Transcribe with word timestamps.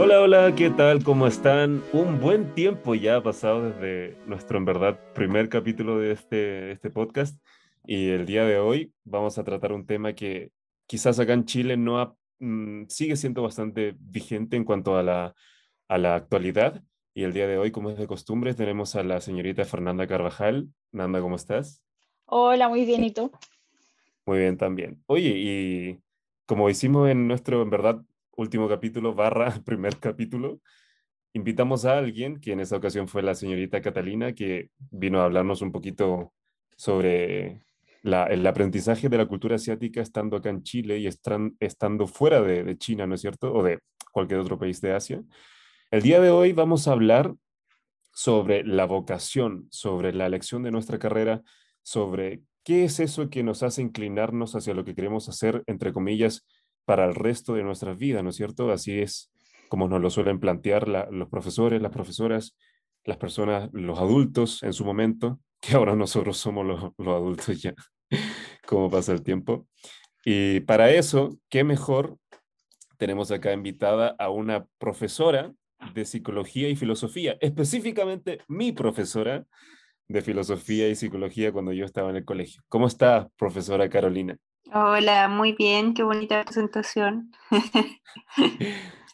Hola, 0.00 0.20
hola, 0.20 0.54
¿qué 0.54 0.70
tal? 0.70 1.02
¿Cómo 1.02 1.26
están? 1.26 1.82
Un 1.92 2.20
buen 2.20 2.54
tiempo 2.54 2.94
ya 2.94 3.16
ha 3.16 3.22
pasado 3.24 3.68
desde 3.68 4.16
nuestro, 4.28 4.56
en 4.56 4.64
verdad, 4.64 5.00
primer 5.12 5.48
capítulo 5.48 5.98
de 5.98 6.12
este, 6.12 6.70
este 6.70 6.88
podcast 6.88 7.44
y 7.84 8.10
el 8.10 8.24
día 8.24 8.44
de 8.44 8.60
hoy 8.60 8.92
vamos 9.02 9.38
a 9.38 9.44
tratar 9.44 9.72
un 9.72 9.86
tema 9.86 10.12
que 10.12 10.52
quizás 10.86 11.18
acá 11.18 11.32
en 11.32 11.46
Chile 11.46 11.76
no 11.76 11.98
ha, 11.98 12.14
mm, 12.38 12.84
sigue 12.86 13.16
siendo 13.16 13.42
bastante 13.42 13.96
vigente 13.98 14.56
en 14.56 14.62
cuanto 14.62 14.96
a 14.96 15.02
la, 15.02 15.34
a 15.88 15.98
la 15.98 16.14
actualidad 16.14 16.80
y 17.12 17.24
el 17.24 17.32
día 17.32 17.48
de 17.48 17.58
hoy, 17.58 17.72
como 17.72 17.90
es 17.90 17.98
de 17.98 18.06
costumbre, 18.06 18.54
tenemos 18.54 18.94
a 18.94 19.02
la 19.02 19.20
señorita 19.20 19.64
Fernanda 19.64 20.06
Carvajal. 20.06 20.68
Nanda, 20.92 21.20
¿cómo 21.20 21.34
estás? 21.34 21.82
Hola, 22.26 22.68
muy 22.68 22.84
bien, 22.84 23.02
¿y 23.02 23.10
tú? 23.10 23.32
Muy 24.26 24.38
bien 24.38 24.58
también. 24.58 25.02
Oye, 25.06 25.32
y 25.34 26.00
como 26.46 26.70
hicimos 26.70 27.10
en 27.10 27.26
nuestro, 27.26 27.62
en 27.62 27.70
verdad, 27.70 28.00
último 28.38 28.68
capítulo, 28.68 29.14
barra 29.14 29.50
primer 29.64 29.98
capítulo, 29.98 30.60
invitamos 31.32 31.84
a 31.84 31.98
alguien, 31.98 32.40
que 32.40 32.52
en 32.52 32.60
esa 32.60 32.76
ocasión 32.76 33.08
fue 33.08 33.22
la 33.22 33.34
señorita 33.34 33.82
Catalina, 33.82 34.32
que 34.32 34.70
vino 34.90 35.20
a 35.20 35.24
hablarnos 35.24 35.60
un 35.60 35.72
poquito 35.72 36.32
sobre 36.76 37.62
el 38.04 38.46
aprendizaje 38.46 39.08
de 39.08 39.18
la 39.18 39.26
cultura 39.26 39.56
asiática 39.56 40.00
estando 40.00 40.36
acá 40.36 40.50
en 40.50 40.62
Chile 40.62 40.98
y 40.98 41.08
estando 41.08 42.06
fuera 42.06 42.40
de, 42.40 42.62
de, 42.62 42.78
China, 42.78 43.06
¿no 43.06 43.16
es 43.16 43.20
cierto? 43.20 43.52
O 43.52 43.62
de 43.62 43.80
cualquier 44.12 44.38
otro 44.38 44.56
país 44.56 44.80
de 44.80 44.92
Asia. 44.92 45.20
El 45.90 46.02
día 46.02 46.20
de 46.20 46.30
hoy 46.30 46.52
vamos 46.52 46.86
a 46.86 46.92
hablar 46.92 47.34
sobre 48.12 48.64
la 48.64 48.86
vocación, 48.86 49.66
sobre 49.70 50.12
la 50.12 50.26
elección 50.26 50.62
de 50.62 50.70
nuestra 50.70 50.98
carrera, 50.98 51.42
sobre 51.82 52.42
qué 52.62 52.84
es 52.84 53.00
eso 53.00 53.30
que 53.30 53.42
nos 53.42 53.62
hace 53.62 53.82
inclinarnos 53.82 54.54
hacia 54.54 54.74
lo 54.74 54.84
que 54.84 54.94
queremos 54.94 55.28
hacer, 55.28 55.64
entre 55.66 55.92
comillas, 55.92 56.46
para 56.88 57.04
el 57.04 57.14
resto 57.14 57.52
de 57.52 57.62
nuestras 57.62 57.98
vidas, 57.98 58.24
¿no 58.24 58.30
es 58.30 58.36
cierto? 58.36 58.72
Así 58.72 58.98
es 58.98 59.30
como 59.68 59.88
nos 59.88 60.00
lo 60.00 60.08
suelen 60.08 60.40
plantear 60.40 60.88
la, 60.88 61.06
los 61.10 61.28
profesores, 61.28 61.82
las 61.82 61.92
profesoras, 61.92 62.56
las 63.04 63.18
personas, 63.18 63.68
los 63.74 63.98
adultos 63.98 64.62
en 64.62 64.72
su 64.72 64.86
momento, 64.86 65.38
que 65.60 65.74
ahora 65.74 65.94
nosotros 65.94 66.38
somos 66.38 66.64
los, 66.64 66.92
los 66.96 67.08
adultos 67.08 67.60
ya, 67.60 67.74
como 68.66 68.88
pasa 68.88 69.12
el 69.12 69.22
tiempo. 69.22 69.68
Y 70.24 70.60
para 70.60 70.90
eso, 70.90 71.38
qué 71.50 71.62
mejor, 71.62 72.16
tenemos 72.96 73.30
acá 73.32 73.52
invitada 73.52 74.16
a 74.18 74.30
una 74.30 74.66
profesora 74.78 75.52
de 75.92 76.06
psicología 76.06 76.70
y 76.70 76.76
filosofía, 76.76 77.36
específicamente 77.42 78.38
mi 78.48 78.72
profesora 78.72 79.44
de 80.08 80.22
filosofía 80.22 80.88
y 80.88 80.94
psicología 80.94 81.52
cuando 81.52 81.74
yo 81.74 81.84
estaba 81.84 82.08
en 82.08 82.16
el 82.16 82.24
colegio. 82.24 82.62
¿Cómo 82.70 82.86
está, 82.86 83.28
profesora 83.36 83.90
Carolina? 83.90 84.38
Hola, 84.72 85.28
muy 85.28 85.52
bien, 85.52 85.94
qué 85.94 86.02
bonita 86.02 86.44
presentación. 86.44 87.32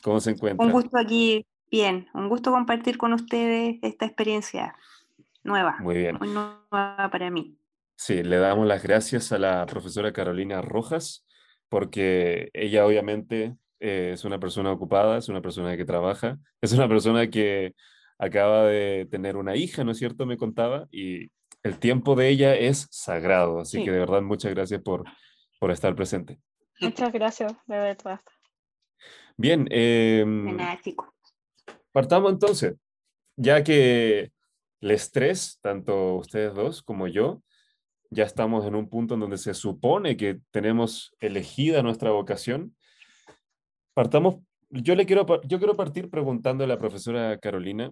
¿Cómo 0.02 0.20
se 0.20 0.30
encuentra? 0.30 0.66
Un 0.66 0.72
gusto 0.72 0.98
aquí, 0.98 1.46
bien, 1.70 2.08
un 2.12 2.28
gusto 2.28 2.50
compartir 2.50 2.98
con 2.98 3.12
ustedes 3.12 3.76
esta 3.82 4.04
experiencia 4.04 4.74
nueva. 5.44 5.76
Muy 5.80 5.96
bien. 5.96 6.16
Muy 6.18 6.28
nueva 6.28 7.08
para 7.10 7.30
mí. 7.30 7.56
Sí, 7.96 8.22
le 8.24 8.38
damos 8.38 8.66
las 8.66 8.82
gracias 8.82 9.30
a 9.30 9.38
la 9.38 9.64
profesora 9.66 10.12
Carolina 10.12 10.60
Rojas, 10.60 11.24
porque 11.68 12.50
ella 12.52 12.84
obviamente 12.84 13.56
eh, 13.78 14.10
es 14.14 14.24
una 14.24 14.40
persona 14.40 14.72
ocupada, 14.72 15.18
es 15.18 15.28
una 15.28 15.40
persona 15.40 15.76
que 15.76 15.84
trabaja, 15.84 16.38
es 16.60 16.72
una 16.72 16.88
persona 16.88 17.30
que 17.30 17.74
acaba 18.18 18.64
de 18.64 19.06
tener 19.10 19.36
una 19.36 19.54
hija, 19.54 19.84
¿no 19.84 19.92
es 19.92 19.98
cierto? 19.98 20.26
Me 20.26 20.36
contaba, 20.36 20.88
y 20.90 21.30
el 21.62 21.78
tiempo 21.78 22.16
de 22.16 22.28
ella 22.28 22.56
es 22.56 22.88
sagrado, 22.90 23.60
así 23.60 23.78
Sí. 23.78 23.84
que 23.84 23.92
de 23.92 23.98
verdad 24.00 24.22
muchas 24.22 24.52
gracias 24.52 24.82
por, 24.82 25.04
por 25.58 25.70
estar 25.70 25.94
presente. 25.94 26.38
Muchas 26.80 27.12
gracias, 27.12 27.52
de 27.66 27.78
verdad. 27.78 28.20
Bien, 29.36 29.66
eh, 29.70 30.24
De 30.26 30.52
nada, 30.52 30.78
partamos 31.92 32.32
entonces, 32.32 32.74
ya 33.36 33.64
que 33.64 34.32
el 34.80 34.90
estrés, 34.90 35.58
tanto 35.60 36.16
ustedes 36.16 36.54
dos 36.54 36.82
como 36.82 37.08
yo, 37.08 37.42
ya 38.10 38.24
estamos 38.24 38.64
en 38.66 38.74
un 38.74 38.88
punto 38.88 39.14
en 39.14 39.20
donde 39.20 39.38
se 39.38 39.54
supone 39.54 40.16
que 40.16 40.40
tenemos 40.50 41.14
elegida 41.20 41.82
nuestra 41.82 42.10
vocación. 42.10 42.76
Partamos, 43.92 44.36
yo 44.70 44.94
le 44.94 45.06
quiero, 45.06 45.26
yo 45.42 45.58
quiero 45.58 45.74
partir 45.74 46.10
preguntándole 46.10 46.72
a 46.72 46.76
la 46.76 46.80
profesora 46.80 47.38
Carolina, 47.38 47.90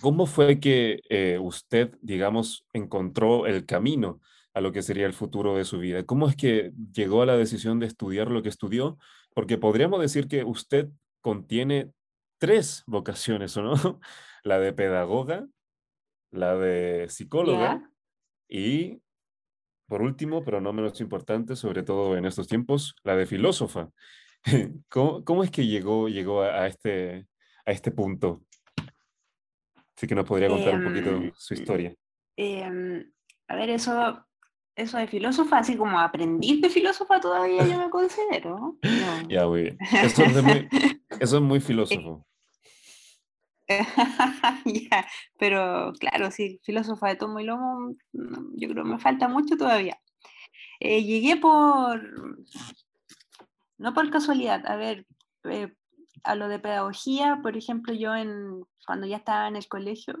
¿cómo 0.00 0.26
fue 0.26 0.58
que 0.58 1.00
eh, 1.08 1.38
usted, 1.40 1.96
digamos, 2.00 2.66
encontró 2.72 3.46
el 3.46 3.66
camino 3.66 4.20
a 4.54 4.60
lo 4.60 4.72
que 4.72 4.82
sería 4.82 5.06
el 5.06 5.12
futuro 5.12 5.56
de 5.56 5.64
su 5.64 5.78
vida? 5.78 6.04
¿Cómo 6.04 6.28
es 6.28 6.36
que 6.36 6.72
llegó 6.92 7.22
a 7.22 7.26
la 7.26 7.36
decisión 7.36 7.80
de 7.80 7.86
estudiar 7.86 8.30
lo 8.30 8.42
que 8.42 8.48
estudió? 8.48 8.96
Porque 9.34 9.58
podríamos 9.58 10.00
decir 10.00 10.28
que 10.28 10.44
usted 10.44 10.88
contiene 11.20 11.90
tres 12.38 12.84
vocaciones, 12.86 13.56
¿o 13.56 13.62
no? 13.62 13.72
La 14.44 14.58
de 14.58 14.74
pedagoga, 14.74 15.46
la 16.30 16.54
de 16.54 17.08
psicóloga 17.08 17.80
¿Ya? 17.80 17.90
y, 18.46 19.00
por 19.86 20.02
último, 20.02 20.44
pero 20.44 20.60
no 20.60 20.72
menos 20.74 21.00
importante, 21.00 21.56
sobre 21.56 21.82
todo 21.82 22.16
en 22.18 22.26
estos 22.26 22.46
tiempos, 22.46 22.94
la 23.04 23.16
de 23.16 23.24
filósofa. 23.24 23.88
¿Cómo, 24.90 25.24
cómo 25.24 25.44
es 25.44 25.50
que 25.50 25.66
llegó, 25.66 26.08
llegó 26.08 26.42
a, 26.42 26.64
a 26.64 26.66
este, 26.66 27.26
a 27.64 27.72
este 27.72 27.90
punto? 27.90 28.42
Así 29.96 30.06
que 30.06 30.14
nos 30.14 30.26
podría 30.26 30.48
contar 30.48 30.74
un 30.74 30.84
poquito 30.84 31.10
Em, 31.10 31.32
su 31.36 31.54
historia. 31.54 31.94
em, 32.36 33.10
a 33.48 33.56
ver, 33.56 33.70
eso, 33.70 34.26
eso 34.76 34.98
de 34.98 35.06
filósofa, 35.06 35.58
así 35.58 35.76
como 35.76 35.98
aprendiz 35.98 36.60
de 36.60 36.68
filósofa 36.68 37.20
todavía 37.20 37.66
yo 37.66 37.78
me 37.78 37.90
considero. 37.90 38.78
No. 38.82 39.28
Ya, 39.28 39.46
muy 39.46 39.62
bien. 39.62 39.78
Eso 39.92 40.22
es, 40.24 40.42
muy, 40.42 40.68
eso 41.20 41.36
es 41.36 41.42
muy 41.42 41.60
filósofo. 41.60 42.26
Ya, 44.66 45.06
pero 45.38 45.92
claro, 45.98 46.30
sí, 46.30 46.60
filósofa 46.64 47.08
de 47.08 47.16
tomo 47.16 47.40
y 47.40 47.44
lomo, 47.44 47.94
no, 48.12 48.50
yo 48.54 48.68
creo 48.68 48.84
que 48.84 48.90
me 48.90 48.98
falta 48.98 49.26
mucho 49.26 49.56
todavía. 49.56 49.98
Eh, 50.80 51.02
llegué 51.02 51.36
por, 51.36 52.02
no 53.78 53.94
por 53.94 54.10
casualidad, 54.10 54.66
a 54.66 54.76
ver, 54.76 55.06
eh, 55.44 55.72
a 56.24 56.34
lo 56.34 56.48
de 56.48 56.58
pedagogía, 56.58 57.40
por 57.42 57.56
ejemplo, 57.56 57.94
yo 57.94 58.14
en, 58.14 58.64
cuando 58.86 59.06
ya 59.06 59.16
estaba 59.16 59.48
en 59.48 59.56
el 59.56 59.66
colegio, 59.66 60.14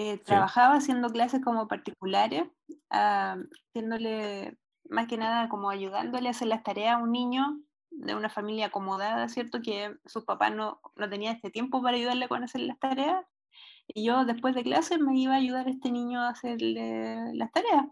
eh, 0.00 0.18
trabajaba 0.18 0.74
haciendo 0.76 1.08
clases 1.10 1.40
como 1.42 1.66
particulares, 1.66 2.44
ah, 2.90 3.36
haciéndole, 3.68 4.56
más 4.88 5.06
que 5.08 5.16
nada, 5.16 5.48
como 5.48 5.70
ayudándole 5.70 6.28
a 6.28 6.30
hacer 6.30 6.48
las 6.48 6.62
tareas 6.62 6.94
a 6.94 6.98
un 6.98 7.10
niño 7.10 7.60
de 7.90 8.14
una 8.14 8.28
familia 8.28 8.66
acomodada, 8.66 9.28
¿cierto? 9.28 9.60
Que 9.60 9.96
sus 10.06 10.24
papás 10.24 10.54
no, 10.54 10.80
no 10.96 11.08
tenían 11.08 11.34
este 11.34 11.50
tiempo 11.50 11.82
para 11.82 11.96
ayudarle 11.96 12.28
con 12.28 12.44
hacer 12.44 12.60
las 12.60 12.78
tareas. 12.78 13.24
Y 13.88 14.04
yo 14.04 14.24
después 14.24 14.54
de 14.54 14.62
clases 14.62 15.00
me 15.00 15.18
iba 15.18 15.32
a 15.34 15.38
ayudar 15.38 15.66
a 15.66 15.70
este 15.70 15.90
niño 15.90 16.20
a 16.20 16.28
hacerle 16.28 17.16
las 17.34 17.50
tareas 17.50 17.86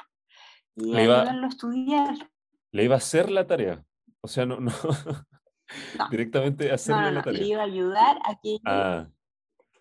y 0.76 0.92
Le 0.92 1.04
iba- 1.04 1.16
ayudarlo 1.22 1.46
a 1.46 1.48
estudiar. 1.48 2.30
Le 2.72 2.84
iba 2.84 2.94
a 2.94 2.98
hacer 2.98 3.30
la 3.30 3.46
tarea. 3.46 3.82
O 4.20 4.28
sea, 4.28 4.44
no, 4.46 4.60
no. 4.60 4.70
No. 5.98 6.08
Directamente 6.10 6.70
hacerle 6.70 7.02
no, 7.02 7.10
la 7.10 7.22
no, 7.22 7.32
le 7.32 7.38
tarea. 7.38 7.46
iba 7.46 7.62
a 7.62 7.64
ayudar 7.64 8.18
a 8.24 8.34
que 8.40 8.58
Ah, 8.64 9.06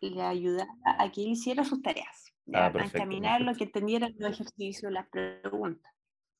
le 0.01 0.21
ayudara 0.21 0.69
a 0.99 1.11
que 1.11 1.23
él 1.23 1.29
hiciera 1.31 1.63
sus 1.63 1.81
tareas, 1.81 2.31
Ah, 2.53 2.65
a 2.67 2.67
encaminarlo, 2.85 3.47
perfecto. 3.47 3.57
que 3.57 3.63
entendiera 3.65 4.09
los 4.17 4.31
ejercicios, 4.31 4.91
las 4.91 5.07
preguntas. 5.09 5.91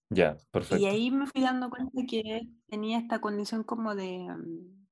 ya, 0.10 0.38
Y 0.38 0.46
perfecto. 0.52 0.88
ahí 0.88 1.10
me 1.12 1.26
fui 1.28 1.42
dando 1.42 1.70
cuenta 1.70 2.02
que 2.08 2.48
tenía 2.68 3.00
esta 3.00 3.20
condición 3.22 3.64
como 3.64 3.96
de 3.96 4.20
mm, 4.20 4.86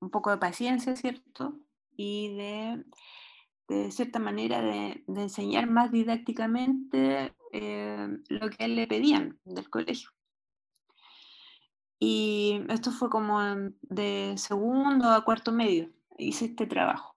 un 0.00 0.10
poco 0.10 0.30
de 0.30 0.38
paciencia, 0.38 0.94
¿cierto? 0.96 1.58
Y 1.96 2.34
de, 2.36 2.84
de 3.68 3.90
cierta 3.90 4.18
manera, 4.20 4.60
de, 4.62 5.02
de 5.06 5.22
enseñar 5.22 5.68
más 5.68 5.90
didácticamente 5.90 7.34
eh, 7.52 8.08
lo 8.28 8.50
que 8.50 8.68
le 8.68 8.86
pedían 8.86 9.40
del 9.44 9.68
colegio. 9.68 10.10
Y 11.98 12.60
esto 12.68 12.92
fue 12.92 13.08
como 13.10 13.42
en- 13.42 13.76
de 13.82 14.34
segundo 14.36 15.08
a 15.10 15.24
cuarto 15.24 15.50
medio, 15.52 15.90
hice 16.18 16.44
este 16.46 16.66
trabajo. 16.66 17.15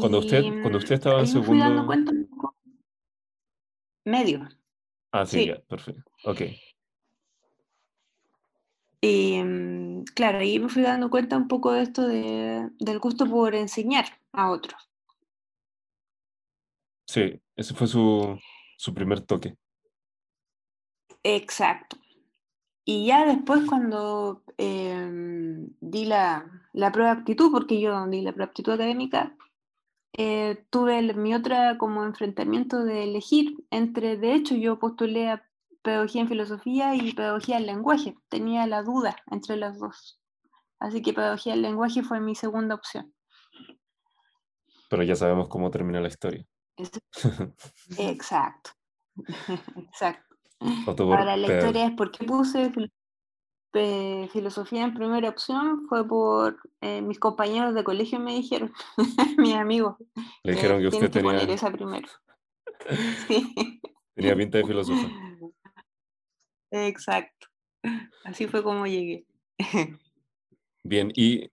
Cuando 0.00 0.18
usted- 0.18 0.42
cuando 0.62 0.78
usted 0.78 0.90
mm, 0.90 0.94
estaba 0.94 1.20
en 1.20 1.24
me 1.24 1.42
fui 1.42 1.58
dando 1.58 1.82
segundo- 1.82 1.86
cuenta 1.86 2.12
un 2.12 2.26
poco. 2.28 2.56
Medio. 4.04 4.48
Ah, 5.12 5.24
sí, 5.26 5.38
sí. 5.40 5.46
ya, 5.46 5.60
perfecto. 5.62 6.02
Ok. 6.24 6.40
Y 9.00 9.42
mm, 9.42 10.04
claro, 10.14 10.38
ahí 10.38 10.58
me 10.58 10.68
fui 10.68 10.82
dando 10.82 11.10
cuenta 11.10 11.36
un 11.36 11.48
poco 11.48 11.72
de 11.72 11.82
esto 11.82 12.06
de- 12.06 12.70
del 12.78 12.98
gusto 12.98 13.28
por 13.28 13.54
enseñar 13.54 14.06
a 14.32 14.50
otros. 14.50 14.90
Sí, 17.06 17.40
ese 17.56 17.74
fue 17.74 17.86
su, 17.86 18.38
su 18.76 18.94
primer 18.94 19.20
toque. 19.20 19.56
Exacto. 21.22 21.96
Y 22.86 23.06
ya 23.06 23.24
después 23.26 23.64
cuando 23.66 24.42
em, 24.58 25.68
di 25.80 26.04
la, 26.06 26.44
la 26.72 26.92
prueba 26.92 27.14
de 27.14 27.20
aptitud, 27.20 27.50
porque 27.50 27.80
yo 27.80 28.06
di 28.08 28.20
la 28.22 28.32
prueba 28.32 28.46
de 28.46 28.50
aptitud 28.50 28.72
académica, 28.72 29.36
eh, 30.16 30.64
tuve 30.70 30.98
el- 30.98 31.16
mi 31.16 31.34
otra 31.34 31.76
como 31.78 32.04
enfrentamiento 32.04 32.84
de 32.84 33.04
elegir 33.04 33.54
entre, 33.70 34.16
de 34.16 34.34
hecho 34.34 34.54
yo 34.54 34.78
postulé 34.78 35.28
a 35.28 35.46
pedagogía 35.82 36.22
en 36.22 36.28
filosofía 36.28 36.94
y 36.94 37.12
pedagogía 37.12 37.58
en 37.58 37.66
lenguaje, 37.66 38.16
tenía 38.28 38.66
la 38.66 38.82
duda 38.82 39.16
entre 39.30 39.56
las 39.56 39.78
dos. 39.78 40.20
Así 40.78 41.02
que 41.02 41.12
pedagogía 41.12 41.52
del 41.52 41.62
lenguaje 41.62 42.02
fue 42.02 42.20
mi 42.20 42.34
segunda 42.34 42.74
opción. 42.74 43.12
Pero 44.88 45.02
ya 45.02 45.16
sabemos 45.16 45.48
cómo 45.48 45.70
termina 45.70 46.00
la 46.00 46.08
historia. 46.08 46.46
Exacto. 47.98 48.70
Exacto. 49.76 50.36
Ahora 51.18 51.36
la 51.36 51.48
historia 51.58 51.86
es 51.86 51.92
por 51.92 52.10
qué 52.10 52.24
puse 52.24 52.70
filosofía 52.70 53.03
en 53.74 54.94
primera 54.94 55.28
opción 55.28 55.86
fue 55.88 56.06
por 56.06 56.58
eh, 56.80 57.02
mis 57.02 57.18
compañeros 57.18 57.74
de 57.74 57.84
colegio 57.84 58.18
me 58.20 58.34
dijeron, 58.34 58.72
mis 59.38 59.54
amigos. 59.54 59.96
Le 60.42 60.52
dijeron 60.52 60.80
que 60.80 60.88
usted 60.88 61.10
tenía. 61.10 61.38
esa 61.38 61.70
primero. 61.70 62.08
Tenía 64.14 64.36
pinta 64.36 64.58
de 64.58 64.64
filosofía. 64.64 65.10
Exacto. 66.70 67.48
Así 68.24 68.46
fue 68.46 68.62
como 68.62 68.86
llegué. 68.86 69.26
Bien, 70.84 71.12
¿y 71.14 71.50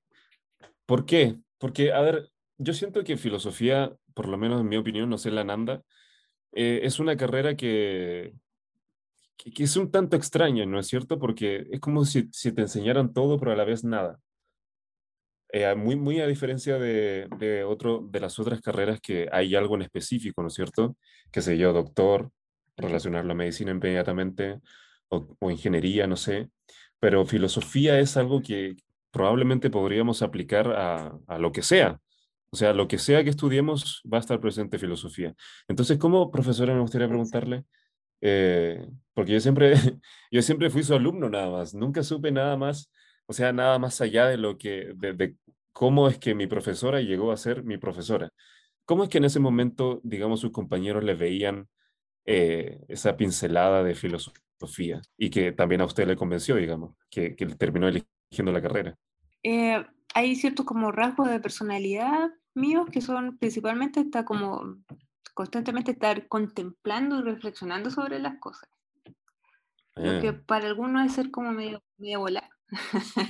por 0.86 1.06
qué? 1.06 1.38
Porque, 1.58 1.92
a 1.92 2.02
ver, 2.02 2.32
yo 2.58 2.74
siento 2.74 3.04
que 3.04 3.18
filosofía, 3.18 3.96
por 4.14 4.28
lo 4.28 4.38
menos 4.38 4.62
en 4.62 4.70
mi 4.70 4.78
opinión, 4.78 5.10
no 5.10 5.18
sé 5.18 5.32
la 5.32 5.44
Nanda, 5.44 5.84
eh, 6.54 6.82
es 6.84 7.00
una 7.00 7.18
carrera 7.18 7.56
que, 7.56 8.34
que, 9.50 9.64
es 9.64 9.76
un 9.76 9.92
tanto 9.92 10.16
extraña, 10.16 10.66
¿no 10.66 10.80
es 10.80 10.88
cierto? 10.88 11.20
Porque 11.20 11.68
es 11.72 11.80
como 11.80 12.06
si, 12.06 12.30
si 12.32 12.52
te 12.52 12.62
enseñaran 12.62 13.14
todo, 13.14 13.40
pero 13.40 13.52
a 13.52 13.56
la 13.56 13.66
vez 13.66 13.84
nada. 13.84 14.20
Eh, 15.54 15.74
muy, 15.76 15.96
muy 15.96 16.22
a 16.22 16.28
diferencia 16.28 16.78
de, 16.80 17.28
de, 17.38 17.64
otro, 17.64 18.08
de 18.10 18.20
las 18.22 18.40
otras 18.40 18.62
carreras 18.62 19.02
que 19.02 19.28
hay 19.32 19.56
algo 19.56 19.76
en 19.76 19.82
específico, 19.82 20.42
¿no 20.42 20.48
es 20.48 20.54
cierto? 20.54 20.96
Que 21.32 21.42
sé 21.42 21.58
yo, 21.58 21.74
doctor, 21.74 22.32
relacionar 22.78 23.26
la 23.26 23.34
medicina 23.34 23.72
inmediatamente, 23.72 24.60
o, 25.10 25.36
o 25.40 25.52
ingeniería, 25.52 26.08
no 26.08 26.16
sé. 26.16 26.50
Pero 27.00 27.26
filosofía 27.26 28.00
es 28.00 28.16
algo 28.18 28.42
que 28.42 28.78
probablemente 29.12 29.70
podríamos 29.70 30.22
aplicar 30.22 30.68
a, 30.70 31.18
a 31.28 31.38
lo 31.38 31.52
que 31.52 31.64
sea. 31.64 32.00
O 32.52 32.58
sea, 32.58 32.74
lo 32.74 32.88
que 32.88 32.98
sea 32.98 33.24
que 33.24 33.30
estudiemos 33.30 34.02
va 34.12 34.18
a 34.18 34.22
estar 34.22 34.40
presente 34.40 34.80
filosofía. 34.80 35.34
Entonces, 35.68 35.98
como 35.98 36.32
profesora 36.32 36.74
me 36.74 36.82
gustaría 36.82 37.08
preguntarle, 37.08 37.66
eh, 38.22 38.88
porque 39.14 39.34
yo 39.34 39.40
siempre, 39.40 39.74
yo 40.32 40.42
siempre 40.42 40.70
fui 40.70 40.84
su 40.84 40.94
alumno 40.94 41.30
nada 41.30 41.50
más, 41.50 41.74
nunca 41.74 42.04
supe 42.04 42.32
nada 42.32 42.56
más, 42.58 42.92
o 43.26 43.34
sea, 43.34 43.52
nada 43.52 43.78
más 43.80 44.00
allá 44.02 44.28
de 44.28 44.38
lo 44.38 44.58
que, 44.58 44.94
de, 44.96 45.36
cómo 45.74 46.08
es 46.08 46.18
que 46.18 46.36
mi 46.36 46.48
profesora 46.48 47.02
llegó 47.02 47.32
a 47.32 47.38
ser 47.38 47.64
mi 47.64 47.78
profesora. 47.78 48.30
¿Cómo 48.86 49.04
es 49.04 49.10
que 49.10 49.20
en 49.20 49.26
ese 49.26 49.40
momento, 49.40 50.02
digamos, 50.04 50.40
sus 50.42 50.52
compañeros 50.52 51.04
le 51.04 51.16
veían 51.16 51.68
eh, 52.26 52.82
esa 52.88 53.16
pincelada 53.16 53.84
de 53.84 53.96
filosofía 53.96 55.02
y 55.18 55.30
que 55.30 55.52
también 55.52 55.82
a 55.82 55.86
usted 55.86 56.08
le 56.08 56.16
convenció, 56.16 56.56
digamos, 56.56 56.96
que, 57.10 57.36
que 57.36 57.46
terminó 57.48 57.88
eligiendo 57.88 58.52
la 58.52 58.62
carrera? 58.62 58.96
Eh, 59.44 59.84
hay 60.14 60.36
ciertos 60.36 60.66
como 60.66 60.92
rasgos 60.92 61.30
de 61.30 61.40
personalidad 61.40 62.32
míos 62.54 62.90
que 62.92 63.02
son 63.02 63.38
principalmente 63.38 64.02
está 64.02 64.26
como 64.26 64.78
constantemente 65.34 65.92
estar 65.92 66.28
contemplando 66.28 67.20
y 67.20 67.24
reflexionando 67.24 67.90
sobre 67.90 68.20
las 68.20 68.40
cosas. 68.40 68.70
Lo 69.96 70.22
que 70.22 70.30
ah. 70.30 70.44
para 70.46 70.68
algunos 70.68 71.06
es 71.06 71.14
ser 71.14 71.32
como 71.32 71.52
medio, 71.52 71.84
medio 71.98 72.20
volar. 72.20 72.50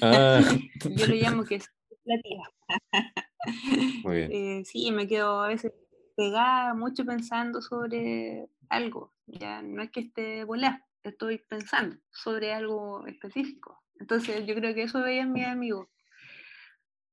Ah. 0.01 0.41
Yo 0.95 1.07
lo 1.07 1.15
llamo 1.15 1.43
que 1.43 1.55
es. 1.55 1.69
Muy 4.03 4.15
bien. 4.15 4.31
Eh, 4.31 4.65
sí, 4.65 4.91
me 4.91 5.07
quedo 5.07 5.41
a 5.41 5.47
veces 5.47 5.73
pegada 6.15 6.73
mucho 6.73 7.05
pensando 7.05 7.61
sobre 7.61 8.47
algo. 8.69 9.13
Ya 9.25 9.61
no 9.61 9.81
es 9.81 9.91
que 9.91 10.01
esté 10.01 10.43
volar, 10.43 10.83
estoy 11.03 11.39
pensando 11.39 11.97
sobre 12.11 12.53
algo 12.53 13.05
específico. 13.07 13.81
Entonces 13.99 14.45
yo 14.45 14.55
creo 14.55 14.73
que 14.73 14.83
eso 14.83 15.01
veía 15.01 15.21
en 15.21 15.31
mi 15.31 15.43
amigo, 15.43 15.89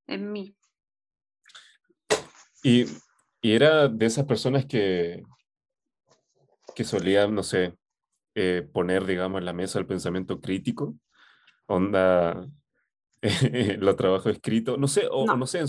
en 0.06 0.32
mí. 0.32 0.56
Y 2.62 2.86
y 3.48 3.54
era 3.54 3.88
de 3.88 4.04
esas 4.04 4.26
personas 4.26 4.66
que, 4.66 5.22
que 6.76 6.84
solían, 6.84 7.34
no 7.34 7.42
sé, 7.42 7.78
eh, 8.34 8.68
poner, 8.74 9.06
digamos, 9.06 9.38
en 9.38 9.46
la 9.46 9.54
mesa 9.54 9.78
el 9.78 9.86
pensamiento 9.86 10.38
crítico, 10.38 10.94
onda, 11.64 12.46
lo 13.78 13.96
trabajo 13.96 14.28
escrito, 14.28 14.76
no 14.76 14.86
sé, 14.86 15.08
o 15.10 15.34
no, 15.34 15.46
sé, 15.46 15.60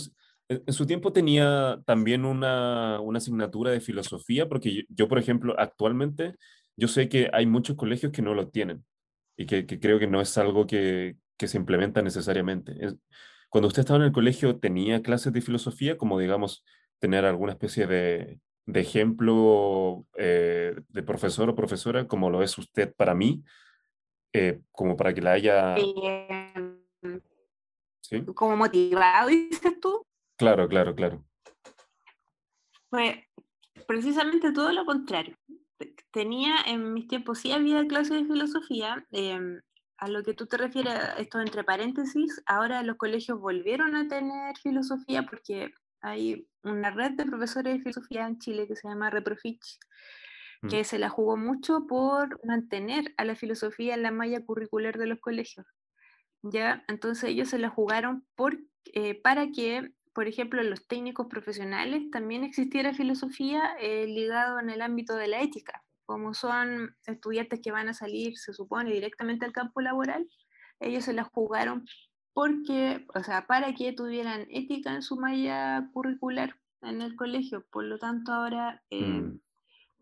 en, 0.50 0.74
su 0.74 0.86
tiempo 0.86 1.14
tenía 1.14 1.82
también 1.86 2.26
una, 2.26 3.00
una 3.00 3.20
asignatura 3.20 3.72
de 3.72 3.80
filosofía, 3.80 4.50
porque 4.50 4.84
yo, 4.90 5.08
por 5.08 5.18
ejemplo, 5.18 5.56
actualmente, 5.58 6.36
yo 6.76 6.90
sé 6.90 7.08
que 7.08 7.30
hay 7.32 7.46
muchos 7.46 7.78
colegios 7.78 8.12
que 8.12 8.22
no 8.22 8.34
lo 8.34 8.50
tienen 8.50 8.84
y 9.38 9.46
que, 9.46 9.66
que 9.66 9.80
creo 9.80 10.00
que 10.00 10.08
no 10.08 10.20
es 10.20 10.38
algo 10.38 10.68
que, 10.68 11.16
que 11.38 11.48
se 11.48 11.58
implementa 11.58 12.02
necesariamente. 12.02 12.74
cuando 13.48 13.70
usted 13.70 13.84
estaba 13.84 14.00
en 14.00 14.08
el 14.08 14.12
colegio, 14.12 14.60
¿tenía 14.60 15.02
clases 15.02 15.32
de 15.32 15.42
filosofía, 15.42 15.98
como 15.98 16.20
digamos, 16.20 16.66
tener 17.00 17.26
alguna 17.26 17.54
especie 17.54 17.88
de, 17.88 18.40
de 18.66 18.80
ejemplo 18.80 20.06
eh, 20.16 20.76
de 20.90 21.04
profesor 21.04 21.50
o 21.50 21.56
profesora, 21.56 22.08
como 22.08 22.30
lo 22.30 22.44
es 22.44 22.58
usted 22.58 22.94
para 22.96 23.16
mí, 23.16 23.44
eh, 24.34 24.62
como 24.72 24.96
para 24.96 25.14
que 25.14 25.22
la 25.22 25.34
haya... 25.34 25.76
¿Sí? 28.02 28.26
Como 28.36 28.56
motivado, 28.56 29.28
dices 29.30 29.80
tú. 29.80 30.06
Claro, 30.38 30.68
claro, 30.68 30.96
claro. 30.96 31.24
Pues 32.90 33.18
precisamente 33.88 34.52
todo 34.52 34.72
lo 34.72 34.86
contrario. 34.86 35.36
Tenía 36.12 36.56
en 36.66 36.94
mis 36.94 37.08
tiempos, 37.08 37.40
sí 37.40 37.52
había 37.52 37.86
clases 37.88 38.22
de 38.22 38.26
filosofía, 38.26 39.06
em, 39.12 39.62
a 39.98 40.08
lo 40.08 40.24
que 40.24 40.34
tú 40.34 40.48
te 40.48 40.58
refieres, 40.58 40.94
esto 41.18 41.40
entre 41.40 41.64
paréntesis, 41.64 42.42
ahora 42.46 42.84
los 42.84 42.98
colegios 42.98 43.40
volvieron 43.40 43.96
a 43.96 44.08
tener 44.08 44.58
filosofía 44.58 45.24
porque 45.24 45.72
hay 46.02 46.48
una 46.64 46.92
red 46.92 47.12
de 47.12 47.26
profesores 47.26 47.74
de 47.74 47.80
filosofía 47.80 48.28
en 48.28 48.40
Chile 48.40 48.68
que 48.68 48.76
se 48.76 48.88
llama 48.88 49.10
Reprofich, 49.10 49.80
mm. 50.62 50.68
que 50.68 50.84
se 50.84 51.00
la 51.00 51.10
jugó 51.10 51.38
mucho 51.38 51.86
por 51.88 52.40
mantener 52.46 53.14
a 53.18 53.26
la 53.26 53.36
filosofía 53.36 53.96
en 53.96 54.04
la 54.04 54.12
malla 54.12 54.44
curricular 54.46 54.98
de 54.98 55.08
los 55.08 55.20
colegios. 55.20 55.66
¿ya? 56.42 56.84
Entonces 56.88 57.30
ellos 57.30 57.50
se 57.50 57.60
la 57.60 57.70
jugaron 57.70 58.26
por, 58.36 58.58
eh, 58.94 59.20
para 59.22 59.48
que, 59.52 59.92
por 60.14 60.28
ejemplo, 60.28 60.62
los 60.64 60.88
técnicos 60.88 61.28
profesionales 61.28 62.10
también 62.12 62.44
existiera 62.44 62.94
filosofía 62.94 63.76
eh, 63.80 64.06
ligado 64.08 64.60
en 64.60 64.70
el 64.70 64.82
ámbito 64.82 65.16
de 65.16 65.28
la 65.28 65.42
ética. 65.42 65.84
Como 66.06 66.34
son 66.34 66.96
estudiantes 67.06 67.60
que 67.62 67.72
van 67.72 67.90
a 67.90 67.94
salir, 67.94 68.38
se 68.38 68.54
supone, 68.54 68.92
directamente 68.92 69.46
al 69.46 69.52
campo 69.52 69.82
laboral, 69.82 70.28
ellos 70.80 71.06
se 71.06 71.14
la 71.14 71.24
jugaron 71.24 71.86
porque, 72.40 73.06
o 73.14 73.22
sea, 73.22 73.46
para 73.48 73.76
que 73.76 73.92
tuvieran 73.92 74.48
ética 74.50 74.96
en 74.96 75.02
su 75.02 75.18
malla 75.18 75.90
curricular 75.92 76.56
en 76.82 77.02
el 77.02 77.18
colegio. 77.18 77.66
Por 77.70 77.84
lo 77.84 78.00
tanto, 78.00 78.32
ahora 78.32 78.82
eh, 78.90 79.20
mm. 79.20 79.42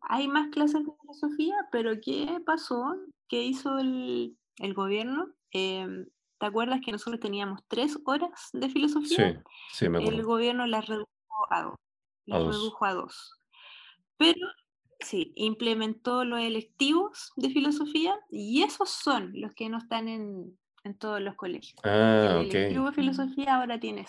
hay 0.02 0.28
más 0.28 0.50
clases 0.50 0.86
de 0.86 0.92
filosofía, 1.02 1.56
pero 1.72 2.00
¿qué 2.00 2.40
pasó? 2.46 2.96
¿Qué 3.28 3.42
hizo 3.42 3.80
el, 3.80 4.38
el 4.58 4.76
gobierno? 4.76 5.34
Em, 5.50 6.06
¿Te 6.40 6.46
acuerdas 6.46 6.80
que 6.86 6.92
nosotros 6.92 7.20
teníamos 7.20 7.62
tres 7.68 7.98
horas 8.06 8.50
de 8.54 8.70
filosofía? 8.70 9.34
Sí, 9.34 9.40
sí, 9.74 9.90
me 9.90 9.98
acuerdo. 9.98 10.20
El 10.20 10.24
gobierno 10.24 10.68
las 10.68 10.86
redujo 10.86 11.48
a 11.50 11.64
dos. 11.64 11.76
Las 12.28 12.44
redujo 12.44 12.86
a 12.86 12.94
dos. 12.94 13.42
Pero 14.18 14.46
sí, 15.00 15.34
implementó 15.38 16.24
los 16.24 16.42
electivos 16.42 17.32
de 17.36 17.50
filosofía 17.50 18.16
y 18.30 18.62
esos 18.62 18.92
son 18.92 19.32
los 19.34 19.56
que 19.56 19.70
no 19.70 19.80
están 19.80 20.08
en, 20.08 20.56
en 20.88 20.98
todos 20.98 21.22
los 21.22 21.36
colegios. 21.36 21.80
Ah, 21.84 22.42
el 22.42 22.50
de 22.50 22.92
filosofía 22.94 23.56
ahora 23.56 23.80
tiene 23.80 24.06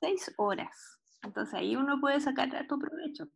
seis 0.00 0.32
horas. 0.36 0.98
Entonces 1.22 1.54
ahí 1.54 1.76
uno 1.76 2.00
puede 2.00 2.20
sacar 2.20 2.50
tu 2.68 2.78
provecho. 2.78 3.28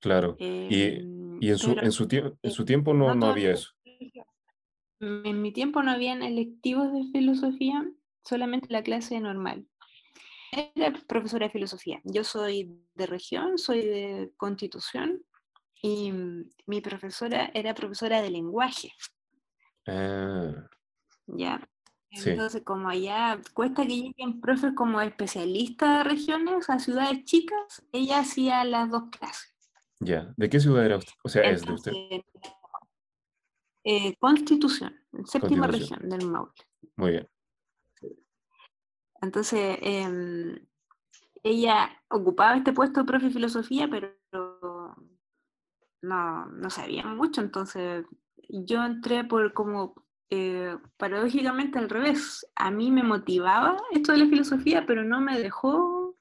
Claro. 0.00 0.36
y, 0.38 0.82
em, 0.82 1.42
y 1.42 1.48
en, 1.48 1.58
su, 1.58 1.70
en, 1.70 1.90
su 1.90 2.06
en 2.42 2.50
su 2.50 2.64
tiempo 2.66 2.92
no, 2.92 3.14
no, 3.14 3.26
había 3.28 3.52
eso. 3.52 3.70
En 5.00 5.40
mi 5.40 5.52
tiempo 5.52 5.82
no 5.82 5.90
habían 5.90 6.22
electivos 6.22 6.92
de 6.92 7.04
filosofía, 7.10 7.86
solamente 8.22 8.68
la 8.70 8.82
clase 8.82 9.18
normal. 9.20 9.66
Era 10.52 10.92
profesora 11.06 11.46
de 11.46 11.52
filosofía. 11.52 12.00
Yo 12.04 12.22
soy 12.22 12.78
de 12.94 13.06
región, 13.06 13.58
soy 13.58 13.80
de 13.84 14.32
constitución 14.36 15.24
y 15.82 16.12
mi 16.66 16.80
profesora 16.80 17.50
era 17.54 17.74
profesora 17.74 18.22
de 18.22 18.30
lenguaje. 18.30 18.92
Ah. 19.86 20.68
¿Ya? 21.26 21.68
Entonces, 22.10 22.62
como 22.62 22.88
allá 22.88 23.40
cuesta 23.54 23.82
que 23.82 23.96
lleguen 23.96 24.40
profes 24.40 24.72
como 24.74 25.00
especialistas 25.00 25.98
de 25.98 26.04
regiones 26.04 26.70
a 26.70 26.78
ciudades 26.78 27.24
chicas, 27.24 27.84
ella 27.92 28.20
hacía 28.20 28.64
las 28.64 28.90
dos 28.90 29.04
clases. 29.10 29.54
Ya, 30.00 30.32
¿de 30.36 30.48
qué 30.48 30.60
ciudad 30.60 30.84
era 30.84 30.98
usted? 30.98 31.12
O 31.24 31.28
sea, 31.28 31.42
es 31.42 31.64
de 31.64 31.72
usted. 31.72 31.92
Eh, 33.84 34.16
Constitución, 34.18 34.94
séptima 35.24 35.66
región 35.66 36.08
del 36.08 36.26
Maule. 36.26 36.52
Muy 36.96 37.10
bien. 37.12 37.28
Entonces, 39.20 39.78
em, 39.80 40.56
ella 41.42 41.90
ocupaba 42.08 42.56
este 42.56 42.72
puesto 42.72 43.00
de 43.00 43.06
profe 43.06 43.26
de 43.26 43.32
filosofía, 43.32 43.88
pero 43.90 44.14
no, 46.02 46.46
no 46.46 46.70
sabía 46.70 47.06
mucho, 47.06 47.40
entonces 47.40 48.04
yo 48.48 48.84
entré 48.84 49.24
por 49.24 49.52
como 49.52 50.03
eh, 50.30 50.76
paradójicamente 50.96 51.78
al 51.78 51.88
revés. 51.88 52.46
A 52.54 52.70
mí 52.70 52.90
me 52.90 53.02
motivaba 53.02 53.76
esto 53.92 54.12
de 54.12 54.18
la 54.18 54.26
filosofía, 54.26 54.84
pero 54.86 55.04
no 55.04 55.20
me 55.20 55.38
dejó 55.38 56.16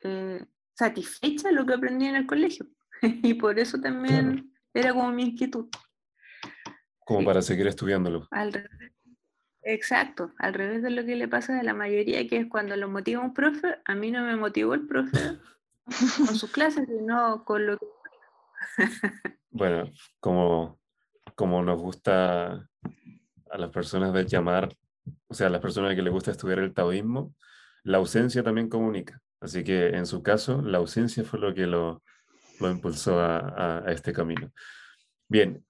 eh, 0.00 0.44
satisfecha 0.74 1.52
lo 1.52 1.66
que 1.66 1.74
aprendí 1.74 2.06
en 2.06 2.16
el 2.16 2.26
colegio. 2.26 2.66
y 3.02 3.34
por 3.34 3.58
eso 3.58 3.80
también 3.80 4.52
era 4.72 4.92
como 4.92 5.12
mi 5.12 5.24
inquietud. 5.24 5.68
Como 7.00 7.24
para 7.24 7.42
seguir 7.42 7.66
estudiándolo. 7.66 8.28
Exacto, 9.62 10.32
al 10.38 10.52
revés 10.52 10.82
de 10.82 10.90
lo 10.90 11.04
que 11.04 11.16
le 11.16 11.28
pasa 11.28 11.58
a 11.58 11.62
la 11.62 11.74
mayoría, 11.74 12.26
que 12.28 12.36
es 12.36 12.46
cuando 12.48 12.76
lo 12.76 12.88
motiva 12.88 13.22
un 13.22 13.32
profe, 13.32 13.78
a 13.84 13.94
mí 13.94 14.10
no 14.10 14.22
me 14.22 14.36
motivó 14.36 14.74
el 14.74 14.86
profe 14.86 15.38
con 16.26 16.36
sus 16.36 16.50
clases, 16.50 16.86
sino 16.86 17.44
con 17.44 17.66
lo 17.66 17.78
que... 17.78 17.86
bueno, 19.50 19.90
como, 20.20 20.78
como 21.34 21.62
nos 21.62 21.80
gusta 21.80 22.68
a 23.54 23.58
las 23.58 23.70
personas 23.70 24.12
de 24.12 24.26
llamar, 24.26 24.68
o 25.28 25.34
sea, 25.34 25.46
a 25.46 25.50
las 25.50 25.60
personas 25.60 25.94
que 25.94 26.02
les 26.02 26.12
gusta 26.12 26.32
estudiar 26.32 26.58
el 26.58 26.74
taoísmo, 26.74 27.34
la 27.84 27.98
ausencia 27.98 28.42
también 28.42 28.68
comunica. 28.68 29.20
Así 29.40 29.62
que 29.62 29.88
en 29.90 30.06
su 30.06 30.22
caso, 30.22 30.60
la 30.60 30.78
ausencia 30.78 31.22
fue 31.22 31.38
lo 31.38 31.54
que 31.54 31.66
lo, 31.66 32.02
lo 32.58 32.70
impulsó 32.70 33.20
a, 33.20 33.84
a, 33.86 33.92
este 33.92 34.12
camino. 34.12 34.50
Bien, 35.28 35.64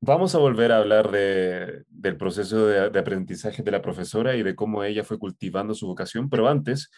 vamos 0.00 0.36
a 0.36 0.38
volver 0.38 0.70
a 0.70 0.78
hablar 0.78 1.10
de, 1.10 1.82
del 1.88 2.16
proceso 2.16 2.66
de, 2.66 2.98
aprendizaje 2.98 3.62
de 3.64 3.70
la 3.72 3.82
profesora 3.82 4.36
y 4.36 4.44
de 4.44 4.54
cómo 4.54 4.84
ella 4.84 5.02
fue 5.02 5.18
cultivando 5.18 5.74
su 5.74 5.88
vocación, 5.88 6.30
pero 6.30 6.46
antes 6.46 6.90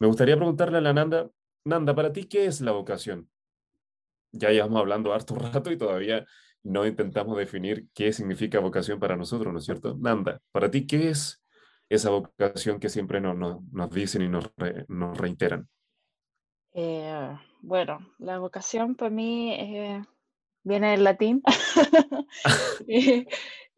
me 0.00 0.08
gustaría 0.08 0.36
preguntarle 0.36 0.78
a 0.78 0.80
la 0.80 0.92
Nanda, 0.92 1.28
Nanda, 1.64 1.94
para 1.94 2.12
ti, 2.12 2.24
¿qué 2.24 2.46
es 2.46 2.60
la 2.60 2.72
vocación? 2.72 3.28
Ya 4.32 4.50
llevamos 4.50 4.80
hablando 4.80 5.14
harto 5.14 5.34
rato 5.36 5.70
y 5.70 5.78
todavía 5.78 6.26
no 6.62 6.86
intentamos 6.86 7.36
definir 7.36 7.86
qué 7.94 8.12
significa 8.12 8.60
vocación 8.60 8.98
para 8.98 9.16
nosotros, 9.16 9.52
¿no 9.52 9.58
es 9.58 9.64
cierto? 9.64 9.96
Nanda, 9.98 10.40
para 10.52 10.70
ti, 10.70 10.86
¿qué 10.86 11.10
es 11.10 11.42
esa 11.88 12.10
vocación 12.10 12.80
que 12.80 12.88
siempre 12.88 13.20
nos, 13.20 13.90
dicen 13.90 14.22
y 14.22 14.28
nos, 14.28 14.50
re, 14.56 14.84
nos 14.88 15.16
reiteran? 15.16 15.68
Eh, 16.74 17.36
bueno, 17.60 17.98
la 18.18 18.38
vocación 18.38 18.94
para 18.94 19.10
mí 19.10 19.52
eh, 19.54 20.04
viene 20.62 20.90
del 20.90 21.04
latín 21.04 21.42
y, 22.86 23.26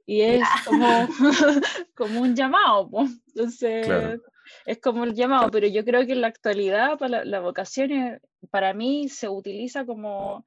y, 0.06 0.20
es 0.22 0.42
como, 0.66 1.08
como 1.94 2.20
un 2.22 2.34
llamado. 2.34 2.90
Entonces, 3.28 3.87
claro. 3.87 4.20
es 4.66 4.80
como 4.80 5.04
el 5.04 5.14
llamado, 5.14 5.50
pero 5.50 5.68
yo 5.68 5.84
creo 5.84 6.04
que 6.04 6.12
en 6.12 6.22
la 6.22 6.28
actualidad 6.28 6.99
para 6.99 7.18
la, 7.18 7.25
la 7.25 7.40
vocación 7.40 7.92
es, 7.92 8.20
para 8.50 8.75
mí 8.75 9.08
se 9.08 9.28
utiliza 9.28 9.87
como, 9.87 10.44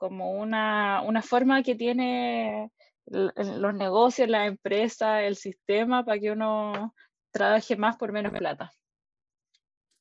como 0.00 0.32
una, 0.32 1.02
una 1.02 1.20
forma 1.20 1.62
que 1.62 1.74
tiene 1.74 2.72
los 3.04 3.74
negocios, 3.74 4.28
la 4.30 4.46
empresa, 4.46 5.22
el 5.22 5.36
sistema 5.36 6.04
para 6.04 6.18
que 6.18 6.30
uno 6.30 6.94
trabaje 7.30 7.76
más 7.76 7.98
por 7.98 8.10
menos 8.10 8.32
plata. 8.32 8.72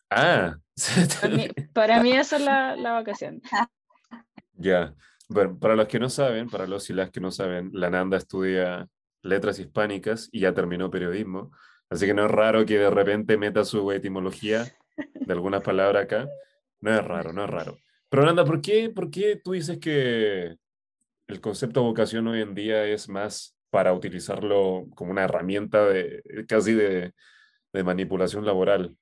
Ah, 0.10 0.56
para 1.22 1.36
mí, 1.36 1.48
para 1.74 2.02
mí 2.02 2.12
esa 2.14 2.38
es 2.38 2.44
la, 2.44 2.76
la 2.78 2.94
vacación. 2.94 3.42
Ya, 4.54 4.96
bueno, 5.28 5.60
para 5.60 5.76
los 5.76 5.90
que 5.90 6.00
no 6.00 6.10
saben, 6.10 6.50
para 6.50 6.66
los 6.66 6.90
y 6.90 6.94
las 6.94 7.12
que 7.12 7.20
no 7.20 7.30
saben, 7.30 7.70
la 7.74 7.90
Nanda 7.90 8.18
estudia 8.18 8.88
letras 9.22 9.60
hispánicas 9.60 10.30
y 10.32 10.40
ya 10.40 10.54
terminó 10.54 10.90
periodismo, 10.90 11.52
así 11.90 12.06
que 12.06 12.14
no 12.14 12.26
es 12.26 12.32
raro 12.32 12.66
que 12.66 12.78
de 12.78 12.90
repente 12.90 13.38
meta 13.38 13.66
su 13.66 13.92
etimología 13.92 14.66
de 15.14 15.34
algunas 15.34 15.62
palabras 15.62 16.06
acá. 16.06 16.30
No 16.80 16.96
es 16.96 17.04
raro, 17.04 17.34
no 17.34 17.44
es 17.44 17.50
raro. 17.50 17.78
Pero 18.10 18.26
Nanda, 18.26 18.44
¿por 18.44 18.62
qué, 18.62 18.90
¿por 18.90 19.12
qué 19.12 19.36
tú 19.36 19.52
dices 19.52 19.78
que 19.78 20.56
el 21.28 21.42
concepto 21.42 21.82
de 21.82 21.88
vocación 21.88 22.28
hoy 22.28 22.42
en 22.42 22.56
día 22.56 22.86
es 22.86 23.08
más 23.08 23.56
para 23.70 23.94
utilizarlo 23.94 24.88
como 24.96 25.12
una 25.12 25.24
herramienta 25.24 25.86
de 25.86 26.24
casi 26.48 26.74
de, 26.74 27.14
de 27.72 27.84
manipulación 27.84 28.46
laboral? 28.46 28.96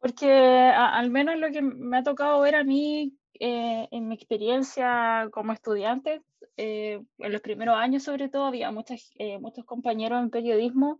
Porque 0.00 0.30
a, 0.30 0.96
al 0.96 1.10
menos 1.10 1.38
lo 1.38 1.50
que 1.50 1.62
me 1.62 1.98
ha 1.98 2.02
tocado 2.02 2.40
ver 2.40 2.56
a 2.56 2.64
mí 2.64 3.14
eh, 3.38 3.88
en 3.90 4.08
mi 4.08 4.14
experiencia 4.14 5.28
como 5.30 5.52
estudiante, 5.52 6.22
eh, 6.56 7.02
en 7.18 7.32
los 7.32 7.40
primeros 7.40 7.76
años 7.76 8.02
sobre 8.02 8.28
todo, 8.28 8.46
había 8.46 8.70
muchas, 8.70 9.10
eh, 9.18 9.38
muchos 9.38 9.64
compañeros 9.64 10.20
en 10.20 10.30
periodismo 10.30 10.98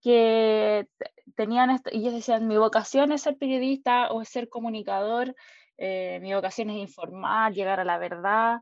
que 0.00 0.86
tenían, 1.34 1.70
esto, 1.70 1.90
ellos 1.92 2.12
decían, 2.12 2.46
mi 2.46 2.56
vocación 2.56 3.12
es 3.12 3.22
ser 3.22 3.36
periodista 3.38 4.12
o 4.12 4.22
es 4.22 4.28
ser 4.28 4.48
comunicador, 4.48 5.34
eh, 5.76 6.18
mi 6.22 6.34
vocación 6.34 6.70
es 6.70 6.76
informar, 6.76 7.52
llegar 7.52 7.80
a 7.80 7.84
la 7.84 7.98
verdad. 7.98 8.60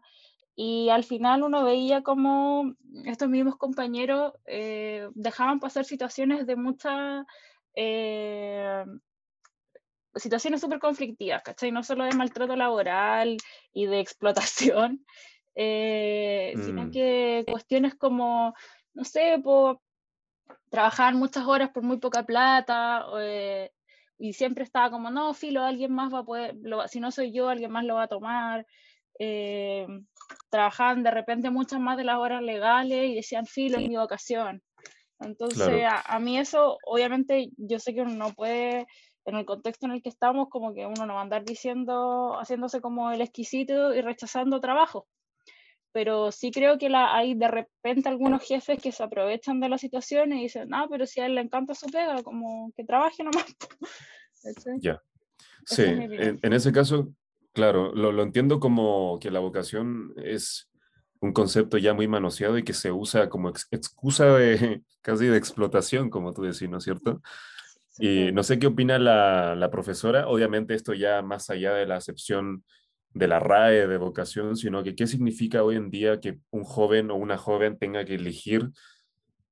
Y 0.55 0.91
al 0.91 1.05
final 1.05 1.43
uno 1.43 1.65
veía 1.65 2.03
como 2.03 2.75
estos 3.05 3.29
mismos 3.29 3.57
compañeros 3.57 4.35
eh, 4.47 5.09
dejaban 5.15 5.61
pasar 5.61 5.85
situaciones 5.85 6.47
de 6.47 6.57
mucha... 6.57 7.25
Eh, 7.75 8.85
situaciones 10.15 10.61
súper 10.61 10.79
conflictivas, 10.79 11.43
¿cachai? 11.43 11.73
No 11.73 11.83
solo 11.83 12.05
de 12.05 12.15
maltrato 12.15 12.57
laboral 12.57 13.39
y 13.73 13.87
de 13.87 14.01
explotación, 14.01 15.05
eh, 15.55 16.53
mm. 16.57 16.63
sino 16.63 16.91
que 16.91 17.45
cuestiones 17.51 17.95
como, 17.95 18.55
no 18.95 19.05
sé, 19.05 19.41
por 19.43 19.81
trabajar 20.69 21.15
muchas 21.15 21.47
horas 21.47 21.71
por 21.71 21.83
muy 21.83 21.99
poca 21.99 22.25
plata, 22.25 23.07
eh, 23.21 23.71
y 24.23 24.35
siempre 24.35 24.63
estaba 24.63 24.89
como, 24.89 25.11
no, 25.11 25.35
filo, 25.35 25.65
alguien 25.65 25.93
más 25.93 26.15
va 26.15 26.21
a 26.21 26.25
poder, 26.25 26.55
lo, 26.63 26.87
si 26.87 27.01
no 27.01 27.11
soy 27.11 27.33
yo, 27.33 27.49
alguien 27.49 27.73
más 27.73 27.85
lo 27.85 27.97
va 27.97 28.05
a 28.05 28.09
tomar. 28.09 28.65
Eh, 29.19 29.85
trabajaban 30.49 31.03
de 31.03 31.11
repente 31.11 31.51
muchas 31.51 31.81
más 31.81 31.97
de 31.97 32.05
las 32.05 32.19
horas 32.19 32.41
legales 32.41 33.11
y 33.11 33.17
decían, 33.17 33.47
filo, 33.47 33.79
es 33.81 33.89
mi 33.89 33.97
vocación. 33.97 34.63
Entonces, 35.19 35.67
claro. 35.67 35.89
a, 35.89 36.15
a, 36.15 36.21
mí 36.21 36.39
eso, 36.39 36.79
obviamente, 36.87 37.51
yo 37.57 37.81
sé 37.81 37.95
que 37.95 38.03
uno 38.03 38.15
no 38.15 38.33
puede, 38.33 38.87
en 39.25 39.35
el 39.35 39.45
contexto 39.45 39.87
en 39.87 39.93
el 39.93 40.03
que 40.03 40.11
estamos, 40.11 40.49
como 40.51 40.73
que 40.73 40.87
uno 40.87 41.05
no 41.05 41.15
va 41.15 41.19
a 41.19 41.25
andar 41.25 41.45
diciendo, 41.45 42.39
haciéndose 42.39 42.81
como 42.81 43.11
el 43.11 43.23
exquisito 43.23 43.93
y 43.93 44.03
rechazando 44.03 44.61
trabajo. 44.61 45.09
Pero 45.93 46.33
sí 46.33 46.51
creo 46.51 46.79
que 46.79 46.89
la, 46.89 47.15
hay 47.15 47.35
de 47.35 47.49
repente 47.49 48.09
algunos 48.09 48.43
jefes 48.43 48.81
que 48.81 48.93
se 48.93 49.03
aprovechan 49.03 49.61
de 49.61 49.69
la 49.69 49.79
situación 49.79 50.33
y 50.33 50.43
dicen, 50.43 50.69
no, 50.69 50.89
pero 50.89 51.07
si 51.07 51.21
a 51.21 51.27
él 51.27 51.35
le 51.35 51.43
encanta 51.43 51.75
su 51.75 51.87
pega, 51.87 52.23
como 52.23 52.73
que 52.77 52.85
trabaje 52.85 53.23
nomás. 53.25 53.47
Ya. 54.81 55.01
Sí, 55.65 55.83
en, 55.85 56.41
en, 56.43 56.53
ese 56.53 56.73
caso, 56.73 57.15
claro, 57.53 57.95
lo, 57.95 58.11
lo 58.11 58.25
entiendo 58.25 58.59
como 58.59 59.21
que 59.21 59.31
la 59.31 59.39
vocación 59.39 60.13
es 60.17 60.69
un 61.23 61.33
concepto 61.33 61.79
ya 61.79 61.95
muy 61.95 62.09
manoseado 62.09 62.59
y 62.59 62.65
que 62.65 62.73
se 62.73 62.91
usa 62.91 63.29
como 63.29 63.49
ex 63.49 63.69
excusa 63.71 64.27
de 64.37 64.83
casi 65.03 65.27
de 65.27 65.37
explotación, 65.37 66.11
como 66.11 66.33
tú 66.33 66.43
decís, 66.43 66.69
¿no 66.69 66.79
es 66.79 66.85
cierto? 66.85 67.23
Y 67.99 68.33
no 68.33 68.43
sé 68.43 68.59
qué 68.59 68.67
opina 68.67 68.99
la, 68.99 69.55
la, 69.55 69.71
profesora, 69.71 70.27
obviamente 70.27 70.75
esto 70.75 70.95
ya 70.95 71.23
más 71.23 71.51
allá 71.51 71.75
de 71.75 71.87
la 71.87 71.97
acepción 71.97 72.65
de 73.15 73.29
la 73.29 73.39
RAE 73.39 73.87
de 73.87 73.99
vocación, 73.99 74.57
sino 74.57 74.83
que 74.83 74.95
qué 74.95 75.07
significa 75.07 75.63
hoy 75.63 75.77
en 75.77 75.91
día 75.91 76.21
que 76.21 76.39
un 76.51 76.65
joven 76.65 77.11
o 77.11 77.17
una 77.17 77.39
joven 77.39 77.79
tenga 77.79 78.05
que 78.05 78.15
elegir 78.15 78.71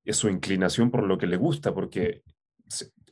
su 0.06 0.28
inclinación 0.28 0.90
por 0.90 1.04
lo 1.04 1.18
que 1.18 1.26
le 1.26 1.36
gusta, 1.36 1.74
porque 1.74 2.22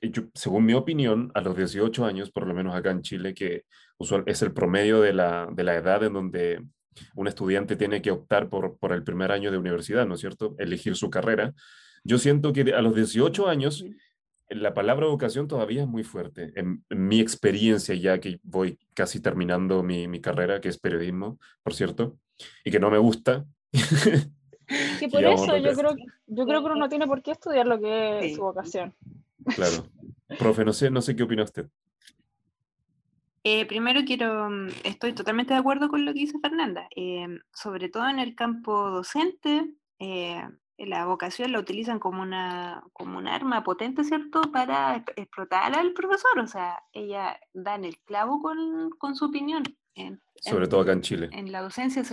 yo, 0.02 0.24
según 0.34 0.64
mi 0.64 0.74
opinión, 0.74 1.30
a 1.34 1.40
los 1.40 1.56
18 1.56 2.04
años, 2.04 2.30
por 2.30 2.46
lo 2.46 2.54
menos 2.54 2.74
acá 2.74 2.90
en 2.90 3.02
Chile, 3.02 3.34
que 3.34 3.64
es 4.26 4.42
el 4.42 4.52
promedio 4.52 5.00
de 5.00 5.12
la, 5.12 5.48
de 5.52 5.64
la 5.64 5.74
edad 5.74 6.04
en 6.04 6.12
donde 6.12 6.62
un 7.14 7.28
estudiante 7.28 7.76
tiene 7.76 8.02
que 8.02 8.10
optar 8.10 8.48
por, 8.48 8.78
por 8.78 8.92
el 8.92 9.02
primer 9.02 9.32
año 9.32 9.50
de 9.50 9.58
universidad, 9.58 10.06
¿no 10.06 10.14
es 10.14 10.20
cierto? 10.20 10.54
Elegir 10.58 10.96
su 10.96 11.10
carrera. 11.10 11.52
Yo 12.04 12.18
siento 12.18 12.52
que 12.52 12.62
a 12.72 12.80
los 12.80 12.94
18 12.94 13.48
años 13.48 13.84
la 14.48 14.74
palabra 14.74 15.06
vocación 15.06 15.48
todavía 15.48 15.82
es 15.82 15.88
muy 15.88 16.04
fuerte. 16.04 16.52
En, 16.56 16.84
en, 16.88 17.08
mi 17.08 17.20
experiencia, 17.20 17.94
ya 17.94 18.18
que 18.18 18.40
voy 18.42 18.78
casi 18.94 19.20
terminando 19.20 19.82
mi, 19.82 20.08
mi, 20.08 20.20
carrera, 20.20 20.60
que 20.60 20.68
es 20.68 20.78
periodismo, 20.78 21.38
por 21.62 21.74
cierto, 21.74 22.16
y 22.64 22.70
que 22.70 22.80
no 22.80 22.90
me 22.90 22.98
gusta. 22.98 23.44
Sí, 23.72 25.08
por 25.12 25.24
eso 25.24 25.56
yo 25.56 25.72
creo, 25.74 25.96
yo 26.26 26.46
creo 26.46 26.60
que 26.60 26.66
uno 26.66 26.76
no 26.76 26.88
tiene 26.88 27.06
por 27.06 27.22
qué 27.22 27.32
estudiar 27.32 27.66
lo 27.66 27.78
que 27.78 28.26
es 28.26 28.36
su 28.36 28.42
vocación. 28.42 28.94
Claro. 29.54 29.86
Profe, 30.38 30.64
no 30.64 30.72
sé, 30.72 30.90
no 30.90 31.00
sé 31.00 31.16
qué 31.16 31.22
opina 31.22 31.44
usted. 31.44 31.66
Eh, 33.44 33.66
primero 33.66 34.00
quiero, 34.04 34.50
mm, 34.50 34.68
estoy 34.84 35.14
totalmente 35.14 35.54
de 35.54 35.60
acuerdo 35.60 35.88
con 35.88 36.04
lo 36.04 36.12
que 36.12 36.20
dice 36.20 36.38
Fernanda, 36.40 36.88
eh, 36.94 37.26
sobre 37.52 37.88
todo 37.88 38.08
en 38.08 38.18
el 38.18 38.34
campo 38.34 38.90
docente, 38.90 39.74
eh, 39.98 40.42
la 40.86 41.04
vocación 41.06 41.52
la 41.52 41.58
utilizan 41.58 41.98
como 41.98 42.22
una, 42.22 42.84
como 42.92 43.18
un 43.18 43.26
arma 43.26 43.64
potente, 43.64 44.04
¿cierto?, 44.04 44.42
para 44.52 45.04
explotar 45.16 45.76
al 45.76 45.92
profesor. 45.92 46.38
O 46.38 46.46
sea, 46.46 46.82
ella 46.92 47.38
da 47.52 47.74
en 47.74 47.84
el 47.84 47.98
clavo 47.98 48.40
con, 48.40 48.90
con 48.98 49.16
su 49.16 49.26
opinión. 49.26 49.64
En, 49.94 50.20
Sobre 50.36 50.64
en, 50.64 50.70
todo 50.70 50.80
acá 50.82 50.92
en 50.92 51.00
Chile. 51.00 51.28
En 51.32 51.50
la 51.50 51.62
docencia. 51.62 52.04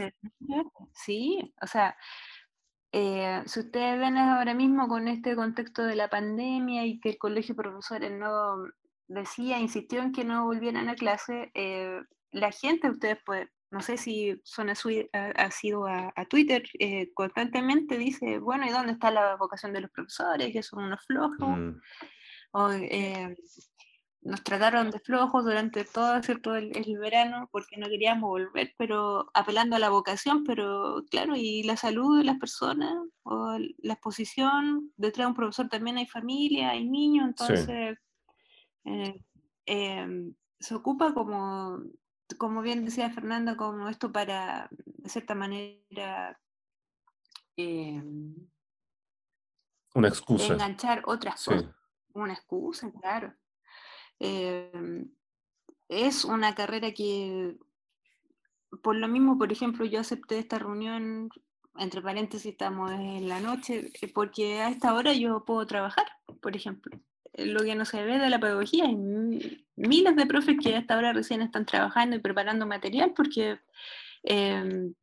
Sí, 0.93 1.53
o 1.61 1.67
sea, 1.67 1.95
eh, 2.91 3.43
si 3.45 3.59
ustedes 3.59 3.99
ven 3.99 4.17
ahora 4.17 4.53
mismo 4.53 4.87
con 4.87 5.07
este 5.07 5.35
contexto 5.35 5.83
de 5.83 5.95
la 5.95 6.09
pandemia 6.09 6.85
y 6.85 6.99
que 6.99 7.09
el 7.09 7.17
colegio 7.17 7.53
de 7.53 7.61
profesores 7.61 8.11
no 8.11 8.65
decía, 9.07 9.59
insistió 9.59 10.01
en 10.01 10.11
que 10.11 10.23
no 10.23 10.45
volvieran 10.45 10.89
a 10.89 10.95
clase, 10.95 11.51
eh, 11.53 12.01
la 12.31 12.51
gente, 12.51 12.89
ustedes 12.89 13.17
pueden, 13.23 13.49
no 13.71 13.81
sé 13.81 13.97
si 13.97 14.39
son 14.43 14.69
ha, 14.69 14.75
sido 15.51 15.85
a, 15.87 16.25
Twitter, 16.29 16.63
eh, 16.79 17.11
constantemente 17.13 17.97
dice, 17.97 18.39
bueno, 18.39 18.65
¿y 18.65 18.69
dónde 18.69 18.93
está 18.93 19.11
la 19.11 19.35
vocación 19.35 19.73
de 19.73 19.81
los 19.81 19.91
profesores? 19.91 20.53
Que 20.53 20.63
son 20.63 20.83
unos 20.83 21.03
flojos. 21.05 21.57
Mm. 21.57 21.81
O, 22.51 22.71
eh, 22.71 23.35
nos 24.21 24.43
trataron 24.43 24.89
de 24.89 24.99
flojos 24.99 25.43
durante 25.45 25.85
todo 25.85 26.21
¿cierto? 26.23 26.55
El, 26.55 26.97
verano 26.99 27.47
porque 27.51 27.77
no 27.77 27.87
queríamos 27.87 28.27
volver, 28.27 28.73
pero 28.77 29.29
apelando 29.33 29.75
a 29.75 29.79
la 29.79 29.89
vocación, 29.89 30.43
pero 30.43 31.03
claro, 31.11 31.35
y 31.35 31.61
la 31.63 31.77
salud 31.77 32.17
de 32.17 32.23
las 32.23 32.39
personas, 32.39 32.93
o 33.23 33.57
la 33.59 33.93
exposición, 33.93 34.91
detrás 34.97 35.25
de 35.25 35.29
un 35.29 35.35
profesor 35.35 35.69
también 35.69 35.97
hay 35.97 36.07
familia, 36.07 36.71
hay 36.71 36.89
niños, 36.89 37.27
entonces 37.27 37.97
eh, 38.85 40.33
se 40.59 40.75
ocupa 40.75 41.13
como, 41.13 41.83
como 42.37 42.61
bien 42.61 42.85
decía 42.85 43.09
Fernanda, 43.09 43.55
como 43.55 43.87
esto 43.89 44.11
para, 44.11 44.69
de 44.71 45.09
cierta 45.09 45.35
manera, 45.35 46.39
em, 47.57 48.35
una 49.93 50.09
excusa. 50.09 50.53
Enganchar 50.53 51.03
otras 51.05 51.45
cosas. 51.45 51.65
Una 52.13 52.33
excusa, 52.33 52.91
claro. 52.91 53.33
Em, 54.19 55.09
es 55.87 56.25
una 56.25 56.55
carrera 56.55 56.93
que, 56.93 57.57
por 58.81 58.95
lo 58.95 59.07
mismo, 59.07 59.37
por 59.37 59.51
ejemplo, 59.51 59.85
yo 59.85 59.99
acepté 59.99 60.39
esta 60.39 60.59
reunión, 60.59 61.29
entre 61.77 62.01
paréntesis 62.01 62.51
estamos 62.51 62.91
en 62.91 63.27
la 63.29 63.39
noche, 63.39 63.91
eh, 64.01 64.11
porque 64.13 64.61
a 64.61 64.69
esta 64.69 64.93
hora 64.93 65.13
yo 65.13 65.45
puedo 65.45 65.65
trabajar, 65.65 66.05
por 66.41 66.55
ejemplo. 66.55 66.99
Lo 67.37 67.61
que 67.61 67.75
no 67.75 67.85
se 67.85 68.03
ve 68.03 68.17
de 68.17 68.29
la 68.29 68.39
pedagogía, 68.39 68.85
hay 68.85 68.95
miles 69.75 70.15
de 70.15 70.25
profes 70.25 70.57
que 70.61 70.75
a 70.75 70.79
esta 70.79 70.97
hora 70.97 71.13
recién 71.13 71.41
están 71.41 71.65
trabajando 71.65 72.15
y 72.15 72.19
preparando 72.19 72.65
material 72.65 73.13
porque 73.15 73.59
em, 74.23 74.93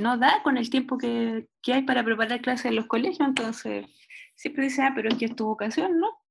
no 0.00 0.16
da 0.16 0.42
con 0.42 0.56
el 0.56 0.70
tiempo 0.70 0.96
que, 0.96 1.48
que 1.60 1.74
hay 1.74 1.82
para 1.82 2.04
preparar 2.04 2.40
clases 2.40 2.66
en 2.66 2.76
los 2.76 2.86
colegios, 2.86 3.26
entonces 3.26 3.86
siempre 4.34 4.64
dice, 4.64 4.82
ah, 4.82 4.92
pero 4.94 5.08
es 5.08 5.16
que 5.16 5.24
es 5.26 5.36
tu 5.36 5.46
vocación, 5.46 5.98
¿no? 5.98 6.22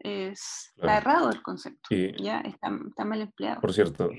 es, 0.00 0.72
está 0.76 0.96
errado 0.96 1.30
el 1.30 1.42
concepto, 1.42 1.88
ya 1.90 2.40
está, 2.40 2.70
mal 3.04 3.20
empleado. 3.20 3.60
Por 3.60 3.72
cierto, 3.72 4.10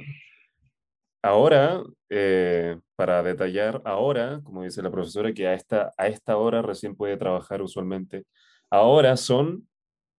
ahora, 1.21 1.83
eh, 2.09 2.79
para 2.95 3.23
detallar, 3.23 3.81
ahora, 3.85 4.41
como 4.43 4.63
dice 4.63 4.81
la 4.81 4.91
profesora, 4.91 5.33
que 5.33 5.47
a 5.47 5.53
esta, 5.53 5.91
a 5.97 6.07
esta 6.07 6.38
hora 6.38 6.61
recién 6.61 6.95
puede 6.95 7.17
trabajar 7.17 7.61
usualmente, 7.61 8.25
ahora 8.69 9.17
son, 9.17 9.67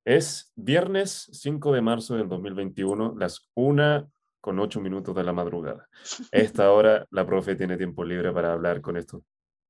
es 0.04 0.52
viernes 0.56 1.28
5 1.32 1.72
de 1.72 1.80
marzo 1.80 2.16
del 2.16 2.28
2021, 2.28 3.14
las 3.18 3.50
1 3.54 4.10
con 4.40 4.58
8 4.58 4.80
minutos 4.80 5.14
de 5.14 5.24
la 5.24 5.32
madrugada. 5.32 5.88
A 6.32 6.36
esta 6.38 6.70
hora 6.72 7.06
la 7.10 7.26
profe 7.26 7.54
tiene 7.54 7.76
tiempo 7.76 8.04
libre 8.04 8.32
para 8.32 8.52
hablar 8.52 8.80
con 8.80 8.96
estos 8.96 9.22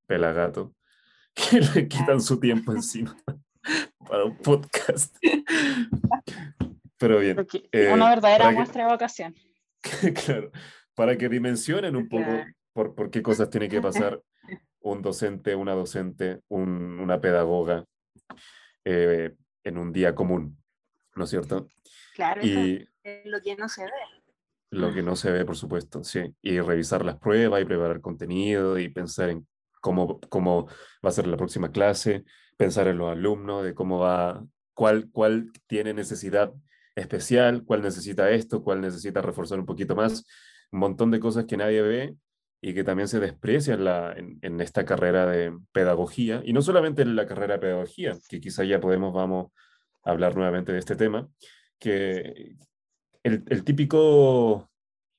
pelagatos 0.07 0.71
que 1.35 1.61
le 1.61 1.89
quitan 1.89 2.21
su 2.21 2.39
tiempo 2.39 2.73
encima 2.73 3.17
para 4.09 4.25
un 4.25 4.37
podcast. 4.39 5.17
Pero 6.99 7.19
bien. 7.19 7.47
Eh, 7.73 7.91
una 7.93 8.11
verdadera 8.11 8.51
muestra 8.51 8.85
de 8.85 8.93
vocación. 8.93 9.35
claro, 10.25 10.51
para 10.95 11.17
que 11.17 11.29
dimensionen 11.29 11.97
un 11.97 12.09
poco 12.09 12.31
por, 12.73 12.95
por, 12.95 13.11
qué 13.11 13.23
cosas 13.23 13.51
tiene 13.51 13.69
que 13.69 13.81
pasar 13.81 14.23
un 14.81 15.03
docente, 15.03 15.55
una 15.55 15.75
docente, 15.75 16.41
una 16.49 17.21
pedagoga 17.21 17.85
eh, 18.85 19.35
en 19.65 19.79
un 19.79 19.93
día 19.93 20.15
común, 20.15 20.59
¿no 21.15 21.25
es 21.25 21.31
cierto? 21.31 21.69
Claro, 22.15 22.43
y 22.45 22.87
lo 23.25 23.41
que 23.41 23.57
no 23.57 23.69
se 23.69 23.85
ve. 23.85 23.91
Lo 24.71 24.93
que 24.93 25.03
no 25.03 25.17
se 25.17 25.31
ve, 25.31 25.45
por 25.45 25.57
supuesto, 25.57 26.03
sí. 26.03 26.35
Y 26.41 26.61
revisar 26.61 27.05
las 27.05 27.19
pruebas 27.19 27.61
y 27.61 27.67
preparar 27.67 28.01
contenido 28.01 28.79
y 28.79 28.89
pensar 28.89 29.29
en 29.29 29.47
cómo, 29.81 30.19
cómo 30.31 30.67
va 31.05 31.11
a 31.11 31.13
ser 31.13 31.27
la 31.27 31.37
próxima 31.37 31.71
clase, 31.71 32.25
pensar 32.57 32.89
en 32.89 32.97
los 32.97 33.11
alumnos, 33.11 33.65
de 33.65 33.75
cómo 33.75 33.99
va, 33.99 34.43
cuál, 34.73 35.11
cuál 35.11 35.51
tiene 35.67 35.93
necesidad 35.93 36.53
especial, 36.95 37.65
cuál 37.65 37.83
necesita 37.83 38.31
esto, 38.31 38.63
cuál 38.63 38.81
necesita 38.81 39.21
reforzar 39.21 39.59
un 39.59 39.67
poquito 39.67 39.95
más, 39.95 40.25
un 40.71 40.81
montón 40.81 41.11
de 41.11 41.21
cosas 41.21 41.45
que 41.45 41.57
nadie 41.57 41.83
ve 41.83 42.17
y 42.65 42.75
que 42.75 42.85
también 42.85 43.09
se 43.09 43.21
desprecian 43.21 43.85
la, 43.85 44.15
en, 44.17 44.61
esta 44.61 44.85
carrera 44.85 45.27
de 45.27 45.53
pedagogía, 45.73 46.43
y 46.45 46.53
no 46.53 46.63
solamente 46.63 47.03
en 47.03 47.17
la 47.17 47.27
carrera 47.27 47.55
de 47.55 47.61
pedagogía, 47.61 48.17
que 48.29 48.41
quizá 48.41 48.65
ya 48.65 48.81
podemos, 48.81 49.13
vamos 49.13 49.53
a 50.05 50.13
hablar 50.13 50.37
nuevamente 50.37 50.73
de 50.73 50.79
este 50.79 50.95
tema, 50.95 51.29
que 51.81 52.55
el, 53.25 53.45
el 53.49 53.65
típico 53.65 54.71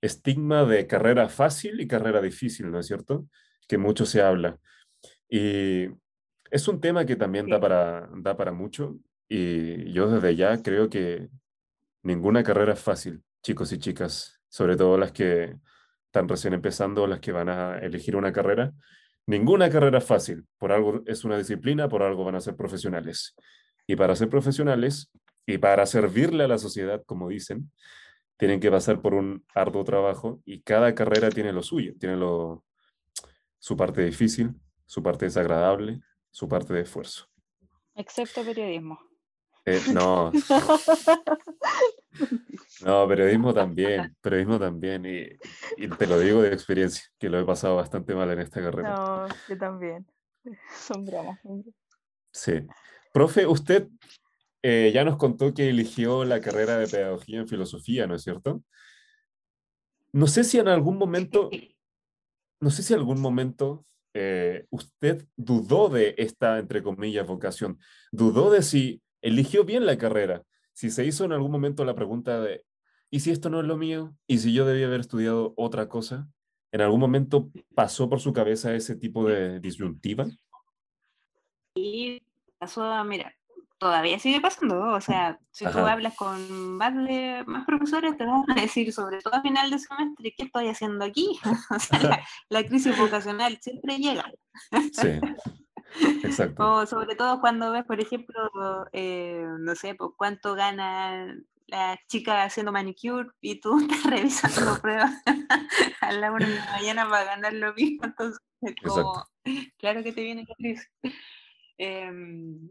estigma 0.01 0.63
de 0.63 0.87
carrera 0.87 1.27
fácil 1.27 1.81
y 1.81 1.87
carrera 1.87 2.21
difícil, 2.21 2.71
¿no 2.71 2.79
es 2.79 2.87
cierto? 2.87 3.27
Que 3.67 3.77
mucho 3.77 4.05
se 4.05 4.21
habla. 4.21 4.57
Y 5.29 5.87
es 6.49 6.67
un 6.67 6.79
tema 6.79 7.05
que 7.05 7.17
también 7.17 7.49
da, 7.49 7.59
para, 7.59 8.09
da 8.15 8.37
para 8.37 8.53
mucho 8.53 8.97
y 9.27 9.91
yo 9.91 10.09
desde 10.09 10.35
ya 10.35 10.61
creo 10.61 10.89
que 10.89 11.27
ninguna 12.03 12.43
carrera 12.43 12.73
es 12.73 12.79
fácil, 12.79 13.23
chicos 13.41 13.73
y 13.73 13.79
chicas, 13.79 14.39
sobre 14.49 14.77
todo 14.77 14.97
las 14.97 15.11
que 15.11 15.55
están 16.13 16.29
recién 16.29 16.53
empezando, 16.53 17.07
las 17.07 17.19
que 17.19 17.31
van 17.31 17.49
a 17.49 17.79
elegir 17.79 18.15
una 18.15 18.31
carrera. 18.31 18.71
Ninguna 19.25 19.71
carrera 19.71 19.97
es 19.97 20.03
fácil, 20.03 20.45
por 20.59 20.71
algo 20.71 21.01
es 21.07 21.25
una 21.25 21.39
disciplina, 21.39 21.89
por 21.89 22.03
algo 22.03 22.23
van 22.23 22.35
a 22.35 22.39
ser 22.39 22.55
profesionales. 22.55 23.35
Y 23.87 23.95
para 23.95 24.15
ser 24.15 24.29
profesionales 24.29 25.09
y 25.47 25.57
para 25.57 25.87
servirle 25.87 26.43
a 26.43 26.47
la 26.47 26.59
sociedad, 26.59 27.01
como 27.07 27.29
dicen, 27.29 27.71
tienen 28.37 28.59
que 28.59 28.69
pasar 28.69 29.01
por 29.01 29.15
un 29.15 29.43
arduo 29.55 29.83
trabajo 29.83 30.39
y 30.45 30.61
cada 30.61 30.93
carrera 30.93 31.29
tiene 31.31 31.51
lo 31.51 31.63
suyo, 31.63 31.93
tiene 31.99 32.15
lo, 32.15 32.63
su 33.57 33.75
parte 33.75 34.05
difícil, 34.05 34.51
su 34.85 35.01
parte 35.01 35.25
desagradable, 35.25 35.99
su 36.29 36.47
parte 36.47 36.75
de 36.75 36.81
esfuerzo. 36.81 37.27
Excepto 37.95 38.43
periodismo. 38.43 38.99
Eh, 39.65 39.81
no. 39.93 40.31
no, 42.85 43.07
periodismo 43.07 43.53
también, 43.53 44.15
periodismo 44.21 44.59
también. 44.59 45.05
Y, 45.05 45.87
te 45.87 46.07
lo 46.07 46.19
digo 46.19 46.41
de 46.41 46.53
experiencia, 46.53 47.03
que 47.17 47.29
lo 47.29 47.39
he 47.39 47.45
pasado 47.45 47.75
bastante 47.75 48.13
mal 48.13 48.29
en 48.31 48.39
esta 48.39 48.61
carrera. 48.61 48.95
No, 48.95 49.27
yo 49.49 49.57
también. 49.57 50.05
Son 50.75 51.05
bromas. 51.05 51.39
Sí. 52.31 52.65
Profe, 53.13 53.45
usted 53.45 53.87
eh, 54.61 54.91
ya 54.93 55.03
nos 55.03 55.17
contó 55.17 55.53
que 55.53 55.69
eligió 55.69 56.25
la 56.25 56.41
carrera 56.41 56.77
de 56.77 56.87
pedagogía 56.87 57.39
en 57.39 57.47
filosofía, 57.47 58.07
¿no 58.07 58.15
es 58.15 58.23
cierto? 58.23 58.63
No 60.11 60.27
sé 60.27 60.43
si 60.43 60.59
en 60.59 60.67
algún 60.67 60.97
momento, 60.97 61.49
no 62.59 62.69
sé 62.69 62.83
si 62.83 62.93
en 62.93 62.99
algún 62.99 63.19
momento 63.19 63.85
eh, 64.13 64.65
usted 64.69 65.27
dudó 65.35 65.89
de 65.89 66.13
esta, 66.17 66.59
entre 66.59 66.83
comillas, 66.83 67.25
vocación, 67.25 67.79
dudó 68.11 68.51
de 68.51 68.61
si 68.61 69.01
eligió 69.23 69.63
bien 69.63 69.85
la 69.87 69.97
carrera, 69.97 70.43
si 70.73 70.91
se 70.91 71.05
hizo 71.05 71.25
en 71.25 71.31
algún 71.31 71.51
momento 71.51 71.85
la 71.85 71.95
pregunta 71.95 72.39
de, 72.39 72.63
¿y 73.09 73.21
si 73.21 73.31
esto 73.31 73.49
no 73.49 73.61
es 73.61 73.65
lo 73.65 73.77
mío? 73.77 74.13
¿Y 74.27 74.39
si 74.39 74.53
yo 74.53 74.65
debía 74.65 74.87
haber 74.87 74.99
estudiado 74.99 75.53
otra 75.55 75.87
cosa? 75.87 76.27
¿En 76.71 76.81
algún 76.81 76.99
momento 76.99 77.49
pasó 77.73 78.09
por 78.09 78.19
su 78.19 78.33
cabeza 78.33 78.75
ese 78.75 78.95
tipo 78.95 79.25
de 79.25 79.59
disyuntiva? 79.59 80.27
Y 81.75 82.21
pasó, 82.57 83.03
mira, 83.05 83.33
todavía 83.77 84.19
sigue 84.19 84.41
pasando, 84.41 84.79
o 84.79 85.01
sea, 85.01 85.39
si 85.51 85.65
tú 85.65 85.79
hablas 85.79 86.15
con 86.15 86.77
más, 86.77 86.93
más 87.45 87.65
profesores, 87.65 88.17
te 88.17 88.25
van 88.25 88.43
a 88.49 88.55
decir, 88.55 88.91
sobre 88.91 89.21
todo 89.21 89.35
a 89.35 89.41
final 89.41 89.69
de 89.69 89.79
semestre, 89.79 90.33
¿qué 90.35 90.43
estoy 90.43 90.67
haciendo 90.67 91.05
aquí? 91.05 91.39
o 91.69 91.79
sea, 91.79 92.23
la, 92.49 92.63
crisis 92.63 92.97
vocacional 92.97 93.57
siempre 93.61 93.97
llega. 93.97 94.31
sí, 94.91 95.19
exacto. 96.23 96.63
O 96.63 96.85
sobre 96.85 97.15
todo 97.15 97.39
cuando 97.39 97.71
ves, 97.71 97.85
por 97.85 97.99
ejemplo, 97.99 98.87
eh, 98.91 99.45
no 99.59 99.75
sé, 99.75 99.95
pues, 99.95 100.11
cuánto 100.17 100.55
gana 100.55 101.35
la 101.67 101.99
chica 102.07 102.43
haciendo 102.43 102.71
manicure 102.71 103.29
y 103.41 103.59
tú 103.59 103.77
estás 103.89 104.03
revisando 104.09 104.79
pruebas 104.81 105.11
a 106.01 106.11
la 106.11 106.31
una 106.31 106.47
de 106.47 106.55
la 106.55 106.71
mañana 106.71 107.09
para 107.09 107.23
ganar 107.23 107.53
lo 107.53 107.73
mismo, 107.73 108.05
entonces, 108.05 108.39
como, 108.83 109.25
claro 109.77 110.03
que 110.03 110.13
te 110.13 110.23
viene 110.23 110.45
crisis. 110.45 110.89
Em, 111.77 112.69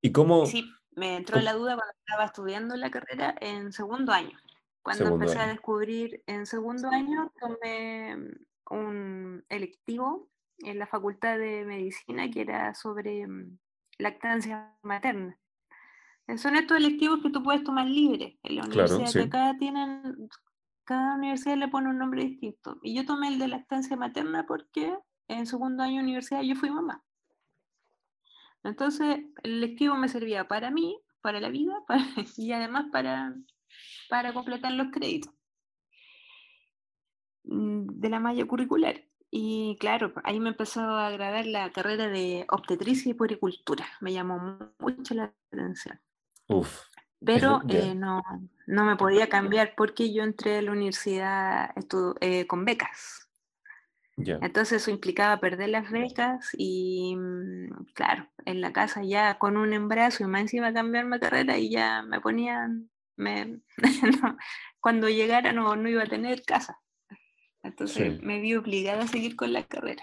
¿Y 0.00 0.12
cómo? 0.12 0.46
Sí, 0.46 0.70
me 0.92 1.16
entró 1.16 1.40
la 1.40 1.52
duda 1.52 1.76
cuando 1.76 1.94
estaba 1.98 2.24
estudiando 2.24 2.76
la 2.76 2.90
carrera 2.90 3.34
en 3.40 3.72
segundo 3.72 4.12
año. 4.12 4.38
Cuando 4.82 5.06
empecé 5.06 5.38
a 5.38 5.48
descubrir 5.48 6.22
en 6.26 6.46
segundo 6.46 6.88
año, 6.88 7.30
tomé 7.38 8.16
un 8.70 9.44
electivo 9.48 10.30
en 10.58 10.78
la 10.78 10.86
Facultad 10.86 11.38
de 11.38 11.64
Medicina 11.64 12.30
que 12.30 12.40
era 12.40 12.74
sobre 12.74 13.26
mm, 13.26 13.58
lactancia 13.98 14.76
materna. 14.82 15.38
Son 16.36 16.56
estos 16.56 16.76
electivos 16.76 17.20
que 17.22 17.30
tú 17.30 17.42
puedes 17.42 17.64
tomar 17.64 17.86
libre 17.86 18.38
en 18.42 18.56
la 18.56 18.64
universidad, 18.64 19.12
que 19.12 19.30
cada 19.30 19.56
tienen, 19.56 20.28
cada 20.84 21.14
universidad 21.14 21.56
le 21.56 21.68
pone 21.68 21.88
un 21.88 21.98
nombre 21.98 22.22
distinto. 22.22 22.78
Y 22.82 22.94
yo 22.94 23.06
tomé 23.06 23.28
el 23.28 23.38
de 23.38 23.48
lactancia 23.48 23.96
materna 23.96 24.44
porque 24.46 24.94
en 25.28 25.46
segundo 25.46 25.82
año 25.82 25.96
de 25.96 26.02
universidad 26.02 26.42
yo 26.42 26.54
fui 26.54 26.70
mamá. 26.70 27.02
Entonces, 28.62 29.20
el 29.42 29.60
lectivo 29.60 29.96
me 29.96 30.08
servía 30.08 30.46
para 30.48 30.70
mí, 30.70 31.00
para 31.22 31.40
la 31.40 31.48
vida, 31.48 31.74
y 32.36 32.52
además 32.52 32.86
para, 32.92 33.34
para 34.10 34.34
completar 34.34 34.72
los 34.72 34.88
créditos. 34.90 35.32
mm, 37.44 37.86
de 37.86 38.08
la 38.10 38.20
malla 38.20 38.44
curricular. 38.44 39.07
Y 39.30 39.76
claro, 39.78 40.12
ahí 40.24 40.40
me 40.40 40.50
empezó 40.50 40.80
a 40.80 41.08
agradar 41.08 41.46
la 41.46 41.70
carrera 41.70 42.08
de 42.08 42.46
obstetricia 42.50 43.10
y 43.10 43.14
puericultura. 43.14 43.86
Me 44.00 44.12
llamó 44.12 44.72
mucho 44.78 45.14
la 45.14 45.34
atención. 45.52 46.00
Uf. 46.48 46.82
Pero 47.24 47.62
eh, 47.68 47.94
no, 47.94 48.22
no, 48.66 48.84
me 48.84 48.96
podía 48.96 49.28
cambiar 49.28 49.74
porque 49.76 50.12
yo 50.12 50.22
entré 50.22 50.58
a 50.58 50.62
la 50.62 50.70
universidad 50.72 51.70
eh, 52.20 52.46
con 52.46 52.64
becas. 52.64 53.28
Entonces 54.16 54.82
eso 54.82 54.90
implicaba 54.90 55.38
perder 55.38 55.68
las 55.68 55.90
becas 55.90 56.50
y 56.56 57.14
mm, 57.16 57.92
claro, 57.94 58.28
en 58.44 58.60
la 58.60 58.72
casa 58.72 59.02
ya 59.04 59.38
con 59.38 59.56
un 59.56 59.72
embarazo 59.72 60.24
y 60.24 60.26
más 60.26 60.40
encima 60.42 60.72
cambiarme 60.72 61.20
carrera 61.20 61.56
y 61.56 61.70
ya 61.70 62.02
me 62.02 62.20
ponían, 62.20 62.90
me, 63.16 63.60
cuando 64.80 65.08
llegara 65.08 65.52
no, 65.52 65.76
no 65.76 65.88
iba 65.88 66.02
a 66.02 66.06
tener 66.06 66.42
casa. 66.42 66.80
Entonces 67.68 68.20
me 68.22 68.40
vi 68.40 68.54
obligada 68.54 69.04
a 69.04 69.08
seguir 69.08 69.36
con 69.36 69.52
la 69.52 69.66
carrera. 69.66 70.02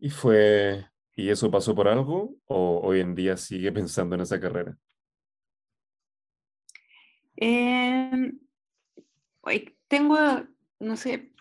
¿Y 0.00 0.10
fue, 0.10 0.86
y 1.14 1.28
eso 1.28 1.50
pasó 1.50 1.74
por 1.74 1.88
algo 1.88 2.34
o 2.46 2.80
hoy 2.82 3.00
en 3.00 3.14
día 3.14 3.36
sigue 3.36 3.72
pensando 3.72 4.14
en 4.14 4.22
esa 4.22 4.40
carrera? 4.40 4.78
Em, 7.36 8.38
tengo, 9.88 10.16
no 10.80 10.96
sé, 10.96 11.32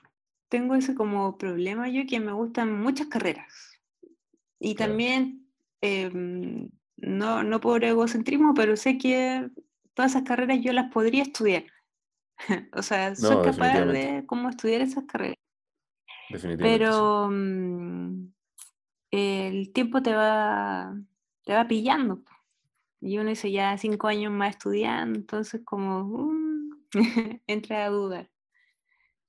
tengo 0.50 0.76
ese 0.76 0.96
como 0.96 1.38
problema 1.38 1.90
yo 1.90 2.04
que 2.08 2.20
me 2.20 2.34
gustan 2.34 2.82
muchas 2.82 3.08
carreras. 3.08 3.80
Y 4.60 4.76
también, 4.76 5.48
em, 5.82 6.70
no, 6.98 7.44
no 7.44 7.60
por 7.60 7.84
egocentrismo, 7.84 8.54
pero 8.54 8.76
sé 8.76 8.98
que 8.98 9.50
todas 9.94 10.12
esas 10.12 10.24
carreras 10.24 10.60
yo 10.62 10.74
las 10.74 10.92
podría 10.92 11.24
estudiar. 11.24 11.66
o 12.74 12.82
sea, 12.82 13.16
soy 13.16 13.44
capaz 13.44 13.86
de 13.86 14.24
cómo 14.28 14.50
estudiar 14.50 14.82
esas 14.82 15.06
carreras. 15.06 15.38
Pero 16.58 17.30
mm, 17.32 18.28
el 19.12 19.72
tiempo 19.74 20.02
te 20.02 20.14
va, 20.14 20.96
te 21.44 21.54
va 21.54 21.68
pillando. 21.68 22.24
Y 23.02 23.18
uno 23.18 23.30
dice 23.30 23.52
ya 23.52 23.78
cinco 23.78 24.08
años 24.08 24.32
más 24.32 24.52
estudiando, 24.52 25.20
entonces 25.20 25.62
como 25.64 26.02
uh, 26.02 26.76
entra 27.48 27.86
a 27.86 27.90
dudar. 27.90 28.30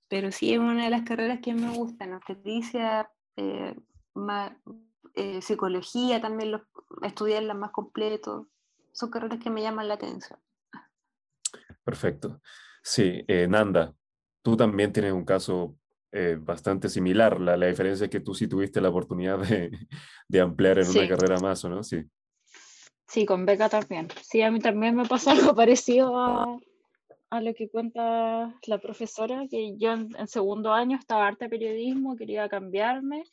Pero 0.08 0.30
sí 0.32 0.52
es 0.52 0.58
una 0.58 0.84
de 0.84 0.90
las 0.90 1.02
carreras 1.02 1.40
que 1.40 1.52
me 1.52 1.70
gustan, 1.70 2.14
obstetricia, 2.14 3.10
eh, 3.36 3.76
eh, 5.14 5.42
psicología 5.42 6.20
también, 6.20 6.52
los, 6.52 6.62
estudiarla 7.02 7.54
más 7.54 7.72
completo, 7.72 8.48
son 8.92 9.10
carreras 9.10 9.40
que 9.42 9.50
me 9.50 9.62
llaman 9.62 9.88
la 9.88 9.94
atención. 9.94 10.38
Perfecto. 11.84 12.40
Sí, 12.88 13.24
eh, 13.26 13.48
Nanda, 13.48 13.92
tú 14.42 14.56
también 14.56 14.92
tienes 14.92 15.12
un 15.12 15.24
caso 15.24 15.76
bastante 16.38 16.88
similar. 16.88 17.38
La, 17.42 17.58
la, 17.58 17.66
diferencia 17.66 18.04
es 18.04 18.10
que 18.10 18.20
tú 18.20 18.32
sí 18.32 18.48
tuviste 18.48 18.80
la 18.80 18.88
oportunidad 18.88 19.38
de, 19.40 19.70
de 20.28 20.40
ampliar 20.40 20.78
en 20.78 20.88
una 20.88 21.06
carrera 21.06 21.38
más, 21.40 21.62
¿o 21.64 21.68
no? 21.68 21.82
Sí. 21.82 22.06
Sí, 23.06 23.26
con 23.26 23.44
beca 23.44 23.68
también. 23.68 24.08
Sí, 24.22 24.42
a 24.42 24.50
mí 24.50 24.60
también 24.60 24.96
me 24.96 25.04
pasó 25.04 25.30
algo 25.32 25.54
parecido 25.54 26.16
a, 26.18 26.58
a 27.30 27.40
lo 27.40 27.54
que 27.54 27.68
cuenta 27.68 28.54
la 28.66 28.78
profesora, 28.78 29.46
que 29.50 29.76
yo 29.76 29.92
en, 29.92 30.28
segundo 30.28 30.72
año 30.72 30.96
estaba 30.96 31.26
arte 31.26 31.48
periodismo, 31.48 32.16
quería 32.16 32.48
cambiarme 32.48 33.24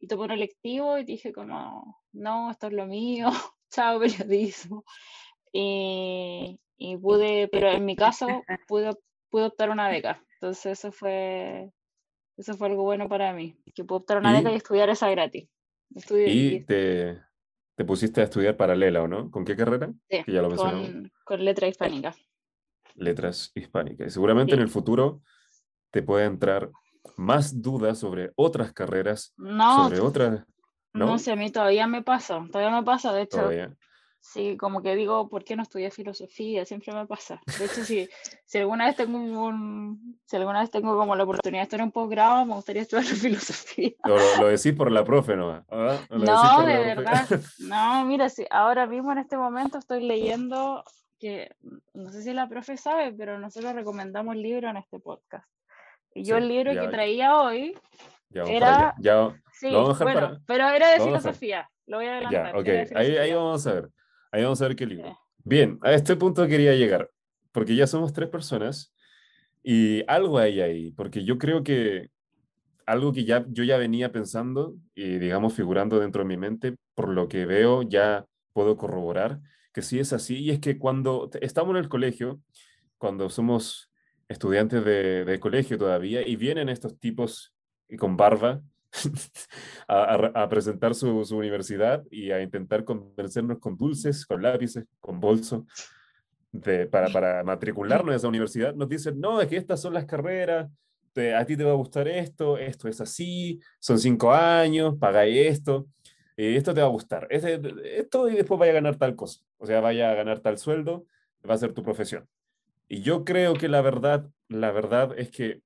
y 0.00 0.06
tomé 0.06 0.24
un 0.24 0.30
electivo 0.32 0.98
y 0.98 1.04
dije 1.04 1.32
como, 1.32 2.02
no, 2.12 2.50
esto 2.50 2.68
es 2.68 2.72
lo 2.72 2.86
mío, 2.86 3.30
chao 3.70 3.98
periodismo. 4.00 4.84
Y, 5.52 6.60
y, 6.78 6.96
pude, 6.96 7.48
pero 7.48 7.70
en 7.70 7.84
mi 7.84 7.96
caso 7.96 8.26
pude, 8.66 8.90
pude 9.30 9.44
optar 9.44 9.70
una 9.70 9.88
beca. 9.88 10.22
Entonces 10.34 10.78
eso 10.78 10.92
fue, 10.92 11.72
eso 12.36 12.54
fue 12.54 12.68
algo 12.68 12.84
bueno 12.84 13.08
para 13.08 13.32
mí, 13.32 13.60
que 13.74 13.84
pude 13.84 13.98
optar 13.98 14.18
una 14.18 14.32
beca 14.32 14.52
y 14.52 14.56
estudiar 14.56 14.88
esa 14.88 15.10
gratis. 15.10 15.48
y 16.10 16.60
te, 16.60 17.20
te, 17.74 17.84
pusiste 17.84 18.20
a 18.20 18.24
estudiar 18.24 18.56
paralela, 18.56 19.02
¿o 19.02 19.08
no? 19.08 19.30
¿Con 19.30 19.44
qué 19.44 19.56
carrera? 19.56 19.92
Sí, 20.08 20.22
ya 20.26 20.42
lo 20.42 20.54
con, 20.54 21.10
con 21.24 21.44
letra 21.44 21.66
hispánica 21.66 22.14
letras 22.98 23.52
hispánicas. 23.54 24.08
Y 24.08 24.10
seguramente 24.10 24.54
en 24.54 24.60
el 24.60 24.68
futuro 24.68 25.22
te 25.90 26.02
puede 26.02 26.26
entrar 26.26 26.70
más 27.16 27.62
dudas 27.62 27.98
sobre 27.98 28.32
otras 28.36 28.72
carreras, 28.72 29.32
no, 29.36 29.84
sobre 29.84 30.00
otras... 30.00 30.44
¿no? 30.92 31.06
no 31.06 31.18
sé, 31.18 31.32
a 31.32 31.36
mí 31.36 31.50
todavía 31.50 31.86
me 31.86 32.02
pasa, 32.02 32.44
todavía 32.50 32.76
me 32.76 32.84
pasa, 32.84 33.12
de 33.12 33.22
hecho. 33.22 33.48
Sí, 34.20 34.56
como 34.56 34.82
que 34.82 34.94
digo, 34.94 35.28
¿por 35.28 35.44
qué 35.44 35.56
no 35.56 35.62
estudié 35.62 35.90
filosofía? 35.90 36.64
Siempre 36.64 36.92
me 36.92 37.06
pasa. 37.06 37.40
De 37.58 37.64
hecho, 37.64 37.84
si, 37.84 38.08
si 38.44 38.58
alguna 38.58 38.86
vez 38.86 38.96
tengo 38.96 39.18
un, 39.18 40.20
si 40.26 40.36
alguna 40.36 40.60
vez 40.60 40.70
tengo 40.70 40.96
como 40.96 41.16
la 41.16 41.24
oportunidad 41.24 41.62
de 41.62 41.64
estar 41.64 41.80
en 41.80 41.86
un 41.86 41.92
posgrado, 41.92 42.44
me 42.44 42.54
gustaría 42.54 42.82
estudiar 42.82 43.04
filosofía. 43.06 43.92
Lo, 44.04 44.48
decís 44.48 44.74
por 44.74 44.90
la 44.90 45.04
profe, 45.04 45.36
¿no? 45.36 45.64
¿Ah? 45.70 45.98
No, 46.10 46.66
de 46.66 46.78
verdad. 46.78 47.26
No, 47.60 48.04
mira, 48.04 48.28
si 48.28 48.44
ahora 48.50 48.86
mismo 48.86 49.12
en 49.12 49.18
este 49.18 49.36
momento 49.36 49.78
estoy 49.78 50.02
leyendo 50.02 50.84
que 51.18 51.50
no 51.94 52.10
sé 52.10 52.22
si 52.22 52.32
la 52.32 52.48
profe 52.48 52.76
sabe, 52.76 53.12
pero 53.12 53.38
nosotros 53.38 53.74
recomendamos 53.74 54.36
libros 54.36 54.70
en 54.70 54.76
este 54.78 55.00
podcast. 55.00 55.48
Y 56.14 56.24
yo 56.24 56.36
el 56.36 56.48
libro 56.48 56.72
que 56.72 56.88
traía 56.88 57.36
hoy 57.36 57.74
era... 58.32 58.94
Ya, 58.98 59.34
sí, 59.52 59.70
bueno, 59.70 60.38
pero 60.46 60.68
era 60.68 60.90
de 60.90 61.00
filosofía. 61.00 61.68
Lo 61.86 61.98
voy 61.98 62.06
a 62.06 62.18
adelantar. 62.18 62.52
Ya, 62.52 62.58
ok, 62.60 62.96
ahí, 62.96 63.16
ahí, 63.16 63.32
vamos 63.32 63.66
a 63.66 63.72
ver. 63.72 63.88
Ahí 64.30 64.42
vamos 64.42 64.60
a 64.60 64.68
ver 64.68 64.76
qué 64.76 64.86
libro. 64.86 65.18
Bien, 65.44 65.78
a 65.82 65.92
este 65.92 66.16
punto 66.16 66.46
quería 66.46 66.74
llegar, 66.74 67.10
porque 67.52 67.74
ya 67.74 67.86
somos 67.86 68.12
tres 68.12 68.28
personas 68.28 68.94
y 69.62 70.02
algo 70.06 70.38
hay 70.38 70.60
ahí, 70.60 70.92
porque 70.92 71.24
yo 71.24 71.38
creo 71.38 71.62
que 71.62 72.10
algo 72.86 73.12
que 73.12 73.24
ya, 73.24 73.44
yo 73.48 73.64
ya 73.64 73.76
venía 73.76 74.12
pensando 74.12 74.74
y 74.94 75.18
digamos 75.18 75.54
figurando 75.54 76.00
dentro 76.00 76.22
de 76.22 76.28
mi 76.28 76.36
mente, 76.36 76.76
por 76.94 77.08
lo 77.08 77.28
que 77.28 77.46
veo 77.46 77.82
ya 77.82 78.26
puedo 78.52 78.76
corroborar, 78.76 79.40
que 79.72 79.82
sí 79.82 79.98
es 79.98 80.12
así, 80.12 80.38
y 80.38 80.50
es 80.50 80.58
que 80.58 80.78
cuando 80.78 81.30
estamos 81.40 81.70
en 81.72 81.76
el 81.76 81.88
colegio, 81.88 82.40
cuando 82.96 83.30
somos 83.30 83.90
estudiantes 84.28 84.84
de, 84.84 85.38
colegio 85.40 85.78
todavía, 85.78 86.26
y 86.26 86.36
vienen 86.36 86.68
estos 86.68 86.98
tipos 86.98 87.54
con 87.98 88.16
barba 88.16 88.62
a, 89.88 90.48
presentar 90.48 90.94
su, 90.94 91.18
universidad 91.36 92.04
y 92.10 92.30
a 92.30 92.42
intentar 92.42 92.84
convencernos 92.84 93.58
con 93.58 93.76
dulces, 93.76 94.24
con 94.26 94.42
lápices, 94.42 94.84
con 95.00 95.20
bolso, 95.20 95.66
de, 96.50 96.86
para, 96.86 97.08
para 97.08 97.44
matricularnos 97.44 98.12
a 98.12 98.16
esa 98.16 98.28
universidad, 98.28 98.74
nos 98.74 98.88
dicen, 98.88 99.20
no, 99.20 99.40
es 99.40 99.48
que 99.48 99.56
estas 99.56 99.80
son 99.80 99.94
las 99.94 100.06
carreras, 100.06 100.70
a 101.36 101.44
ti 101.44 101.56
te 101.56 101.64
va 101.64 101.72
a 101.72 101.74
gustar 101.74 102.08
esto, 102.08 102.58
esto 102.58 102.88
es 102.88 103.00
así, 103.00 103.60
son 103.78 103.98
cinco 103.98 104.32
años, 104.32 104.96
pagáis 104.98 105.46
esto. 105.46 105.88
Eh, 106.36 106.56
esto 106.56 106.72
te 106.72 106.80
va 106.80 106.86
a 106.86 106.90
gustar, 106.90 107.26
esto 107.30 108.28
y 108.28 108.36
después 108.36 108.60
vaya 108.60 108.70
a 108.70 108.74
ganar 108.74 108.96
tal 108.96 109.16
cosa, 109.16 109.40
o 109.56 109.66
sea, 109.66 109.80
vaya 109.80 110.12
a 110.12 110.14
ganar 110.14 110.38
tal 110.38 110.56
sueldo, 110.56 111.04
va 111.48 111.54
a 111.54 111.58
ser 111.58 111.72
tu 111.72 111.82
profesión. 111.82 112.28
Y 112.86 113.02
yo 113.02 113.24
creo 113.24 113.54
que 113.54 113.68
la 113.68 113.80
verdad, 113.80 114.30
la 114.48 114.70
verdad 114.70 115.18
es 115.18 115.32
que 115.32 115.62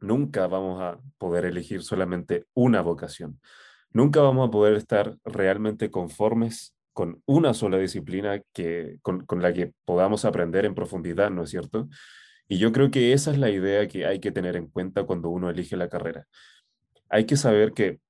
nunca 0.00 0.46
vamos 0.46 0.80
a 0.80 0.98
poder 1.18 1.44
elegir 1.44 1.82
solamente 1.82 2.46
una 2.54 2.82
vocación. 2.82 3.40
Nunca 3.92 4.20
vamos 4.20 4.48
a 4.48 4.50
poder 4.50 4.74
estar 4.74 5.16
realmente 5.24 5.90
conformes 5.90 6.76
con 6.92 7.22
una 7.26 7.52
sola 7.52 7.78
disciplina 7.78 8.40
que, 8.52 8.98
con, 9.02 9.26
la 9.42 9.52
que 9.52 9.72
podamos 9.84 10.24
aprender 10.24 10.64
en 10.64 10.74
profundidad, 10.74 11.30
¿no 11.30 11.42
es 11.42 11.50
cierto? 11.50 11.88
Y 12.48 12.58
yo 12.58 12.72
creo 12.72 12.90
que 12.90 13.12
esa 13.12 13.30
es 13.32 13.38
la 13.38 13.50
idea 13.50 13.86
que 13.86 14.06
hay 14.06 14.18
que 14.18 14.32
tener 14.32 14.56
en 14.56 14.68
cuenta 14.68 15.04
cuando 15.04 15.28
uno 15.28 15.50
elige 15.50 15.76
la 15.76 15.88
carrera. 15.88 16.26
Hay 17.10 17.26
que 17.26 17.36
saber 17.36 17.72
que 17.72 18.00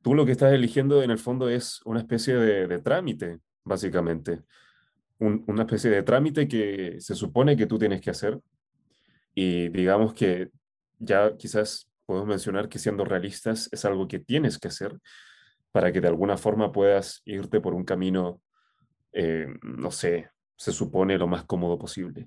tú 0.00 0.14
lo 0.14 0.24
que 0.24 0.32
estás 0.32 0.52
eligiendo 0.52 1.02
en 1.02 1.10
el 1.10 1.18
fondo 1.18 1.50
es 1.50 1.82
una 1.84 2.00
especie 2.00 2.34
de, 2.34 2.78
trámite, 2.78 3.40
básicamente. 3.62 4.40
una 5.18 5.62
especie 5.64 5.90
de 5.90 6.02
trámite 6.02 6.48
que 6.48 6.96
se 7.00 7.14
supone 7.14 7.56
que 7.56 7.66
tú 7.66 7.78
tienes 7.78 8.00
que 8.00 8.10
hacer. 8.10 8.40
Y 9.40 9.68
digamos 9.68 10.14
que 10.14 10.50
ya 10.98 11.36
quizás 11.36 11.88
podemos 12.06 12.26
mencionar 12.26 12.68
que 12.68 12.80
siendo 12.80 13.04
realistas 13.04 13.68
es 13.70 13.84
algo 13.84 14.08
que 14.08 14.18
tienes 14.18 14.58
que 14.58 14.66
hacer 14.66 14.98
para 15.70 15.92
que 15.92 16.00
de 16.00 16.08
alguna 16.08 16.36
forma 16.36 16.72
puedas 16.72 17.22
irte 17.24 17.60
por 17.60 17.72
un 17.72 17.84
camino, 17.84 18.42
eh, 19.12 19.46
no 19.62 19.92
sé, 19.92 20.28
se 20.56 20.72
supone 20.72 21.16
lo 21.18 21.28
más 21.28 21.44
cómodo 21.44 21.78
posible. 21.78 22.26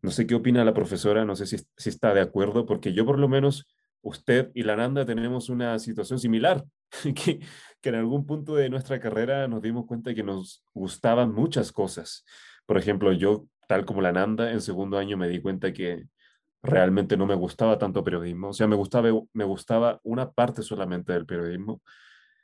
No 0.00 0.12
sé 0.12 0.28
qué 0.28 0.36
opina 0.36 0.64
la 0.64 0.74
profesora, 0.74 1.24
no 1.24 1.34
sé 1.34 1.44
si, 1.44 1.56
si 1.76 1.88
está 1.88 2.14
de 2.14 2.20
acuerdo, 2.20 2.66
porque 2.66 2.92
yo 2.92 3.04
por 3.04 3.18
lo 3.18 3.26
menos 3.28 3.66
usted 4.02 4.52
y 4.54 4.62
la 4.62 4.76
Nanda 4.76 5.04
tenemos 5.04 5.48
una 5.48 5.76
situación 5.80 6.20
similar, 6.20 6.64
que, 7.16 7.40
que 7.80 7.88
en 7.88 7.96
algún 7.96 8.26
punto 8.26 8.54
de 8.54 8.70
nuestra 8.70 9.00
carrera 9.00 9.48
nos 9.48 9.60
dimos 9.60 9.86
cuenta 9.86 10.14
que 10.14 10.22
nos 10.22 10.62
gustaban 10.72 11.32
muchas 11.34 11.72
cosas. 11.72 12.24
Por 12.64 12.78
ejemplo, 12.78 13.12
yo, 13.12 13.48
tal 13.66 13.84
como 13.84 14.02
la 14.02 14.12
Nanda, 14.12 14.52
en 14.52 14.60
segundo 14.60 14.98
año 14.98 15.16
me 15.16 15.28
di 15.28 15.40
cuenta 15.40 15.72
que 15.72 16.06
realmente 16.62 17.16
no 17.16 17.26
me 17.26 17.34
gustaba 17.34 17.78
tanto 17.78 18.04
periodismo. 18.04 18.48
O 18.48 18.52
sea, 18.52 18.66
me 18.66 18.76
gustaba, 18.76 19.08
me 19.32 19.44
gustaba 19.44 20.00
una 20.04 20.30
parte 20.30 20.62
solamente 20.62 21.12
del 21.12 21.26
periodismo 21.26 21.82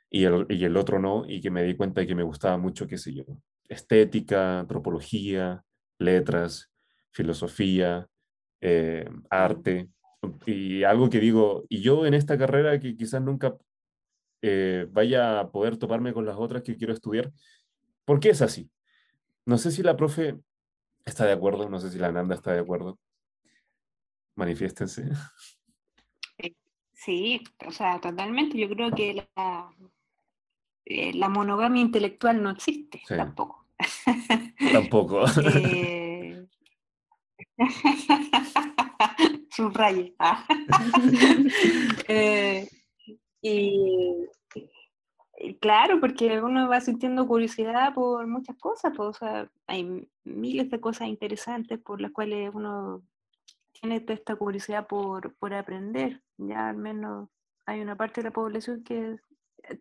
y 0.09 0.23
el, 0.25 0.45
y 0.49 0.63
el 0.65 0.77
otro 0.77 0.99
no, 0.99 1.25
y 1.27 1.41
que 1.41 1.51
me 1.51 1.63
di 1.63 1.75
cuenta 1.75 2.05
que 2.05 2.15
me 2.15 2.23
gustaba 2.23 2.57
mucho, 2.57 2.87
qué 2.87 2.97
sé 2.97 3.13
yo, 3.13 3.23
estética, 3.67 4.59
antropología, 4.59 5.63
letras, 5.99 6.71
filosofía, 7.11 8.07
eh, 8.61 9.09
arte, 9.29 9.89
y 10.45 10.83
algo 10.83 11.09
que 11.09 11.19
digo, 11.19 11.65
y 11.69 11.81
yo 11.81 12.05
en 12.05 12.13
esta 12.13 12.37
carrera 12.37 12.79
que 12.79 12.95
quizás 12.95 13.21
nunca 13.21 13.55
eh, 14.41 14.87
vaya 14.91 15.39
a 15.39 15.51
poder 15.51 15.77
toparme 15.77 16.13
con 16.13 16.25
las 16.25 16.37
otras 16.37 16.63
que 16.63 16.77
quiero 16.77 16.93
estudiar, 16.93 17.31
¿por 18.05 18.19
qué 18.19 18.29
es 18.29 18.41
así? 18.41 18.69
No 19.45 19.57
sé 19.57 19.71
si 19.71 19.83
la 19.83 19.97
profe 19.97 20.37
está 21.05 21.25
de 21.25 21.33
acuerdo, 21.33 21.69
no 21.69 21.79
sé 21.79 21.91
si 21.91 21.99
la 21.99 22.11
Nanda 22.11 22.35
está 22.35 22.53
de 22.53 22.59
acuerdo. 22.59 22.99
Manifiéstense. 24.35 25.09
Sí, 26.93 27.41
o 27.65 27.71
sea, 27.71 27.99
totalmente. 27.99 28.57
Yo 28.57 28.67
creo 28.69 28.91
que 28.91 29.13
la, 29.35 29.69
eh, 30.85 31.13
la 31.13 31.29
monogamia 31.29 31.81
intelectual 31.81 32.41
no 32.41 32.49
existe 32.49 33.01
tampoco. 33.07 33.67
Tampoco. 34.71 35.25
eh... 35.55 36.45
Subraye. 39.51 40.15
Eh, 42.07 42.67
y, 43.41 44.25
claro, 45.59 45.99
porque 45.99 46.41
uno 46.41 46.67
va 46.67 46.81
sintiendo 46.81 47.27
curiosidad 47.27 47.93
por 47.93 48.25
muchas 48.25 48.57
cosas, 48.57 48.93
pues, 48.95 49.09
o 49.09 49.13
sea, 49.13 49.51
hay 49.67 50.07
miles 50.23 50.69
de 50.69 50.79
cosas 50.79 51.07
interesantes 51.07 51.79
por 51.79 52.01
las 52.01 52.11
cuales 52.11 52.49
uno 52.53 53.03
tiene 53.85 54.03
esta 54.07 54.35
curiosidad 54.35 54.87
por, 54.87 55.35
por 55.35 55.53
aprender. 55.53 56.21
Ya 56.37 56.69
al 56.69 56.77
menos 56.77 57.29
hay 57.65 57.81
una 57.81 57.95
parte 57.95 58.21
de 58.21 58.29
la 58.29 58.33
población 58.33 58.83
que 58.83 59.19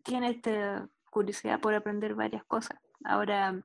tiene 0.03 0.31
esta 0.31 0.89
curiosidad 1.11 1.61
por 1.61 1.75
aprender 1.75 2.15
varias 2.15 2.45
cosas. 2.45 2.79
Ahora, 3.05 3.63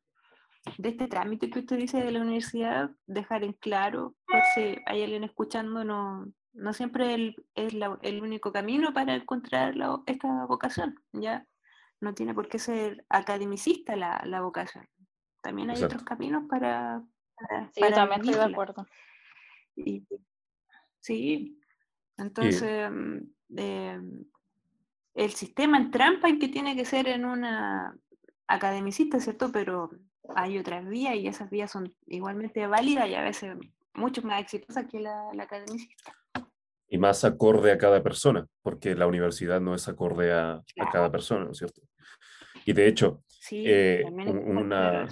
de 0.78 0.90
este 0.90 1.08
trámite 1.08 1.50
que 1.50 1.60
usted 1.60 1.78
dice 1.78 2.02
de 2.02 2.12
la 2.12 2.22
universidad, 2.22 2.92
dejar 3.06 3.44
en 3.44 3.54
claro, 3.54 4.16
por 4.28 4.42
si 4.56 4.78
hay 4.86 5.04
alguien 5.04 5.24
escuchando, 5.24 5.84
no, 5.84 6.32
no 6.54 6.74
siempre 6.74 7.36
es 7.56 7.74
el 8.02 8.22
único 8.22 8.52
camino 8.52 8.94
para 8.94 9.16
encontrar 9.16 9.76
esta 10.06 10.46
vocación, 10.46 10.96
¿ya? 11.12 11.46
No 12.00 12.14
tiene 12.14 12.34
por 12.34 12.48
qué 12.48 12.60
ser 12.60 13.06
academicista 13.10 13.98
la, 13.98 14.22
la 14.26 14.42
vocación. 14.42 14.88
También 15.42 15.70
hay 15.70 15.84
otros 15.84 16.04
caminos 16.04 16.46
para... 16.50 17.02
para 17.36 17.72
sí, 17.74 17.82
también 17.94 18.22
estoy 18.22 18.36
de 18.36 18.52
acuerdo. 18.52 18.86
Sí, 21.00 21.60
entonces 22.18 22.92
mm, 22.92 23.18
em, 23.58 24.26
el 25.16 25.32
sistema 25.32 25.78
en 25.78 25.92
trampa 25.92 26.30
y 26.30 26.40
que 26.40 26.48
tiene 26.48 26.76
que 26.76 26.86
ser 26.86 27.08
en 27.08 27.26
una 27.26 27.96
academicista, 28.48 29.20
¿cierto? 29.20 29.52
Pero 29.52 29.90
hay 30.36 30.58
otras 30.58 30.88
vías 30.88 31.16
y 31.16 31.28
esas 31.28 31.50
vías 31.50 31.72
son 31.72 31.94
igualmente 32.08 32.66
válidas 32.68 33.08
y 33.10 33.16
a 33.16 33.24
veces 33.24 33.56
mucho 33.94 34.22
más 34.22 34.42
exitosas 34.42 34.86
que 34.88 35.00
la, 35.00 35.30
la 35.34 35.44
academicista. 35.44 36.14
Y 36.88 36.98
más 36.98 37.24
acorde 37.24 37.72
a 37.72 37.78
cada 37.78 38.02
persona, 38.02 38.48
porque 38.64 38.96
la 38.96 39.08
universidad 39.08 39.62
no 39.62 39.76
es 39.76 39.88
acorde 39.88 40.34
a, 40.34 40.64
cada 40.92 41.12
persona, 41.12 41.46
¿no 41.46 41.52
es 41.52 41.58
cierto? 41.58 41.82
Y 42.66 42.74
de 42.74 42.88
hecho, 42.88 43.24
eh, 43.52 44.04
una, 44.08 45.08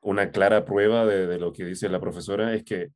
una, 0.00 0.30
clara 0.30 0.64
prueba 0.64 1.04
de, 1.04 1.26
de, 1.26 1.38
lo 1.38 1.52
que 1.52 1.64
dice 1.64 1.88
la 1.88 2.00
profesora 2.00 2.54
es 2.54 2.64
que 2.64 2.90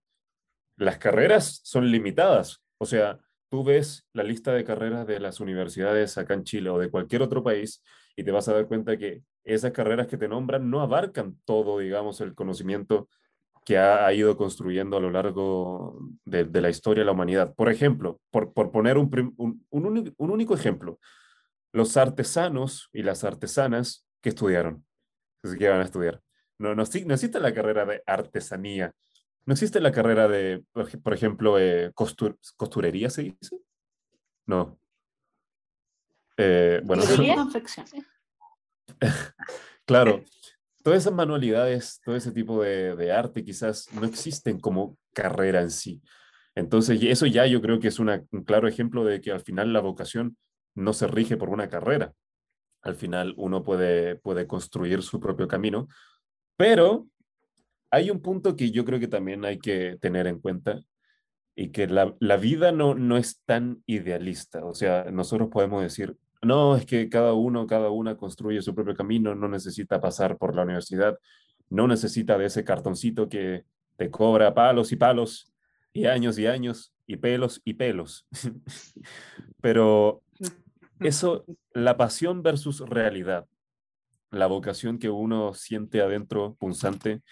las 0.76 0.98
carreras 0.98 1.60
son 1.64 1.90
limitadas. 1.90 2.62
O 2.78 2.86
sea, 2.86 3.18
tú 3.48 3.64
ves 3.64 4.06
la 4.12 4.22
lista 4.22 4.52
de 4.52 4.64
carreras 4.64 5.06
de 5.06 5.20
las 5.20 5.40
universidades 5.40 6.18
acá 6.18 6.34
en 6.34 6.44
Chile 6.44 6.70
o 6.70 6.78
de 6.78 6.90
cualquier 6.90 7.22
otro 7.22 7.42
país 7.42 7.82
y 8.16 8.24
te 8.24 8.30
vas 8.30 8.48
a 8.48 8.54
dar 8.54 8.66
cuenta 8.66 8.96
que 8.96 9.22
esas 9.44 9.72
carreras 9.72 10.06
que 10.06 10.16
te 10.16 10.28
nombran 10.28 10.70
no 10.70 10.80
abarcan 10.80 11.38
todo, 11.44 11.78
digamos, 11.78 12.20
el 12.20 12.34
conocimiento 12.34 13.08
que 13.64 13.78
ha, 13.78 14.12
ido 14.12 14.36
construyendo 14.36 14.96
a 14.96 15.00
lo 15.00 15.10
largo 15.10 15.98
de, 16.24 16.44
la 16.60 16.70
historia 16.70 17.00
de 17.00 17.06
la 17.06 17.12
humanidad. 17.12 17.52
Por 17.54 17.68
ejemplo, 17.68 18.20
por, 18.30 18.52
por 18.52 18.70
poner 18.70 18.96
un, 18.96 19.34
un, 19.36 19.66
un, 19.70 20.30
único 20.30 20.54
ejemplo, 20.54 21.00
los 21.72 21.96
artesanos 21.96 22.88
y 22.92 23.02
las 23.02 23.24
artesanas 23.24 24.06
que 24.22 24.28
estudiaron, 24.28 24.86
que 25.58 25.68
van 25.68 25.80
a 25.80 25.84
estudiar. 25.84 26.22
No, 26.58 26.76
no, 26.76 26.76
no, 26.76 26.82
existe 26.82 27.40
la 27.40 27.52
carrera 27.52 27.84
de 27.84 28.02
artesanía, 28.06 28.94
no 29.46 29.52
existe 29.52 29.80
la 29.80 29.92
carrera 29.92 30.26
de, 30.26 30.64
por 31.02 31.14
ejemplo, 31.14 31.58
eh, 31.58 31.92
costurería, 31.94 33.08
¿se 33.10 33.22
dice? 33.22 33.56
No. 34.44 34.78
Eh, 36.36 36.80
bueno. 36.84 37.04
claro, 39.86 40.24
todas 40.82 41.02
esas 41.02 41.12
manualidades, 41.12 42.00
todo 42.04 42.16
ese 42.16 42.32
tipo 42.32 42.62
de, 42.62 43.12
arte 43.12 43.44
quizás 43.44 43.88
no 43.92 44.04
existen 44.04 44.58
como 44.58 44.98
carrera 45.14 45.60
en 45.60 45.70
sí. 45.70 46.02
Entonces, 46.56 47.00
eso 47.02 47.26
ya 47.26 47.46
yo 47.46 47.62
creo 47.62 47.78
que 47.78 47.88
es 47.88 48.00
un 48.00 48.10
claro 48.44 48.66
ejemplo 48.66 49.04
de 49.04 49.20
que 49.20 49.30
al 49.30 49.40
final 49.40 49.72
la 49.72 49.80
vocación 49.80 50.36
no 50.74 50.92
se 50.92 51.06
rige 51.06 51.36
por 51.36 51.50
una 51.50 51.68
carrera. 51.68 52.12
Al 52.82 52.96
final 52.96 53.32
uno 53.36 53.62
puede, 53.62 54.16
puede 54.16 54.46
construir 54.46 55.02
su 55.02 55.20
propio 55.20 55.46
camino, 55.46 55.86
pero 56.56 57.06
hay 57.90 58.10
un 58.10 58.20
punto 58.20 58.56
que 58.56 58.70
yo 58.70 58.84
creo 58.84 59.00
que 59.00 59.08
también 59.08 59.44
hay 59.44 59.58
que 59.58 59.96
tener 60.00 60.26
en 60.26 60.40
cuenta 60.40 60.80
y 61.54 61.70
que 61.70 61.86
la, 61.86 62.14
la 62.20 62.36
vida 62.36 62.72
no, 62.72 62.94
no 62.94 63.16
es 63.16 63.42
tan 63.44 63.82
idealista. 63.86 64.64
O 64.64 64.74
sea, 64.74 65.04
nosotros 65.10 65.48
podemos 65.50 65.82
decir, 65.82 66.16
no, 66.42 66.76
es 66.76 66.84
que 66.84 67.08
cada 67.08 67.32
uno, 67.32 67.66
cada 67.66 67.90
una 67.90 68.16
construye 68.16 68.60
su 68.62 68.74
propio 68.74 68.94
camino, 68.94 69.34
no 69.34 69.48
necesita 69.48 70.00
pasar 70.00 70.36
por 70.36 70.54
la 70.54 70.62
universidad, 70.62 71.18
no 71.70 71.88
necesita 71.88 72.36
de 72.38 72.46
ese 72.46 72.64
cartoncito 72.64 73.28
que 73.28 73.64
te 73.96 74.10
cobra 74.10 74.54
palos 74.54 74.92
y 74.92 74.96
palos 74.96 75.52
y 75.92 76.06
años 76.06 76.38
y 76.38 76.46
años 76.46 76.92
y 77.06 77.16
pelos 77.16 77.62
y 77.64 77.74
pelos. 77.74 78.26
Pero 79.60 80.22
eso, 81.00 81.44
la 81.72 81.96
pasión 81.96 82.42
versus 82.42 82.80
realidad, 82.80 83.46
la 84.30 84.46
vocación 84.46 84.98
que 84.98 85.08
uno 85.08 85.54
siente 85.54 86.02
adentro 86.02 86.54
punzante 86.54 87.22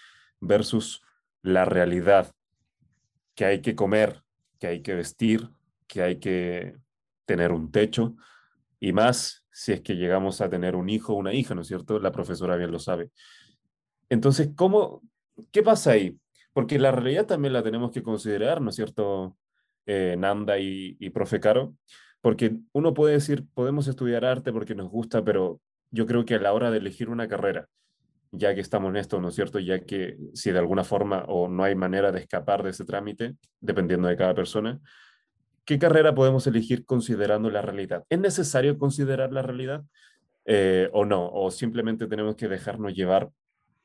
versus 0.47 1.01
la 1.41 1.65
realidad, 1.65 2.31
que 3.35 3.45
hay 3.45 3.61
que 3.61 3.75
comer, 3.75 4.23
que 4.59 4.67
hay 4.67 4.81
que 4.81 4.95
vestir, 4.95 5.49
que 5.87 6.01
hay 6.01 6.19
que 6.19 6.75
tener 7.25 7.51
un 7.51 7.71
techo, 7.71 8.15
y 8.79 8.93
más 8.93 9.45
si 9.51 9.71
es 9.71 9.81
que 9.81 9.95
llegamos 9.95 10.41
a 10.41 10.49
tener 10.49 10.75
un 10.75 10.89
hijo 10.89 11.13
o 11.13 11.17
una 11.17 11.33
hija, 11.33 11.55
¿no 11.55 11.61
es 11.61 11.67
cierto? 11.67 11.99
La 11.99 12.11
profesora 12.11 12.55
bien 12.55 12.71
lo 12.71 12.79
sabe. 12.79 13.11
Entonces, 14.09 14.49
¿cómo, 14.55 15.01
¿qué 15.51 15.63
pasa 15.63 15.91
ahí? 15.91 16.19
Porque 16.53 16.77
la 16.77 16.91
realidad 16.91 17.25
también 17.25 17.53
la 17.53 17.63
tenemos 17.63 17.91
que 17.91 18.03
considerar, 18.03 18.61
¿no 18.61 18.69
es 18.69 18.75
cierto, 18.75 19.37
eh, 19.85 20.15
Nanda 20.17 20.59
y, 20.59 20.97
y 20.99 21.09
profe 21.09 21.39
Caro? 21.39 21.75
Porque 22.21 22.57
uno 22.73 22.93
puede 22.93 23.13
decir, 23.13 23.45
podemos 23.53 23.87
estudiar 23.87 24.25
arte 24.25 24.51
porque 24.51 24.75
nos 24.75 24.89
gusta, 24.89 25.23
pero 25.23 25.61
yo 25.91 26.05
creo 26.05 26.25
que 26.25 26.35
a 26.35 26.39
la 26.39 26.53
hora 26.53 26.71
de 26.71 26.79
elegir 26.79 27.09
una 27.09 27.27
carrera, 27.27 27.67
ya 28.37 28.53
que 28.53 28.61
estamos 28.61 28.89
en 28.89 28.97
esto, 28.97 29.19
¿no 29.19 29.29
es 29.29 29.35
cierto? 29.35 29.59
Ya 29.59 29.79
que 29.79 30.17
si 30.33 30.51
de 30.51 30.59
alguna 30.59 30.83
forma 30.83 31.25
o 31.27 31.47
no 31.47 31.63
hay 31.63 31.75
manera 31.75 32.11
de 32.11 32.19
escapar 32.19 32.63
de 32.63 32.71
ese 32.71 32.85
trámite, 32.85 33.35
dependiendo 33.59 34.07
de 34.07 34.17
cada 34.17 34.33
persona, 34.33 34.79
¿Qué 35.65 35.79
carrera 35.79 36.13
podemos 36.13 36.45
elegir 36.45 36.85
considerando 36.85 37.49
la 37.49 37.63
realidad? 37.63 38.05
¿Es 38.09 38.19
necesario 38.19 38.77
considerar 38.77 39.33
la 39.33 39.41
realidad 39.41 39.83
eh, 40.45 40.89
o 40.93 41.05
no? 41.05 41.27
¿O 41.31 41.49
simplemente 41.49 42.05
tenemos 42.05 42.35
que 42.35 42.47
dejarnos 42.47 42.93
llevar 42.93 43.31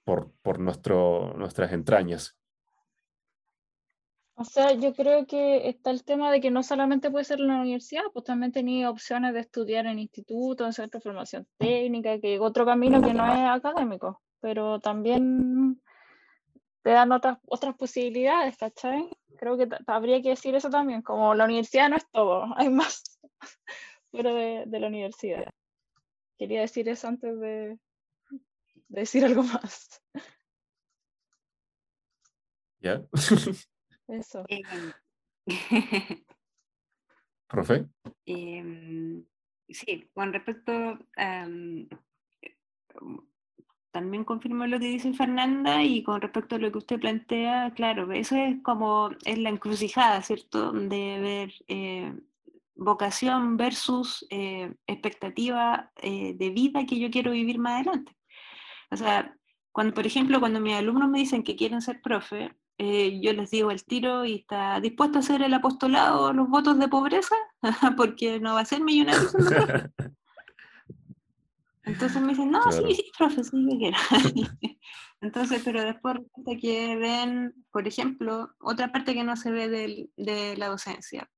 por, 0.05 0.31
por 0.43 0.59
nuestro, 0.59 1.33
nuestras 1.39 1.73
entrañas? 1.73 2.37
O 4.35 4.45
sea, 4.45 4.73
yo 4.73 4.93
creo 4.93 5.27
que 5.27 5.69
está 5.69 5.91
el 5.91 6.05
tema 6.05 6.31
de 6.31 6.43
que 6.43 6.51
no 6.51 6.63
solamente 6.63 7.11
puede 7.11 7.25
ser 7.25 7.41
en 7.41 7.49
la 7.49 7.61
universidad, 7.61 8.03
pues 8.13 8.27
también 8.27 8.53
tenía 8.53 8.91
opciones 8.91 9.33
de 9.33 9.41
estudiar 9.41 9.87
en 9.87 9.99
instituto, 9.99 10.67
en 10.67 10.75
centro 10.75 10.99
de 10.99 11.03
formación 11.03 11.47
técnica, 11.57 12.21
que 12.21 12.39
otro 12.41 12.67
camino 12.67 13.01
que 13.01 13.15
no 13.15 13.25
es 13.25 13.41
académico, 13.41 14.21
pero 14.41 14.81
también 14.81 15.81
te 16.83 16.91
dan 16.91 17.13
otras, 17.13 17.39
otras 17.47 17.77
posibilidades, 17.77 18.57
¿cachai? 18.57 19.11
Creo 19.37 19.57
que 19.57 19.69
habría 19.87 20.21
que 20.23 20.31
decir 20.31 20.55
eso 20.55 20.71
también, 20.71 21.03
como 21.03 21.35
la 21.35 21.45
universidad 21.45 21.89
no 21.89 21.97
es 21.97 22.09
todo, 22.11 22.45
hay 22.57 22.69
más 22.69 23.21
fuera 24.11 24.35
de, 24.35 24.65
de 24.67 24.81
la 24.81 24.89
universidad. 24.89 25.51
Quería 26.39 26.63
decir 26.63 26.89
eso 26.89 27.07
antes 27.09 27.39
de, 27.39 27.79
de 28.89 29.01
decir 29.01 29.25
algo 29.25 29.43
más. 29.43 30.03
¿Ya? 32.81 33.03
Eso. 34.09 34.45
Em, 34.49 36.25
¿Profe? 37.49 37.87
Eh, 38.27 39.25
sí, 39.69 40.09
con 40.15 40.33
respecto 40.33 40.73
a 41.17 41.49
también 43.93 44.25
confirmo 44.25 44.67
lo 44.67 44.79
que 44.79 44.87
dice 44.87 45.13
Fernanda 45.13 45.83
y 45.83 46.03
con 46.03 46.21
respecto 46.21 46.57
a 46.57 46.59
lo 46.59 46.71
que 46.71 46.79
usted 46.79 47.01
plantea, 47.01 47.73
claro, 47.75 48.13
eso 48.13 48.37
es 48.37 48.63
como 48.63 49.11
es 49.25 49.39
la 49.39 49.51
encrucijada, 49.51 50.23
¿cierto? 50.23 50.73
De 50.73 51.21
ver 51.21 51.53
eh, 51.69 52.15
vocación 52.77 53.57
versus 53.57 54.27
eh, 54.31 54.75
expectativa 54.87 55.93
eh, 55.97 56.35
de 56.35 56.51
vida 56.51 56.87
que 56.87 56.99
yo 56.99 57.11
quiero 57.11 57.33
vivir 57.33 57.59
más 57.59 57.75
adelante. 57.75 58.17
O 58.91 58.97
sea, 58.97 59.37
cuando, 59.73 59.95
por 59.95 60.07
ejemplo, 60.07 60.41
cuando 60.41 60.61
mis 60.61 60.75
alumnos 60.75 61.09
me 61.09 61.19
dicen 61.19 61.43
que 61.43 61.57
quieren 61.57 61.83
ser 61.83 62.01
profe, 62.03 62.55
eh, 62.79 63.21
yo 63.21 63.35
les 63.35 63.51
digo 63.51 63.71
el 63.71 63.85
tiro 63.85 64.25
y 64.25 64.37
está 64.37 64.81
dispuesto 64.81 65.19
a 65.19 65.21
hacer 65.21 65.43
el 65.43 65.53
apostolado, 65.53 66.33
los 66.33 66.49
votos 66.49 66.79
de 66.79 66.89
pobreza, 66.89 67.37
porque 67.97 68.41
no 68.41 68.55
va 68.55 68.61
a 68.61 68.65
ser 68.65 68.81
millonario. 68.81 69.29
Entonces 71.93 72.23
me 72.23 72.29
dicen, 72.29 72.51
no, 72.51 72.71
sí, 72.71 72.95
sí, 72.95 73.11
profe, 73.17 73.45
sí, 73.45 73.67
yo 73.69 73.79
quiero. 73.79 73.97
Entonces, 75.21 75.63
pero 75.65 75.83
después 75.83 76.19
que 76.61 76.97
ven, 76.97 77.55
por 77.71 77.87
ejemplo, 77.87 78.51
otra 78.61 78.91
parte 78.93 79.15
que 79.15 79.25
no 79.25 79.37
se 79.37 79.51
ve 79.51 79.69
de 80.17 80.57
la 80.57 80.69
docencia. 80.69 81.29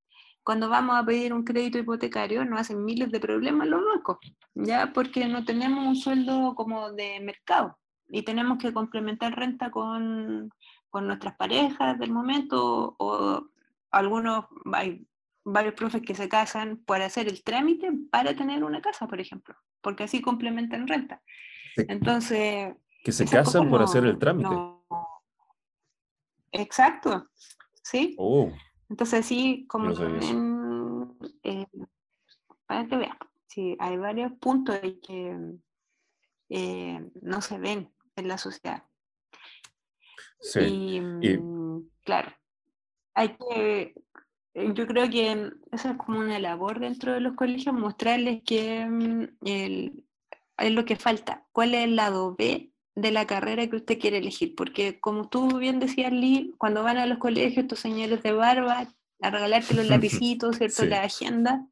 Cuando 0.43 0.69
vamos 0.69 0.97
a 0.97 1.05
pedir 1.05 1.33
un 1.33 1.43
crédito 1.43 1.77
hipotecario, 1.77 2.43
nos 2.43 2.61
hacen 2.61 2.83
miles 2.83 3.11
de 3.11 3.19
problemas 3.19 3.67
los 3.67 3.81
bancos, 3.83 4.17
ya 4.53 4.91
porque 4.93 5.25
no 5.27 5.45
tenemos 5.45 5.87
un 5.87 5.95
sueldo 5.95 6.53
como 6.55 6.91
de 6.91 7.21
mercado 7.21 7.77
y 8.09 8.23
tenemos 8.23 8.57
que 8.57 8.73
complementar 8.73 9.35
renta 9.35 9.71
con, 9.71 10.49
con 10.89 11.07
nuestras 11.07 11.35
parejas 11.37 11.97
del 11.97 12.11
momento 12.11 12.95
o 12.99 13.47
algunos, 13.91 14.45
hay 14.73 15.07
varios 15.43 15.73
profes 15.73 16.01
que 16.01 16.15
se 16.15 16.29
casan 16.29 16.77
para 16.85 17.05
hacer 17.05 17.27
el 17.27 17.43
trámite 17.43 17.91
para 18.09 18.35
tener 18.35 18.63
una 18.63 18.81
casa, 18.81 19.07
por 19.07 19.19
ejemplo, 19.19 19.55
porque 19.81 20.03
así 20.03 20.21
complementan 20.21 20.87
renta. 20.87 21.21
Entonces, 21.75 22.73
que 23.03 23.11
se 23.11 23.25
casan 23.25 23.69
por 23.69 23.81
hacer 23.81 24.05
el 24.05 24.17
trámite. 24.17 24.55
Exacto, 26.51 27.29
¿sí? 27.81 28.15
Oh. 28.17 28.51
Entonces, 28.89 29.25
sí, 29.25 29.65
como 29.67 29.91
eh, 31.43 31.65
para 32.65 32.87
que 32.87 32.95
vean, 32.95 33.17
sí, 33.47 33.75
hay 33.79 33.97
varios 33.97 34.31
puntos 34.33 34.79
que 34.79 35.57
eh, 36.49 37.11
no 37.21 37.41
se 37.41 37.57
ven 37.57 37.91
en 38.15 38.27
la 38.27 38.37
sociedad. 38.37 38.83
Sí. 40.39 40.59
Y, 40.59 41.01
mm, 41.01 41.89
claro, 42.03 42.31
hay 43.15 43.35
que, 43.35 43.95
yo 44.53 44.87
creo 44.87 45.09
que 45.09 45.51
eso 45.71 45.89
es 45.89 45.97
como 45.97 46.19
una 46.19 46.39
labor 46.39 46.79
dentro 46.79 47.13
de 47.13 47.21
los 47.21 47.35
colegios, 47.35 47.73
mostrarles 47.73 48.43
que 48.45 48.85
mm, 48.85 49.23
es 50.57 50.71
lo 50.71 50.85
que 50.85 50.95
falta, 50.95 51.45
cuál 51.51 51.73
es 51.73 51.83
el 51.85 51.95
lado 51.95 52.35
B 52.35 52.71
de 52.95 53.11
la 53.11 53.25
carrera 53.25 53.67
que 53.67 53.77
usted 53.77 53.99
quiere 53.99 54.19
elegir, 54.19 54.53
porque 54.55 54.99
como 54.99 55.27
tú 55.27 55.57
bien 55.57 55.79
decías, 55.79 56.11
Lee, 56.11 56.53
cuando 56.57 56.83
van 56.83 56.97
a 56.97 57.07
los 57.07 57.17
colegios 57.17 57.63
estos 57.63 57.79
señores 57.79 58.21
de 58.21 58.33
barba 58.33 58.87
a 59.21 59.29
regalarte 59.29 59.73
los 59.73 59.87
lapicitos, 59.89 60.57
¿cierto? 60.57 60.85
La 60.85 61.03
agenda, 61.03 61.65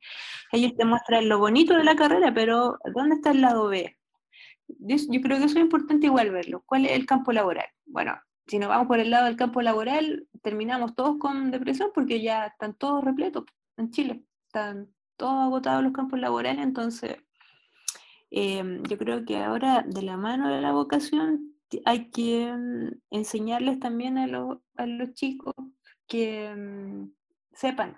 ellos 0.51 0.75
te 0.75 0.85
muestran 0.85 1.29
lo 1.29 1.37
bonito 1.37 1.75
de 1.75 1.83
la 1.83 1.95
carrera, 1.95 2.33
pero 2.33 2.79
¿dónde 2.95 3.15
está 3.15 3.31
el 3.31 3.41
lado 3.41 3.67
B? 3.67 3.95
Yo, 4.79 5.21
creo 5.21 5.37
que 5.37 5.45
eso 5.45 5.57
es 5.57 5.65
importante 5.65 6.07
igual 6.07 6.31
verlo. 6.31 6.63
¿Cuál 6.65 6.85
es 6.85 6.93
el 6.93 7.05
campo 7.05 7.31
laboral? 7.31 7.67
Bueno, 7.85 8.17
si 8.51 8.59
nos 8.59 8.69
vamos 8.69 8.87
por 8.87 8.99
el 8.99 9.09
lado 9.09 9.25
del 9.25 9.37
campo 9.37 9.61
laboral, 9.61 10.27
terminamos 10.41 10.93
todos 10.93 11.17
con 11.17 11.51
depresión 11.51 11.91
porque 11.93 12.21
ya 12.21 12.47
están 12.47 12.75
todos 12.75 13.03
repletos 13.03 13.45
en 13.77 13.91
Chile, 13.91 14.25
están 14.47 14.89
todos 15.17 15.45
agotados 15.45 15.83
los 15.83 15.93
campos 15.93 16.19
laborales, 16.19 16.63
entonces 16.63 17.17
Em, 18.31 18.81
yo 18.83 18.97
creo 18.97 19.25
que 19.25 19.37
ahora 19.37 19.83
de 19.85 20.01
la 20.03 20.15
mano 20.15 20.49
de 20.49 20.61
la 20.61 20.71
vocación 20.71 21.53
hay 21.83 22.09
que 22.11 22.49
mm, 22.49 23.01
enseñarles 23.11 23.79
también 23.79 24.17
a, 24.17 24.25
los 24.27 25.13
chicos 25.13 25.53
que 26.07 26.49
mm, 26.55 27.11
sepan 27.51 27.97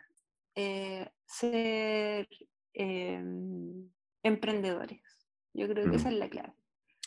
eh, 0.55 1.07
ser 1.27 2.27
em, 2.73 3.89
emprendedores. 4.23 5.01
Yo 5.53 5.67
creo 5.67 5.89
que 5.89 5.97
esa 5.97 6.09
es 6.09 6.15
la 6.15 6.29
clave. 6.29 6.53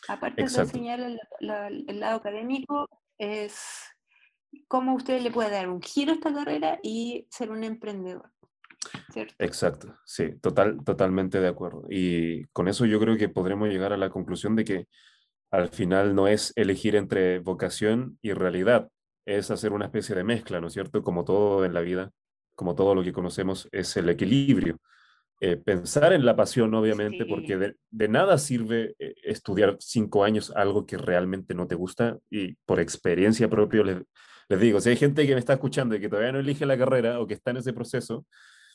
Aparte 0.07 0.45
de 0.45 0.61
enseñar 0.61 1.01
el, 1.01 1.19
el, 1.41 2.01
lado 2.01 2.19
académico, 2.19 2.89
es 3.19 3.59
cómo 4.69 4.95
usted 4.95 5.21
le 5.21 5.31
puede 5.31 5.51
dar 5.51 5.69
un 5.69 5.83
giro 5.83 6.13
a 6.13 6.15
esta 6.15 6.33
carrera 6.33 6.79
y 6.83 7.27
ser 7.31 7.51
un 7.51 7.65
emprendedor. 7.65 8.31
Exacto, 9.39 9.99
sí, 10.05 10.39
total, 10.41 10.79
totalmente 10.85 11.41
de 11.41 11.49
acuerdo. 11.49 11.85
Y 11.89 12.45
con 12.47 12.69
eso 12.69 12.87
yo 12.87 13.01
creo 13.01 13.17
que 13.17 13.29
podremos 13.29 13.69
llegar 13.69 13.93
a 13.93 13.97
la 13.97 14.11
conclusión 14.11 14.57
de 14.57 14.65
que 14.65 14.89
al 15.51 15.69
final 15.69 16.15
no 16.15 16.29
es 16.29 16.53
elegir 16.57 16.97
entre 16.97 17.39
vocación 17.39 18.19
y 18.23 18.33
realidad, 18.33 18.89
es 19.25 19.51
hacer 19.51 19.73
una 19.73 19.87
especie 19.87 20.15
de 20.15 20.25
mezcla, 20.25 20.61
¿no 20.61 20.69
es 20.69 20.73
cierto? 20.73 21.03
Como 21.03 21.25
todo 21.25 21.65
en 21.65 21.75
la 21.75 21.81
vida, 21.81 22.13
como 22.55 22.75
todo 22.75 22.95
lo 22.95 23.03
que 23.03 23.13
conocemos, 23.13 23.69
es 23.73 23.97
el 23.97 24.09
equilibrio. 24.09 24.79
Eh, 25.41 25.57
pensar 25.57 26.15
en 26.15 26.25
la 26.25 26.35
pasión, 26.35 26.73
obviamente, 26.75 27.27
porque 27.27 27.57
de, 27.91 28.09
nada 28.09 28.39
sirve 28.39 28.95
eh, 28.99 29.15
estudiar 29.23 29.77
cinco 29.81 30.25
años 30.25 30.51
algo 30.57 30.87
que 30.87 30.97
realmente 30.97 31.55
no 31.55 31.67
te 31.67 31.75
gusta 31.75 32.17
y 32.31 32.55
por 32.65 32.81
experiencia 32.81 33.51
propia 33.51 33.83
les, 33.83 33.99
les 34.49 34.61
digo, 34.61 34.81
si 34.81 34.91
hay 34.91 34.97
gente 34.97 35.27
que 35.27 35.35
me 35.35 35.41
está 35.41 35.55
escuchando 35.55 35.95
y 35.95 36.01
que 36.01 36.09
todavía 36.09 36.33
no 36.33 36.39
elige 36.39 36.65
la 36.65 36.79
carrera 36.79 37.21
o 37.21 37.27
que 37.27 37.35
está 37.35 37.51
en 37.51 37.59
ese 37.59 37.73
proceso, 37.73 38.25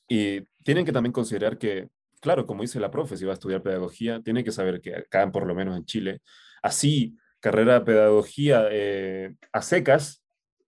y 0.08 0.42
tienen 0.64 0.86
que 0.86 0.92
también 0.92 1.14
considerar 1.14 1.58
que, 1.58 1.88
claro, 2.20 2.46
como 2.46 2.64
dice 2.64 2.80
la 2.80 2.92
profe, 2.92 3.18
si 3.18 3.26
va 3.26 3.32
a 3.32 3.36
estudiar 3.36 3.64
pedagogía, 3.64 4.22
tiene 4.22 4.44
que 4.44 4.52
saber 4.52 4.82
que 4.82 4.96
acá, 4.96 5.32
por 5.32 5.46
lo 5.48 5.56
menos 5.56 5.78
en 5.78 5.86
Chile, 5.86 6.22
así, 6.62 7.18
carrera 7.40 7.76
de 7.80 7.86
pedagogía 7.86 8.68
eh, 8.72 9.36
a 9.54 9.62
secas, 9.62 10.24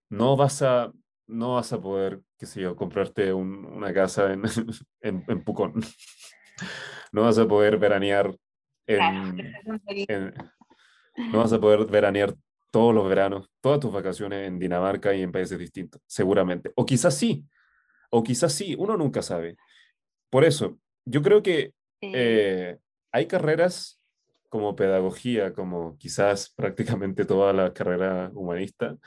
no 0.09 0.37
vas 0.37 0.61
a, 0.61 0.91
no 1.27 1.55
vas 1.55 1.73
a 1.73 1.81
poder, 1.81 2.21
qué 2.43 2.47
sé 2.47 2.59
yo, 2.59 2.75
comprarte 2.75 3.31
una 3.31 3.93
casa 3.93 4.33
en, 5.01 5.23
en, 5.29 5.43
Pucón. 5.45 5.81
No 7.13 7.21
vas 7.21 7.37
a 7.37 7.47
poder 7.47 7.77
veranear 7.77 8.35
en, 8.85 9.53
no 11.31 11.37
vas 11.37 11.53
a 11.53 11.61
poder 11.61 11.85
veranear 11.85 12.35
todos 12.69 12.93
los 12.93 13.07
veranos, 13.07 13.49
todas 13.61 13.79
tus 13.79 13.93
vacaciones 13.93 14.45
en 14.45 14.59
Dinamarca 14.59 15.15
y 15.15 15.21
en 15.21 15.31
países 15.31 15.57
distintos, 15.57 16.01
seguramente. 16.05 16.73
O 16.75 16.85
quizás 16.85 17.15
sí, 17.15 17.45
o 18.09 18.21
quizás 18.21 18.51
sí, 18.51 18.75
uno 18.77 18.97
nunca 18.97 19.21
sabe. 19.21 19.55
Por 20.29 20.43
eso, 20.43 20.77
yo 21.05 21.21
creo 21.21 21.41
que 21.41 21.71
eh, 22.01 22.77
hay 23.13 23.25
carreras 23.25 24.01
como 24.49 24.75
pedagogía, 24.75 25.53
como 25.53 25.97
quizás 25.97 26.49
prácticamente 26.49 27.23
toda 27.23 27.53
la 27.53 27.73
carrera 27.73 28.31
humanista, 28.33 28.97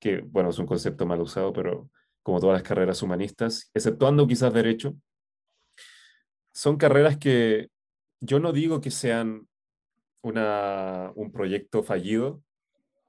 que 0.00 0.20
bueno, 0.22 0.50
es 0.50 0.58
un 0.58 0.66
concepto 0.66 1.06
mal 1.06 1.20
usado, 1.20 1.52
pero 1.52 1.91
como 2.22 2.40
todas 2.40 2.54
las 2.54 2.62
carreras 2.62 3.02
humanistas, 3.02 3.70
exceptuando 3.74 4.26
quizás 4.26 4.52
derecho, 4.52 4.94
son 6.52 6.76
carreras 6.76 7.16
que 7.16 7.68
yo 8.20 8.38
no 8.38 8.52
digo 8.52 8.80
que 8.80 8.90
sean 8.90 9.48
una, 10.22 11.12
un 11.16 11.32
proyecto 11.32 11.82
fallido, 11.82 12.42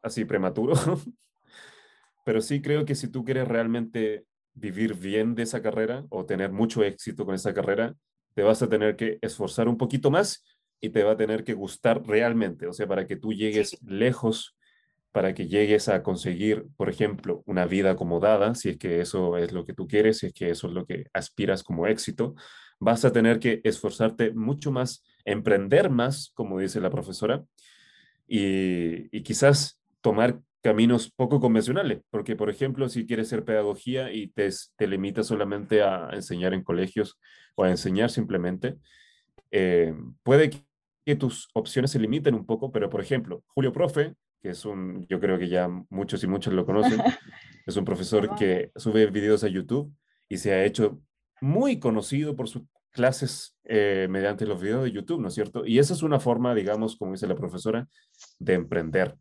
así 0.02 0.26
prematuro, 0.26 0.74
pero 2.26 2.42
sí 2.42 2.62
creo 2.62 2.86
que 2.86 2.96
si 2.96 3.08
tú 3.08 3.24
quieres 3.24 3.48
realmente 3.48 4.26
vivir 4.54 4.96
bien 4.96 5.36
de 5.36 5.44
esa 5.44 5.62
carrera 5.62 6.06
o 6.10 6.26
tener 6.26 6.52
mucho 6.52 6.84
éxito 6.84 7.26
con 7.26 7.36
esa 7.36 7.54
carrera, 7.54 7.96
te 8.34 8.44
vas 8.44 8.62
a 8.62 8.70
tener 8.70 8.96
que 8.96 9.20
esforzar 9.22 9.68
un 9.68 9.78
poquito 9.78 10.10
más 10.10 10.44
y 10.82 10.90
te 10.90 11.04
va 11.04 11.12
a 11.12 11.18
tener 11.18 11.44
que 11.44 11.54
gustar 11.54 12.06
realmente, 12.06 12.68
o 12.68 12.74
sea, 12.74 12.88
para 12.88 13.08
que 13.08 13.16
tú 13.16 13.34
llegues 13.34 13.78
lejos, 13.84 14.56
para 15.14 15.36
que 15.36 15.48
llegues 15.48 15.90
a 15.90 16.02
conseguir, 16.02 16.66
por 16.76 16.90
ejemplo, 16.90 17.44
una 17.46 17.66
vida 17.68 17.92
acomodada, 17.92 18.56
si 18.56 18.70
es 18.70 18.78
que 18.78 19.00
eso 19.00 19.38
es 19.38 19.54
lo 19.54 19.64
que 19.64 19.74
tú 19.74 19.88
quieres, 19.88 20.18
si 20.18 20.26
es 20.26 20.34
que 20.34 20.50
eso 20.50 20.68
es 20.68 20.74
lo 20.74 20.86
que 20.88 21.06
aspiras 21.14 21.64
como 21.64 21.86
éxito, 21.86 22.34
vas 22.80 23.06
a 23.06 23.14
tener 23.14 23.40
que 23.40 23.62
esforzarte 23.64 24.34
mucho 24.34 24.72
más, 24.72 25.06
emprender 25.24 25.92
más, 25.92 26.32
como 26.34 26.60
dice 26.60 26.82
la 26.82 26.90
profesora, 26.90 27.44
y, 28.28 29.22
quizás 29.22 29.80
tomar 30.02 30.42
caminos 30.64 31.12
poco 31.12 31.40
convencionales, 31.40 32.02
porque 32.10 32.36
por 32.36 32.50
ejemplo, 32.50 32.90
si 32.90 33.06
quieres 33.06 33.28
ser 33.28 33.46
pedagogía 33.46 34.12
y 34.12 34.30
te, 34.30 34.50
te 34.76 34.88
limitas 34.88 35.28
solamente 35.28 35.84
a 35.84 36.10
enseñar 36.14 36.56
en 36.56 36.64
colegios 36.64 37.20
o 37.56 37.64
a 37.64 37.70
enseñar 37.70 38.10
simplemente, 38.10 38.78
eh, 39.52 39.94
puede 40.24 40.50
que 41.06 41.16
tus 41.16 41.50
opciones 41.54 41.92
se 41.92 42.00
limiten 42.00 42.34
un 42.34 42.48
poco, 42.48 42.72
pero 42.72 42.90
por 42.90 43.02
ejemplo, 43.02 43.44
Julio 43.48 43.72
Profe, 43.72 44.16
que 44.44 44.50
es 44.50 44.66
un, 44.66 45.08
yo 45.08 45.20
creo 45.20 45.40
que 45.40 45.48
ya 45.48 45.68
muchos 45.90 46.24
y 46.24 46.28
muchos 46.28 46.54
lo 46.54 46.66
conocen, 46.66 47.02
es 47.66 47.78
un 47.78 47.86
profesor 47.86 48.36
que 48.36 48.72
sube 48.76 49.08
videos 49.08 49.44
a 49.44 49.48
YouTube 49.48 49.92
y 50.30 50.38
se 50.38 50.54
ha 50.54 50.64
hecho 50.64 51.02
muy 51.42 51.80
conocido 51.80 52.36
por 52.36 52.48
sus 52.48 52.64
clases 52.92 53.58
eh, 53.64 54.08
mediante 54.10 54.46
los 54.46 54.62
videos 54.62 54.84
de 54.84 54.92
YouTube, 54.92 55.22
¿no 55.22 55.30
es 55.30 55.34
cierto? 55.34 55.66
Y 55.66 55.80
esa 55.80 55.94
es 55.94 56.04
una 56.04 56.20
forma, 56.20 56.54
digamos, 56.54 56.96
como 56.96 57.14
dice 57.14 57.26
la 57.26 57.36
profesora, 57.36 57.88
de 58.38 58.54
emprender 58.54 59.18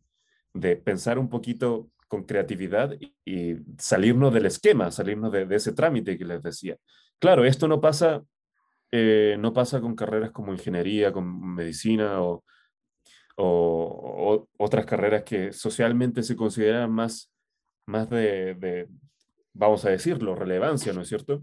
de 0.55 0.76
pensar 0.76 1.18
un 1.18 1.28
poquito 1.28 1.90
con 2.09 2.24
creatividad 2.24 2.94
y, 3.24 3.57
salirnos 3.78 4.34
del 4.34 4.47
esquema, 4.47 4.90
salirnos 4.90 5.32
de, 5.32 5.47
ese 5.51 5.72
trámite 5.72 6.18
que 6.18 6.24
les 6.24 6.42
decía. 6.42 6.76
Claro, 7.18 7.44
esto 7.44 7.68
no 7.68 7.80
pasa, 7.80 8.22
eh, 8.90 9.36
no 9.38 9.53
pasa 9.53 9.80
con 9.80 9.94
carreras 9.94 10.30
como 10.30 10.53
ingeniería, 10.53 11.12
con 11.12 11.55
medicina 11.55 12.20
o, 12.22 12.44
o, 13.37 14.49
otras 14.59 14.87
carreras 14.87 15.22
que 15.24 15.53
socialmente 15.53 16.22
se 16.22 16.37
consideran 16.37 16.91
más, 16.91 17.33
más 17.87 18.09
de, 18.11 18.89
vamos 19.53 19.85
a 19.85 19.91
decirlo, 19.91 20.35
relevancia, 20.35 20.93
¿no 20.93 21.03
es 21.03 21.09
cierto? 21.09 21.43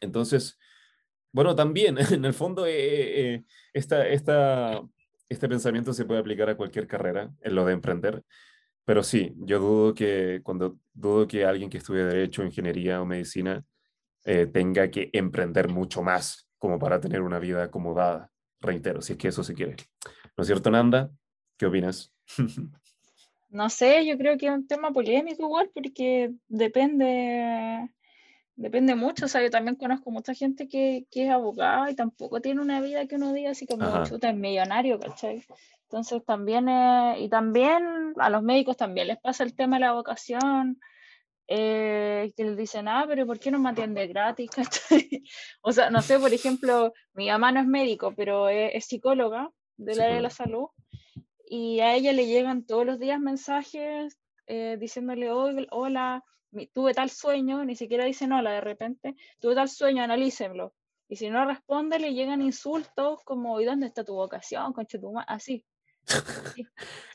Entonces, 0.00 0.58
bueno, 1.32 1.54
también 1.54 1.96
en 2.12 2.24
el 2.24 2.34
fondo 2.34 2.66
eh, 2.66 3.34
eh, 3.34 3.44
esta, 3.72 4.06
esta, 4.08 4.82
este 5.28 5.48
pensamiento 5.48 5.92
se 5.92 6.04
puede 6.04 6.20
aplicar 6.20 6.50
a 6.50 6.56
cualquier 6.56 6.86
carrera, 6.86 7.30
en 7.40 7.54
lo 7.54 7.64
de 7.64 7.72
emprender, 7.74 8.22
Pero 8.84 9.02
sí, 9.02 9.34
yo 9.38 9.58
dudo 9.60 9.94
que 9.94 10.40
cuando 10.42 10.78
dudo 10.92 11.26
que 11.28 11.44
alguien 11.44 11.70
que 11.70 11.78
estudie 11.78 12.04
derecho, 12.04 12.44
ingeniería 12.44 13.00
o 13.00 13.06
medicina 13.06 13.64
eh, 14.24 14.46
tenga 14.46 14.90
que 14.90 15.10
emprender 15.12 15.68
mucho 15.68 16.02
más 16.02 16.48
como 16.58 16.78
para 16.78 17.00
tener 17.00 17.22
una 17.22 17.38
vida 17.38 17.64
acomodada. 17.64 18.30
Reitero, 18.60 19.00
si 19.00 19.12
es 19.14 19.18
que 19.18 19.28
eso 19.28 19.42
se 19.42 19.54
quiere. 19.54 19.76
¿No 20.36 20.42
es 20.42 20.46
cierto, 20.46 20.70
Nanda? 20.70 21.10
¿Qué 21.56 21.66
opinas? 21.66 22.12
No 23.50 23.68
sé, 23.68 24.06
yo 24.06 24.16
creo 24.16 24.38
que 24.38 24.46
es 24.46 24.52
un 24.52 24.66
tema 24.66 24.92
polémico 24.92 25.42
igual 25.42 25.70
porque 25.74 26.32
depende, 26.46 27.90
depende 28.54 28.94
mucho. 28.94 29.24
O 29.24 29.28
sea, 29.28 29.42
yo 29.42 29.50
también 29.50 29.74
conozco 29.74 30.12
mucha 30.12 30.34
gente 30.34 30.68
que, 30.68 31.06
que 31.10 31.24
es 31.24 31.30
abogada 31.30 31.90
y 31.90 31.96
tampoco 31.96 32.40
tiene 32.40 32.60
una 32.60 32.80
vida 32.80 33.06
que 33.06 33.16
uno 33.16 33.32
diga 33.32 33.50
así 33.50 33.66
como 33.66 34.04
chuta, 34.04 34.30
es 34.30 34.36
millonario, 34.36 35.00
¿cachai? 35.00 35.44
Entonces 35.82 36.24
también, 36.24 36.68
eh, 36.68 37.16
y 37.18 37.28
también 37.28 38.14
a 38.18 38.30
los 38.30 38.44
médicos 38.44 38.76
también 38.76 39.08
les 39.08 39.18
pasa 39.18 39.42
el 39.42 39.56
tema 39.56 39.76
de 39.76 39.80
la 39.80 39.94
vocación, 39.94 40.78
eh, 41.48 42.32
que 42.36 42.44
les 42.44 42.56
dicen, 42.56 42.86
ah, 42.86 43.04
pero 43.08 43.26
¿por 43.26 43.40
qué 43.40 43.50
no 43.50 43.58
me 43.58 43.70
atiende 43.70 44.06
gratis? 44.06 44.48
¿cachai? 44.54 45.24
O 45.62 45.72
sea, 45.72 45.90
no 45.90 46.02
sé, 46.02 46.20
por 46.20 46.32
ejemplo, 46.32 46.92
mi 47.14 47.26
mamá 47.28 47.50
no 47.50 47.58
es 47.58 47.66
médico, 47.66 48.14
pero 48.16 48.48
es, 48.48 48.70
es 48.74 48.84
psicóloga 48.86 49.50
del 49.84 50.00
área 50.00 50.16
de 50.16 50.20
la 50.22 50.30
salud 50.30 50.66
y 51.44 51.80
a 51.80 51.94
ella 51.94 52.12
le 52.12 52.26
llegan 52.26 52.64
todos 52.64 52.86
los 52.86 52.98
días 52.98 53.18
mensajes 53.20 54.18
eh, 54.46 54.76
diciéndole, 54.80 55.30
"Oiga, 55.30 55.62
hola, 55.70 56.24
tuve 56.72 56.92
tal 56.94 57.10
sueño, 57.10 57.64
ni 57.64 57.76
siquiera 57.76 58.04
dicen 58.04 58.32
hola 58.32 58.52
de 58.52 58.60
repente, 58.60 59.14
tuve 59.40 59.54
tal 59.54 59.68
sueño, 59.68 60.02
analícenlo. 60.02 60.74
Y 61.08 61.16
si 61.16 61.28
no 61.30 61.44
responde, 61.44 61.98
le 61.98 62.14
llegan 62.14 62.40
insultos 62.42 63.20
como, 63.24 63.60
¿y 63.60 63.64
dónde 63.64 63.86
está 63.86 64.04
tu 64.04 64.14
vocación, 64.14 64.72
concha 64.72 64.98
tu 65.00 65.12
ma-?" 65.12 65.22
Así. 65.26 65.64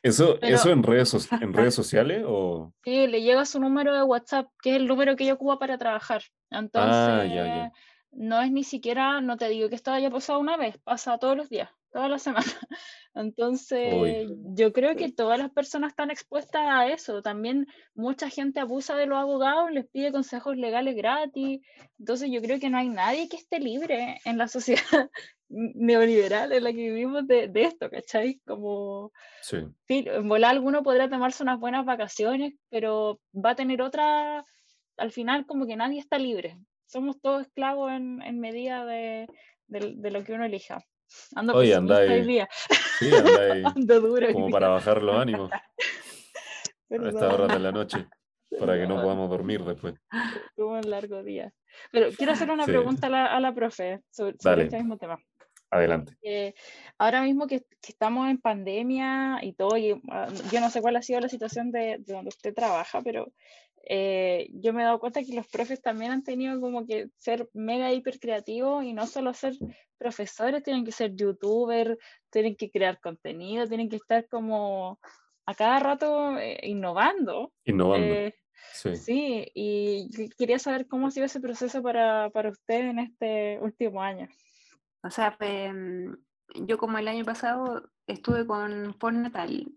¿Eso, 0.04 0.38
Pero- 0.40 0.56
eso 0.56 0.70
en, 0.70 0.84
redes, 0.84 1.10
so- 1.10 1.36
en 1.42 1.54
redes 1.54 1.76
sociales 1.76 2.24
o...? 2.28 2.74
Sí, 2.84 3.08
le 3.08 3.22
llega 3.22 3.46
su 3.46 3.60
número 3.60 3.94
de 3.96 4.04
WhatsApp, 4.04 4.48
que 4.62 4.72
es 4.72 4.76
el 4.78 4.88
número 4.88 5.16
que 5.16 5.24
ella 5.24 5.34
ocupa 5.34 5.58
para 5.60 5.78
trabajar. 5.78 6.22
Entonces, 6.50 6.92
Ah, 6.94 7.26
ya, 7.26 7.46
ya. 7.46 7.72
No 8.16 8.42
es 8.42 8.52
ni 8.52 8.64
siquiera, 8.64 9.20
no 9.22 9.38
te 9.38 9.50
digo 9.50 9.70
que 9.70 9.76
esto 9.76 9.92
haya 9.92 10.10
pasado 10.10 10.40
una 10.40 10.58
vez, 10.58 10.78
pasa 10.80 11.18
todos 11.18 11.36
los 11.36 11.50
días, 11.50 11.70
todas 11.92 12.10
las 12.10 12.24
semanas. 12.24 12.58
Entonces, 13.14 14.30
yo 14.56 14.74
creo 14.74 14.96
que 14.96 15.12
todas 15.12 15.38
las 15.38 15.52
personas 15.52 15.92
están 15.92 16.12
expuestas 16.12 16.64
a 16.66 16.88
eso. 16.88 17.22
También 17.22 17.68
mucha 17.94 18.30
gente 18.30 18.60
abusa 18.60 18.96
de 18.96 19.06
los 19.06 19.18
abogados, 19.18 19.72
les 19.72 19.86
pide 19.88 20.12
consejos 20.12 20.58
legales 20.58 20.96
gratis. 20.96 21.62
Entonces, 22.00 22.30
yo 22.32 22.42
creo 22.42 22.60
que 22.60 22.70
no 22.70 22.78
hay 22.78 22.90
nadie 22.90 23.30
que 23.30 23.38
esté 23.38 23.60
libre 23.60 24.20
en 24.26 24.38
la 24.38 24.48
sociedad 24.50 25.10
neoliberal 25.48 26.52
en 26.52 26.64
la 26.64 26.72
que 26.72 26.78
vivimos 26.78 27.28
de, 27.28 27.48
de 27.48 27.64
esto, 27.64 27.90
¿cachai? 27.90 28.42
Como 28.46 29.12
sí, 29.42 29.58
en 29.88 30.28
volar 30.28 30.52
alguno 30.52 30.84
podrá 30.84 31.10
tomarse 31.10 31.44
unas 31.44 31.60
buenas 31.60 31.86
vacaciones, 31.86 32.56
pero 32.70 33.20
va 33.34 33.52
a 33.52 33.56
tener 33.56 33.82
otra, 33.82 34.44
al 34.98 35.12
final 35.12 35.46
como 35.46 35.68
que 35.68 35.76
nadie 35.76 36.00
está 36.00 36.18
libre. 36.18 36.58
Somos 36.86 37.20
todos 37.22 37.42
esclavos 37.44 37.92
en, 37.92 38.22
en 38.22 38.40
medida 38.40 38.86
de, 38.86 39.28
de- 39.68 39.94
de 39.96 40.12
lo 40.12 40.24
que 40.24 40.34
uno 40.34 40.46
elija. 40.46 40.84
Ando 41.36 41.54
Oye, 41.56 41.76
anda 41.76 41.98
hoy 42.00 42.10
ahí. 42.10 42.26
día, 42.26 42.50
Sí, 43.00 43.14
anda 43.14 43.42
ahí 43.54 43.64
ando 43.76 44.00
duro 44.02 44.28
hoy 44.28 44.34
como 44.34 44.50
para 44.50 44.70
bajar 44.70 45.02
los 45.04 45.16
ánimos 45.20 45.52
a 45.54 45.62
perdón, 46.88 47.08
estas 47.10 47.34
horas 47.34 47.52
de 47.52 47.60
la 47.60 47.72
noche, 47.72 48.08
para 48.60 48.76
que 48.76 48.88
no 48.88 49.02
podamos 49.02 49.30
dormir 49.30 49.64
después. 49.64 49.96
tuve 50.56 50.80
un 50.80 50.90
largo 50.90 51.24
día. 51.24 51.54
Pero 51.92 52.10
quiero 52.12 52.34
hacer 52.34 52.50
una 52.50 52.66
Sí. 52.66 52.72
pregunta 52.72 53.08
a 53.08 53.10
la, 53.10 53.26
a 53.28 53.40
la 53.40 53.54
profe 53.54 54.02
sobre, 54.10 54.36
sobre 54.40 54.64
este 54.64 54.78
mismo 54.78 54.98
tema. 54.98 55.20
Adelante. 55.72 56.16
Eh, 56.22 56.54
ahora 56.98 57.22
mismo 57.22 57.48
que, 57.48 57.62
que 57.82 57.92
estamos 57.92 58.30
en 58.30 58.38
pandemia 58.40 59.40
y 59.42 59.54
todo, 59.54 59.76
y, 59.78 60.00
ah, 60.10 60.28
yo 60.52 60.62
no 60.62 60.70
sé 60.70 60.82
cuál 60.82 60.96
ha 60.96 61.02
sido 61.02 61.20
la 61.20 61.28
situación 61.30 61.72
de, 61.72 61.98
de 62.00 62.14
donde 62.14 62.30
usted 62.30 62.54
trabaja, 62.54 63.02
pero 63.02 63.32
eh, 63.86 64.50
yo 64.54 64.74
me 64.74 64.82
he 64.82 64.86
dado 64.86 65.00
cuenta 65.00 65.24
que 65.24 65.34
los 65.36 65.48
profes 65.48 65.82
también 65.82 66.12
han 66.12 66.24
tenido 66.24 66.60
como 66.60 66.86
que 66.86 67.10
ser 67.18 67.50
mega 67.54 67.92
hiper 67.94 68.20
creativos 68.20 68.84
y 68.84 68.94
no 68.94 69.08
solo 69.08 69.34
ser 69.34 69.54
profesores, 69.98 70.64
tienen 70.64 70.84
que 70.86 70.92
ser 70.92 71.16
youtubers, 71.16 71.98
tienen 72.30 72.56
que 72.56 72.70
crear 72.70 73.00
contenido, 73.00 73.68
tienen 73.68 73.90
que 73.90 73.96
estar 73.98 74.28
como 74.28 75.00
a 75.46 75.54
cada 75.56 75.80
rato 75.80 76.38
eh, 76.38 76.60
innovando. 76.64 77.54
Innovando. 77.66 78.14
Eh, 78.16 78.36
Sí. 78.74 78.96
sí, 78.96 79.52
y 79.54 80.10
que- 80.16 80.30
quería 80.30 80.60
saber 80.60 80.88
cómo 80.88 81.08
ha 81.08 81.12
sido 81.12 81.26
ese 81.28 81.40
proceso 81.40 81.82
para, 81.84 82.30
para 82.32 82.50
usted 82.50 82.90
en 82.90 83.00
este 83.00 83.60
último 83.62 84.02
año. 84.02 84.28
O 85.04 85.10
sea, 85.10 85.38
pues, 85.38 85.72
mm, 85.74 86.14
yo 86.66 86.78
como 86.78 86.98
el 86.98 87.08
año 87.08 87.24
pasado 87.26 87.90
estuve 88.08 88.46
con 88.48 88.96
postnatal, 89.00 89.72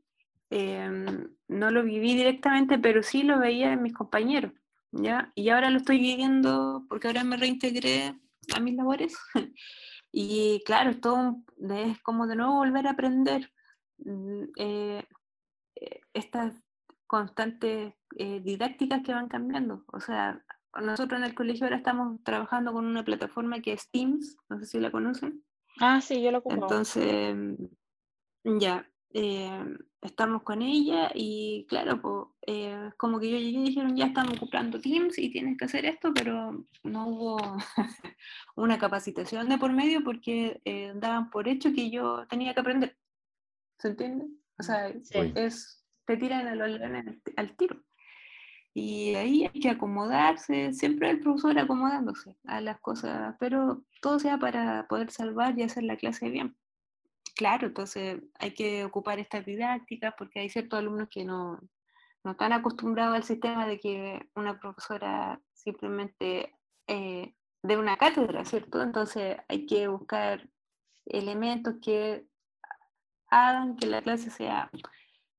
em, 0.51 1.29
no 1.49 1.71
lo 1.71 1.83
viví 1.83 2.15
directamente, 2.15 2.79
pero 2.79 3.03
sí 3.03 3.23
lo 3.23 3.39
veía 3.39 3.73
en 3.73 3.83
mis 3.83 3.95
compañeros, 3.95 4.53
¿ya? 4.93 5.33
Y 5.35 5.49
ahora 5.51 5.71
lo 5.71 5.79
estoy 5.79 5.99
viviendo 5.99 6.85
porque 6.89 7.07
ahora 7.09 7.25
me 7.25 7.37
reintegré 7.37 8.15
a 8.55 8.61
mis 8.61 8.75
labores. 8.75 9.17
Y 10.11 10.63
claro, 10.65 10.89
es 10.91 11.01
todo 11.03 11.17
un- 11.17 11.45
es 11.71 12.01
como 12.01 12.27
de 12.27 12.35
nuevo 12.35 12.55
volver 12.55 12.87
a 12.87 12.93
aprender 12.93 13.53
mm, 13.99 14.43
eh, 14.57 15.05
eh, 15.77 16.01
estas 16.15 16.55
constantes 17.07 17.93
eh, 18.17 18.41
didácticas 18.43 19.03
que 19.03 19.13
van 19.13 19.29
cambiando. 19.29 19.85
O 19.93 20.01
sea, 20.01 20.43
nosotros 20.81 21.21
en 21.21 21.25
el 21.27 21.35
colegio 21.35 21.67
ahora 21.67 21.77
estamos 21.77 22.23
trabajando 22.25 22.73
con 22.73 22.87
una 22.87 23.05
plataforma 23.05 23.61
que 23.61 23.75
es 23.75 23.91
Teams, 23.91 24.39
no 24.49 24.59
sé 24.61 24.65
si 24.67 24.81
la 24.81 24.91
conocen. 24.91 25.45
Ah, 25.79 26.01
sí, 26.01 26.23
yo 26.23 26.31
lo 26.33 26.39
ocupo. 26.39 26.55
Entonces, 26.55 27.37
ya, 28.45 28.89
eh, 29.13 29.77
estamos 30.03 30.43
con 30.43 30.63
ella 30.63 31.11
y 31.15 31.67
claro, 31.69 32.01
po, 32.01 32.37
eh, 32.47 32.91
como 32.97 33.19
que 33.19 33.31
yo 33.31 33.39
llegué 33.39 33.59
y 33.59 33.65
dijeron, 33.65 33.97
ya 33.97 34.07
estamos 34.07 34.37
ocupando 34.37 34.81
Teams 34.81 35.19
y 35.19 35.31
tienes 35.31 35.59
que 35.59 35.65
hacer 35.65 35.85
esto, 35.87 36.13
pero 36.15 36.65
no 36.85 37.09
hubo 37.09 37.39
una 38.57 38.79
capacitación 38.79 39.49
de 39.49 39.59
por 39.59 39.73
medio 39.73 40.03
porque 40.05 40.61
eh, 40.65 40.93
daban 40.95 41.31
por 41.31 41.49
hecho 41.49 41.73
que 41.73 41.91
yo 41.91 42.27
tenía 42.29 42.55
que 42.55 42.61
aprender. 42.61 42.97
¿Se 43.79 43.89
entiende? 43.89 44.27
O 44.59 44.63
sea, 44.63 44.93
Sí. 45.03 45.33
Es, 45.35 45.85
te 46.07 46.17
tiran 46.17 46.47
a 46.47 46.55
los 46.55 46.69
leones 46.71 47.07
al, 47.07 47.23
al 47.37 47.57
tiro. 47.57 47.83
Y 48.75 49.15
ahí 49.17 49.45
hay 49.45 49.61
que 49.61 49.71
acomodarse, 49.71 50.73
siempre 50.73 51.11
el 51.11 51.21
profesor 51.21 51.59
acomodándose 51.59 52.37
a 52.45 52.61
las 52.61 52.79
cosas, 52.81 53.35
pero 53.41 53.83
todo 54.01 54.21
sea 54.21 54.39
para 54.39 54.87
poder 54.87 55.11
salvar 55.11 55.59
y 55.59 55.65
hacer 55.65 55.83
la 55.83 55.97
clase 55.97 56.29
bien. 56.31 56.57
Claro, 57.39 57.69
entonces 57.69 58.21
hay 58.41 58.53
que 58.53 58.85
ocupar 58.85 59.21
estas 59.21 59.47
didácticas 59.47 60.13
porque 60.19 60.41
hay 60.41 60.49
ciertos 60.49 60.77
alumnos 60.77 61.09
que 61.09 61.25
no, 61.25 61.61
no 62.25 62.33
están 62.33 62.53
acostumbrados 62.53 63.15
al 63.15 63.23
sistema 63.23 63.65
de 63.65 63.79
que 63.79 64.29
una 64.35 64.59
profesora 64.59 65.41
simplemente 65.53 66.53
eh, 66.89 67.33
dé 67.63 67.77
una 67.77 67.97
cátedra, 67.97 68.45
¿cierto? 68.45 68.83
Entonces 68.83 69.37
hay 69.47 69.67
que 69.67 69.87
buscar 69.87 70.51
elementos 71.07 71.77
que 71.81 72.27
hagan 73.29 73.77
que 73.77 73.87
la 73.87 74.03
clase 74.03 74.31
sea, 74.31 74.69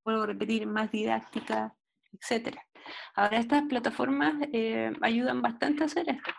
vuelvo 0.06 0.24
a 0.24 0.28
repetir, 0.28 0.68
más 0.68 0.90
didáctica, 0.92 1.76
etcétera. 2.14 2.66
Ahora 3.14 3.40
estas 3.40 3.64
plataformas 3.64 4.36
eh, 4.54 4.94
ayudan 5.02 5.42
bastante 5.42 5.84
a 5.84 5.88
hacer 5.88 6.10
esto. 6.10 6.32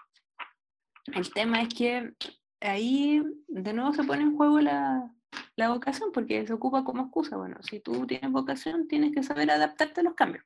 El 1.08 1.30
tema 1.34 1.60
es 1.60 1.74
que 1.74 2.14
ahí 2.62 3.22
de 3.46 3.72
nuevo 3.74 3.92
se 3.92 4.04
pone 4.04 4.22
en 4.22 4.38
juego 4.38 4.58
la, 4.60 5.10
la 5.56 5.70
vocación 5.70 6.10
porque 6.12 6.46
se 6.46 6.52
ocupa 6.52 6.84
como 6.84 7.02
excusa. 7.02 7.36
Bueno, 7.36 7.56
si 7.62 7.80
tú 7.80 8.06
tienes 8.06 8.30
vocación, 8.30 8.88
tienes 8.88 9.14
que 9.14 9.22
saber 9.22 9.50
adaptarte 9.50 10.00
a 10.00 10.04
los 10.04 10.14
cambios. 10.14 10.44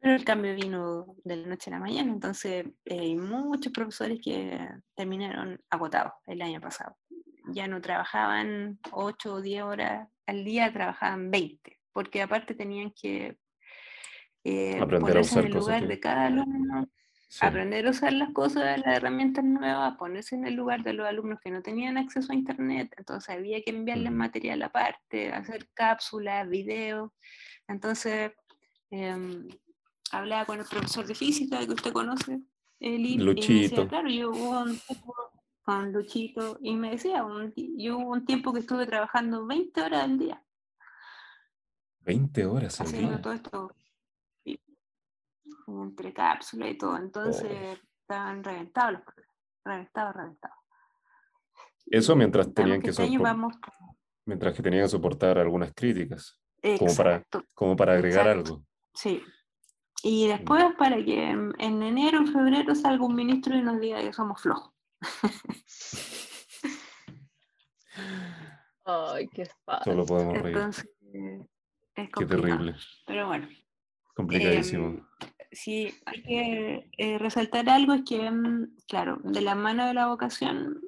Pero 0.00 0.14
el 0.14 0.24
cambio 0.24 0.54
vino 0.54 1.14
de 1.24 1.36
la 1.36 1.48
noche 1.48 1.68
a 1.68 1.74
la 1.74 1.80
mañana, 1.80 2.10
entonces 2.10 2.64
eh, 2.86 2.98
hay 3.00 3.16
muchos 3.16 3.70
profesores 3.70 4.18
que 4.24 4.58
terminaron 4.94 5.60
agotados 5.68 6.12
el 6.26 6.40
año 6.40 6.58
pasado. 6.58 6.96
Ya 7.48 7.68
no 7.68 7.82
trabajaban 7.82 8.78
8 8.92 9.34
o 9.34 9.40
10 9.42 9.62
horas 9.62 10.08
al 10.26 10.44
día, 10.44 10.72
trabajaban 10.72 11.30
20, 11.30 11.78
porque 11.92 12.22
aparte 12.22 12.54
tenían 12.54 12.92
que 12.92 13.36
eh, 14.42 14.78
Aprender 14.80 15.18
a 15.18 15.20
ponerse 15.20 15.32
usar 15.32 15.44
en 15.44 15.52
el 15.52 15.58
lugar 15.58 15.86
de 15.86 16.00
cada 16.00 16.26
alumno, 16.26 16.88
Sí. 17.32 17.46
aprender 17.46 17.86
a 17.86 17.90
usar 17.90 18.12
las 18.12 18.32
cosas, 18.32 18.80
las 18.84 18.96
herramientas 18.96 19.44
nuevas, 19.44 19.96
ponerse 19.96 20.34
en 20.34 20.46
el 20.48 20.54
lugar 20.54 20.82
de 20.82 20.94
los 20.94 21.06
alumnos 21.06 21.38
que 21.40 21.52
no 21.52 21.62
tenían 21.62 21.96
acceso 21.96 22.32
a 22.32 22.34
internet, 22.34 22.92
entonces 22.96 23.30
había 23.32 23.62
que 23.62 23.70
enviarles 23.70 24.10
material 24.10 24.60
aparte, 24.62 25.32
hacer 25.32 25.68
cápsulas, 25.72 26.48
videos. 26.48 27.12
Entonces, 27.68 28.32
em, 28.90 29.46
hablaba 30.10 30.44
con 30.44 30.58
el 30.58 30.66
profesor 30.66 31.06
de 31.06 31.14
física 31.14 31.64
que 31.64 31.72
usted 31.72 31.92
conoce, 31.92 32.40
Eli, 32.80 33.12
y 33.14 33.18
me 33.18 33.24
decía, 33.26 33.54
Luchito. 33.60 33.88
claro, 33.88 34.08
yo 34.10 34.30
hubo 34.30 34.62
un 34.62 34.80
tiempo 34.80 35.14
con 35.62 35.92
Luchito, 35.92 36.58
y 36.60 36.74
me 36.74 36.90
decía, 36.90 37.22
un 37.24 37.52
yo 37.54 37.98
hubo 37.98 38.10
un 38.10 38.24
tiempo 38.24 38.52
que 38.52 38.58
estuve 38.58 38.86
trabajando 38.86 39.46
20 39.46 39.80
horas 39.80 40.02
al 40.02 40.18
día, 40.18 40.42
20 42.00 42.44
horas 42.44 42.80
al 42.80 42.90
día. 42.90 43.20
todo 43.22 43.32
esto, 43.34 43.72
y- 43.76 43.79
entre 45.84 46.12
cápsulas 46.12 46.70
y 46.70 46.78
todo, 46.78 46.96
entonces 46.96 47.78
estaban 48.00 48.42
reventados 48.42 48.92
los 48.92 49.02
profesores, 49.02 49.38
reventados, 49.64 50.14
reventados. 50.16 50.56
Eso 51.86 52.16
mientras 52.16 52.52
tenían 52.52 52.80
que 52.80 52.90
que 52.92 53.02
este 53.02 53.18
vamos 53.18 53.56
Mientras 54.26 54.54
que 54.54 54.62
tenían 54.62 54.84
que 54.84 54.88
soportar 54.88 55.38
algunas 55.38 55.72
críticas. 55.74 56.38
como 56.78 56.94
para, 56.94 57.24
como 57.54 57.74
para 57.76 57.94
agregar 57.94 58.28
algo. 58.28 58.62
Sí. 58.94 59.22
Y 60.02 60.28
después 60.28 60.64
para 60.78 60.96
que 61.04 61.30
en, 61.30 61.54
enero, 61.58 62.18
en 62.18 62.28
febrero 62.28 62.74
salga 62.74 63.04
un 63.04 63.14
ministro 63.14 63.54
y 63.56 63.62
nos 63.62 63.80
diga 63.80 64.00
que 64.00 64.12
somos 64.12 64.40
flojos. 64.40 64.72
Ay, 68.84 69.28
qué 69.28 69.48
Solo 69.84 70.06
podemos 70.06 70.38
reír. 70.38 70.58
es 71.94 72.08
qué 72.16 72.26
terrible. 72.26 72.76
Pero 73.06 73.26
bueno. 73.26 73.48
Complicadísimo. 74.14 74.86
Em, 74.86 75.06
sí, 75.52 75.94
hay 76.06 76.22
que 76.22 76.90
eh, 76.98 77.18
resaltar 77.18 77.68
algo, 77.68 77.94
es 77.94 78.02
que, 78.04 78.30
mm, 78.30 78.76
claro, 78.88 79.18
de 79.24 79.40
la 79.40 79.54
mano 79.54 79.86
de 79.86 79.94
la 79.94 80.06
vocación 80.06 80.80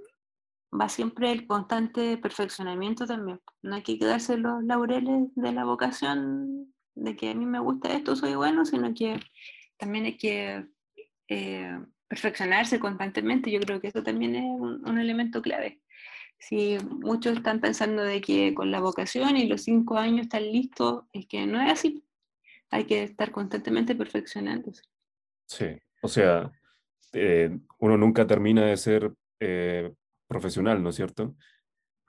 va 0.78 0.88
siempre 0.88 1.30
el 1.32 1.46
constante 1.46 2.16
perfeccionamiento 2.16 3.06
también. 3.06 3.40
No 3.62 3.76
hay 3.76 3.82
que 3.82 3.98
quedarse 3.98 4.36
los 4.36 4.62
laureles 4.64 5.28
de 5.34 5.52
la 5.52 5.64
vocación, 5.64 6.72
de 6.94 7.16
que 7.16 7.30
a 7.30 7.34
mí 7.34 7.46
me 7.46 7.58
gusta 7.58 7.92
esto, 7.92 8.16
soy 8.16 8.34
bueno, 8.34 8.64
sino 8.64 8.92
que 8.94 9.18
también 9.76 10.04
hay 10.06 10.16
que 10.16 10.66
eh, 11.28 11.78
perfeccionarse 12.08 12.78
constantemente. 12.78 13.50
Yo 13.50 13.60
creo 13.60 13.80
que 13.80 13.88
eso 13.88 14.02
también 14.02 14.36
es 14.36 14.44
un, 14.44 14.98
elemento 14.98 15.42
clave. 15.42 15.80
Si 16.38 16.76
muchos 17.00 17.36
están 17.36 17.60
pensando 17.60 18.02
de 18.02 18.20
que 18.20 18.54
con 18.54 18.70
la 18.70 18.80
vocación 18.80 19.36
y 19.36 19.46
los 19.46 19.62
cinco 19.62 19.96
años 19.96 20.22
están 20.22 20.42
listos, 20.50 21.04
es 21.12 21.26
que 21.26 21.46
no 21.46 21.60
es 21.60 21.72
así. 21.72 22.04
Hay 22.72 22.84
que 22.84 23.02
estar 23.02 23.30
constantemente 23.30 23.94
perfeccionándose. 23.94 24.82
Sí, 25.46 25.66
o 26.00 26.08
sea, 26.08 26.50
eh, 27.12 27.56
uno 27.78 27.98
nunca 27.98 28.26
termina 28.26 28.64
de 28.64 28.76
ser 28.78 29.12
eh, 29.40 29.92
profesional, 30.26 30.82
¿no 30.82 30.88
es 30.88 30.96
cierto? 30.96 31.36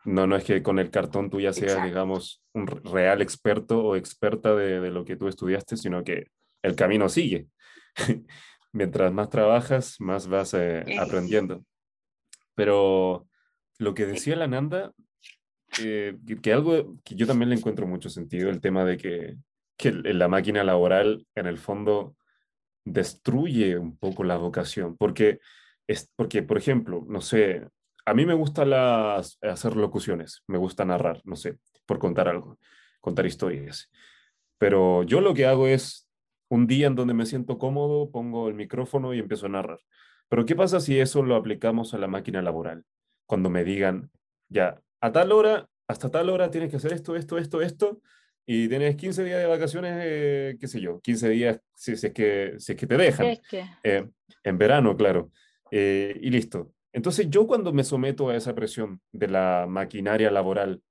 No, 0.06 0.26
no 0.26 0.38
es 0.38 0.46
que 0.46 0.64
con 0.64 0.80
el 0.80 0.90
cartón 0.90 1.30
tú 1.30 1.42
ya 1.42 1.52
seas, 1.52 1.84
digamos, 1.84 2.42
un 2.54 2.68
real 2.68 3.22
experto 3.22 3.84
o 3.84 3.96
experta 3.98 4.56
de, 4.56 4.90
lo 4.90 5.04
que 5.04 5.18
tú 5.18 5.28
estudiaste, 5.28 5.76
sino 5.76 6.04
que 6.04 6.28
el 6.62 6.76
camino 6.76 7.10
sigue. 7.10 7.48
Mientras 8.72 9.12
más 9.12 9.30
trabajas, 9.30 9.98
más 10.00 10.28
vas 10.28 10.54
eh, 10.54 10.84
aprendiendo. 10.98 11.66
Pero 12.56 13.28
lo 13.80 13.94
que 13.94 14.06
decía 14.06 14.38
la 14.38 14.48
Nanda, 14.48 14.94
eh, 15.82 16.18
que, 16.42 16.54
algo 16.54 16.96
que 17.04 17.16
yo 17.16 17.28
también 17.28 17.50
le 17.50 17.56
encuentro 17.56 17.86
mucho 17.86 18.10
sentido, 18.10 18.50
el 18.50 18.62
tema 18.62 18.86
de 18.86 18.98
que, 18.98 19.36
que 19.78 19.92
la 19.92 20.28
máquina 20.28 20.64
laboral 20.64 21.26
en 21.36 21.48
el 21.48 21.58
fondo 21.58 22.16
destruye 22.86 23.78
un 23.78 23.98
poco 23.98 24.24
la 24.24 24.38
vocación, 24.38 24.98
porque, 24.98 25.40
es, 25.88 26.12
porque 26.16 26.44
por 26.44 26.58
ejemplo, 26.58 27.04
no 27.08 27.22
sé, 27.22 27.68
a 28.06 28.14
mí 28.14 28.26
me 28.26 28.34
gusta 28.34 28.66
las, 28.66 29.38
hacer 29.42 29.76
locuciones, 29.76 30.44
me 30.48 30.58
gusta 30.58 30.86
narrar, 30.86 31.22
no 31.24 31.36
sé, 31.36 31.58
por 31.86 32.00
contar 32.00 32.28
algo, 32.28 32.60
contar 33.02 33.26
historias. 33.26 33.90
Pero 34.58 35.04
yo 35.04 35.22
lo 35.22 35.34
que 35.34 35.46
hago 35.46 35.68
es, 35.68 36.08
un 36.50 36.68
día 36.68 36.86
en 36.88 36.96
donde 36.96 37.16
me 37.16 37.26
siento 37.26 37.58
cómodo, 37.58 38.12
pongo 38.12 38.48
el 38.48 38.54
micrófono 38.54 39.14
y 39.14 39.20
empiezo 39.20 39.48
a 39.48 39.50
narrar. 39.50 39.80
Pero 40.30 40.46
¿qué 40.46 40.56
pasa 40.56 40.80
si 40.80 41.00
eso 41.00 41.24
lo 41.24 41.36
aplicamos 41.36 41.94
a 41.94 41.98
la 41.98 42.08
máquina 42.08 42.44
laboral? 42.44 42.86
Cuando 43.26 43.50
me 43.50 43.64
digan, 43.64 44.12
ya, 44.50 44.80
a 45.02 45.12
tal 45.12 45.32
hora, 45.32 45.68
hasta 45.88 46.12
tal 46.12 46.30
hora 46.30 46.52
tienes 46.52 46.70
que 46.70 46.78
hacer 46.78 46.94
esto, 46.94 47.16
esto, 47.16 47.40
esto, 47.40 47.62
esto, 47.62 48.02
y 48.46 48.68
tienes 48.68 48.96
15 48.96 49.24
días 49.24 49.40
de 49.40 49.48
vacaciones, 49.48 49.94
eh, 50.04 50.58
qué 50.60 50.68
sé 50.68 50.82
yo, 50.82 51.00
15 51.00 51.30
días 51.30 51.60
si, 51.76 51.94
es, 51.94 52.12
que, 52.14 52.56
si 52.58 52.74
es 52.74 52.78
que 52.78 52.88
te 52.88 52.98
dejan. 52.98 53.38
Eh, 53.84 54.10
en 54.44 54.58
verano, 54.58 54.98
claro. 54.98 55.32
Eh, 55.72 56.18
y 56.22 56.30
listo. 56.30 56.74
Entonces 56.92 57.30
yo 57.30 57.48
cuando 57.48 57.72
me 57.74 57.84
someto 57.84 58.30
a 58.30 58.36
esa 58.36 58.54
presión 58.54 59.02
de 59.12 59.28
la 59.28 59.66
maquinaria 59.68 60.30
laboral, 60.30 60.82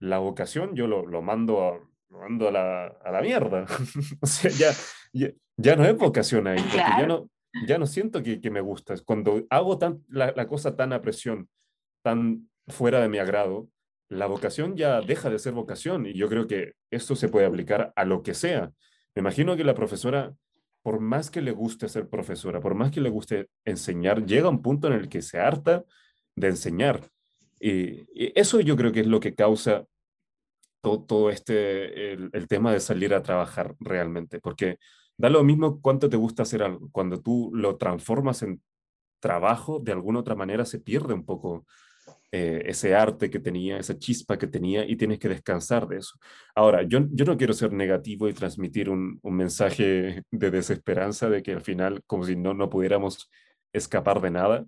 la 0.00 0.18
vocación 0.18 0.76
yo 0.76 0.86
lo, 0.86 1.06
lo 1.06 1.22
mando, 1.22 1.64
a, 1.64 1.80
mando 2.10 2.48
a, 2.48 2.52
la, 2.52 2.86
a 2.86 3.10
la 3.10 3.22
mierda. 3.22 3.64
o 4.20 4.26
sea, 4.26 4.50
ya, 4.50 5.32
ya, 5.56 5.76
no 5.76 5.84
es 5.84 5.96
vocación 5.96 6.46
ahí, 6.46 6.60
porque 6.60 6.76
ya, 6.76 7.06
no, 7.06 7.30
ya 7.66 7.78
no 7.78 7.86
siento 7.86 8.22
que, 8.22 8.40
que 8.40 8.50
me 8.50 8.60
gusta. 8.60 8.94
Cuando 9.04 9.46
hago 9.48 9.78
tan, 9.78 10.04
la, 10.08 10.32
la 10.36 10.46
cosa 10.46 10.76
tan 10.76 10.92
a 10.92 11.00
presión, 11.00 11.48
tan 12.02 12.50
fuera 12.68 13.00
de 13.00 13.08
mi 13.08 13.18
agrado, 13.18 13.68
la 14.08 14.26
vocación 14.26 14.76
ya 14.76 15.00
deja 15.00 15.30
de 15.30 15.38
ser 15.38 15.52
vocación 15.52 16.06
y 16.06 16.14
yo 16.14 16.28
creo 16.28 16.46
que 16.46 16.74
esto 16.90 17.16
se 17.16 17.28
puede 17.28 17.46
aplicar 17.46 17.92
a 17.96 18.04
lo 18.04 18.22
que 18.22 18.34
sea. 18.34 18.72
Me 19.14 19.20
imagino 19.20 19.56
que 19.56 19.64
la 19.64 19.74
profesora 19.74 20.34
por 20.86 21.00
más 21.00 21.32
que 21.32 21.42
le 21.42 21.50
guste 21.50 21.88
ser 21.88 22.08
profesora, 22.08 22.60
por 22.60 22.76
más 22.76 22.92
que 22.92 23.00
le 23.00 23.10
guste 23.10 23.48
enseñar, 23.64 24.24
llega 24.24 24.48
un 24.48 24.62
punto 24.62 24.86
en 24.86 24.92
el 24.92 25.08
que 25.08 25.20
se 25.20 25.40
harta 25.40 25.84
de 26.36 26.46
enseñar. 26.46 27.10
Y, 27.58 28.06
eso 28.38 28.60
yo 28.60 28.76
creo 28.76 28.92
que 28.92 29.00
es 29.00 29.08
lo 29.08 29.18
que 29.18 29.34
causa 29.34 29.84
todo, 30.80 31.28
este, 31.28 32.12
el, 32.12 32.46
tema 32.46 32.72
de 32.72 32.78
salir 32.78 33.14
a 33.14 33.22
trabajar 33.24 33.74
realmente, 33.80 34.38
porque 34.38 34.78
da 35.16 35.28
lo 35.28 35.42
mismo 35.42 35.80
cuánto 35.80 36.08
te 36.08 36.16
gusta 36.16 36.44
hacer 36.44 36.62
algo, 36.62 36.88
cuando 36.92 37.20
tú 37.20 37.50
lo 37.52 37.76
transformas 37.78 38.42
en 38.42 38.62
trabajo, 39.18 39.80
de 39.80 39.90
alguna 39.90 40.20
otra 40.20 40.36
manera 40.36 40.64
se 40.64 40.78
pierde 40.78 41.14
un 41.14 41.24
poco 41.24 41.66
eh, 42.32 42.62
ese 42.66 42.94
arte 42.94 43.30
que 43.30 43.38
tenía, 43.38 43.78
esa 43.78 43.98
chispa 43.98 44.38
que 44.38 44.46
tenía 44.46 44.84
y 44.86 44.96
tienes 44.96 45.18
que 45.18 45.28
descansar 45.28 45.86
de 45.88 45.98
eso. 45.98 46.18
Ahora, 46.54 46.82
yo, 46.82 47.00
yo 47.10 47.24
no 47.24 47.36
quiero 47.36 47.52
ser 47.52 47.72
negativo 47.72 48.28
y 48.28 48.34
transmitir 48.34 48.90
un, 48.90 49.18
un, 49.22 49.36
mensaje 49.36 50.22
de 50.30 50.50
desesperanza 50.50 51.30
de 51.30 51.42
que 51.42 51.52
al 51.52 51.62
final, 51.62 52.02
como 52.06 52.24
si 52.24 52.36
no, 52.36 52.54
no 52.54 52.68
pudiéramos 52.68 53.30
escapar 53.72 54.20
de 54.20 54.30
nada. 54.30 54.66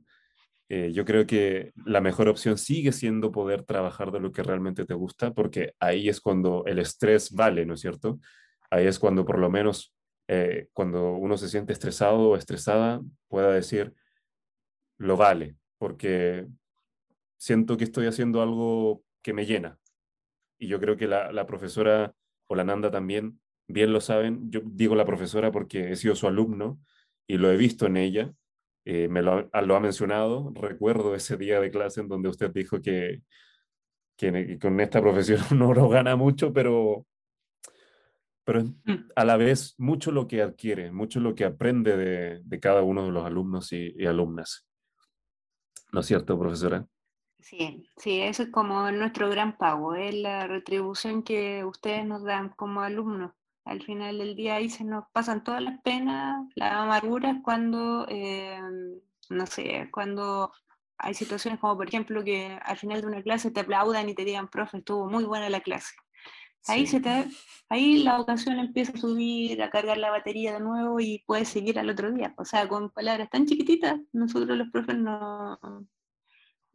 Eh, 0.70 0.92
yo 0.92 1.04
creo 1.04 1.26
que 1.26 1.72
la 1.86 2.00
mejor 2.00 2.28
opción 2.28 2.58
sigue 2.58 2.92
siendo 2.92 3.32
poder 3.32 3.62
trabajar 3.62 4.12
de 4.12 4.20
lo 4.20 4.32
que 4.32 4.42
realmente 4.42 4.84
te 4.84 4.94
gusta, 4.94 5.32
porque 5.32 5.74
ahí 5.80 6.08
es 6.08 6.20
cuando 6.20 6.64
el 6.66 6.78
estrés 6.78 7.32
vale, 7.32 7.64
¿no 7.64 7.74
es 7.74 7.80
cierto? 7.80 8.20
Ahí 8.70 8.86
es 8.86 8.98
cuando 8.98 9.24
por 9.24 9.38
lo 9.38 9.50
menos 9.50 9.94
eh, 10.28 10.68
cuando 10.74 11.14
uno 11.14 11.38
se 11.38 11.48
siente 11.48 11.72
estresado 11.72 12.30
o 12.30 12.36
estresada, 12.36 13.00
pueda 13.28 13.50
decir, 13.52 13.94
lo 14.98 15.16
vale, 15.16 15.56
porque 15.78 16.46
siento 17.38 17.76
que 17.76 17.84
estoy 17.84 18.06
haciendo 18.06 18.42
algo 18.42 19.02
que 19.22 19.32
me 19.32 19.46
llena. 19.46 19.78
Y 20.58 20.66
yo 20.68 20.80
creo 20.80 20.96
que 20.96 21.06
la, 21.06 21.32
la 21.32 21.46
profesora 21.46 22.14
o 22.48 22.54
la 22.54 22.64
Nanda 22.64 22.90
también 22.90 23.40
bien 23.68 23.92
lo 23.92 24.00
saben. 24.00 24.50
Yo 24.50 24.60
digo 24.64 24.94
la 24.94 25.04
profesora 25.04 25.52
porque 25.52 25.92
he 25.92 25.96
sido 25.96 26.14
su 26.14 26.26
alumno 26.26 26.80
y 27.26 27.38
lo 27.38 27.50
he 27.50 27.56
visto 27.56 27.86
en 27.86 27.96
ella. 27.96 28.32
Eh, 28.84 29.08
me 29.08 29.22
lo, 29.22 29.48
lo, 29.52 29.76
ha 29.76 29.80
mencionado. 29.80 30.52
Recuerdo 30.54 31.14
ese 31.14 31.36
día 31.36 31.60
de 31.60 31.70
clase 31.70 32.00
en 32.00 32.08
donde 32.08 32.28
usted 32.28 32.50
dijo 32.50 32.80
que, 32.80 33.22
que 34.16 34.58
con 34.58 34.80
esta 34.80 35.00
profesión 35.00 35.40
uno 35.52 35.74
no 35.74 35.88
gana 35.88 36.16
mucho, 36.16 36.52
pero, 36.52 37.06
pero 38.44 38.64
mm. 38.64 39.10
a 39.14 39.24
la 39.24 39.36
vez 39.36 39.74
mucho 39.78 40.10
lo 40.10 40.26
que 40.26 40.42
adquiere, 40.42 40.90
mucho 40.90 41.20
lo 41.20 41.34
que 41.34 41.44
aprende 41.44 41.96
de, 41.96 42.40
de 42.42 42.60
cada 42.60 42.82
uno 42.82 43.04
de 43.04 43.12
los 43.12 43.24
alumnos 43.24 43.72
y, 43.72 43.94
y 43.96 44.06
alumnas. 44.06 44.66
¿No 45.92 46.00
es 46.00 46.06
cierto, 46.06 46.38
profesora? 46.38 46.86
Sí, 47.40 47.88
sí, 47.96 48.20
eso 48.20 48.42
es 48.42 48.50
como 48.50 48.90
nuestro 48.90 49.30
gran 49.30 49.56
pago, 49.56 49.94
es 49.94 50.14
la 50.14 50.46
retribución 50.46 51.22
que 51.22 51.64
ustedes 51.64 52.04
nos 52.04 52.24
dan 52.24 52.50
como 52.50 52.80
alumnos. 52.82 53.32
Al 53.64 53.82
final 53.82 54.18
del 54.18 54.34
día 54.34 54.56
ahí 54.56 54.68
se 54.68 54.84
nos 54.84 55.04
pasan 55.12 55.44
todas 55.44 55.62
las 55.62 55.80
penas, 55.82 56.46
las 56.56 56.72
amarguras 56.72 57.36
cuando, 57.42 58.06
eh, 58.08 58.60
no 59.30 59.46
sé, 59.46 59.88
cuando 59.92 60.52
hay 60.98 61.14
situaciones 61.14 61.60
como 61.60 61.76
por 61.76 61.88
ejemplo 61.88 62.24
que 62.24 62.58
al 62.62 62.76
final 62.76 63.00
de 63.00 63.06
una 63.06 63.22
clase 63.22 63.50
te 63.50 63.60
aplaudan 63.60 64.08
y 64.08 64.14
te 64.14 64.24
digan, 64.24 64.48
profe, 64.48 64.78
estuvo 64.78 65.08
muy 65.08 65.24
buena 65.24 65.48
la 65.48 65.60
clase. 65.60 65.94
Ahí, 66.66 66.86
se 66.86 67.00
te, 67.00 67.26
ahí 67.70 68.02
la 68.02 68.18
vocación 68.18 68.58
empieza 68.58 68.92
a 68.92 68.98
subir, 68.98 69.62
a 69.62 69.70
cargar 69.70 69.96
la 69.96 70.10
batería 70.10 70.54
de 70.54 70.60
nuevo 70.60 71.00
y 71.00 71.24
puedes 71.26 71.48
seguir 71.48 71.78
al 71.78 71.88
otro 71.88 72.12
día. 72.12 72.34
O 72.36 72.44
sea, 72.44 72.68
con 72.68 72.90
palabras 72.90 73.30
tan 73.30 73.46
chiquititas, 73.46 73.98
nosotros 74.12 74.58
los 74.58 74.68
profes 74.70 74.96
no, 74.98 75.58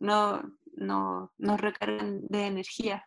no, 0.04 0.42
no, 0.76 1.34
nos 1.38 1.62
recargan 1.62 2.22
de 2.28 2.48
energía. 2.48 3.06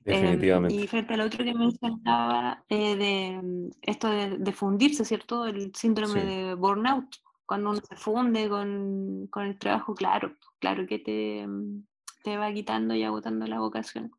Definitivamente. 0.00 0.74
y 0.74 0.86
frente 0.86 1.14
al 1.14 1.22
otro 1.22 1.42
que 1.42 1.54
mencionaba, 1.54 2.62
eh, 2.68 2.94
de 2.96 3.40
mm, 3.42 3.70
esto 3.80 4.10
de, 4.10 4.52
fundirse, 4.52 5.02
¿cierto? 5.02 5.46
El 5.46 5.74
síndrome 5.74 6.24
de 6.24 6.54
burnout, 6.54 7.06
cuando 7.46 7.70
uno 7.70 7.80
se 7.80 7.96
funde 7.96 8.50
con, 8.50 9.28
con, 9.28 9.46
el 9.46 9.58
trabajo, 9.58 9.94
claro, 9.94 10.36
claro 10.58 10.86
que 10.86 10.98
te, 10.98 11.46
mm, 11.46 11.86
te 12.22 12.36
va 12.36 12.52
quitando 12.52 12.94
y 12.94 13.02
agotando 13.02 13.46
la 13.46 13.60
vocación. 13.60 14.10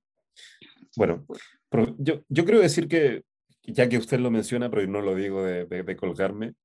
Bueno, 0.96 1.24
yo, 2.00 2.24
yo 2.30 2.46
creo 2.46 2.62
decir 2.62 2.88
que, 2.88 3.24
ya 3.62 3.88
que 3.88 4.00
usted 4.00 4.20
lo 4.20 4.32
menciona, 4.32 4.72
pero 4.72 4.88
no 4.88 5.02
lo 5.02 5.14
digo 5.14 5.44
de, 5.44 5.66
de 5.66 5.96
colgarme, 5.96 6.56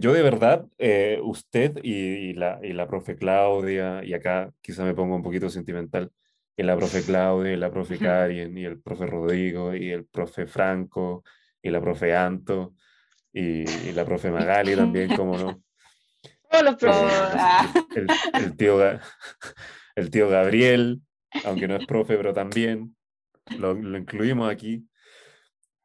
yo 0.00 0.12
de 0.14 0.22
verdad, 0.22 0.66
eh, 0.78 1.20
usted 1.22 1.78
y, 1.82 2.32
la, 2.32 2.58
y 2.62 2.72
la 2.72 2.88
profe 2.88 3.16
Claudia, 3.16 4.02
y 4.02 4.14
acá 4.14 4.50
quizá 4.62 4.84
me 4.84 4.94
pongo 4.94 5.14
un 5.14 5.22
poquito 5.22 5.50
sentimental, 5.50 6.10
y 6.56 6.62
la 6.62 6.76
profe 6.76 7.02
Claudia, 7.02 7.52
y 7.52 7.56
la 7.56 7.70
profe 7.70 7.98
Karien, 7.98 8.56
y 8.56 8.64
el 8.64 8.80
profe 8.80 9.06
Rodrigo, 9.06 9.74
y 9.74 9.90
el 9.90 10.06
profe 10.06 10.46
Franco, 10.46 11.22
y 11.62 11.70
la 11.70 11.80
profe 11.80 12.16
Anto, 12.16 12.74
y, 13.32 13.64
la 13.92 14.04
profe 14.04 14.30
Magali 14.30 14.74
también, 14.74 15.14
como 15.14 15.36
no. 15.36 15.62
Todos 16.50 16.64
los 16.64 16.82
eh, 16.82 18.06
el, 18.34 18.56
tío, 18.56 18.80
el 19.94 20.10
tío 20.10 20.28
Gabriel, 20.28 21.00
aunque 21.44 21.68
no 21.68 21.76
es 21.76 21.86
profe, 21.86 22.16
pero 22.16 22.32
también. 22.32 22.96
lo, 23.58 23.76
incluimos 23.96 24.50
aquí. 24.50 24.84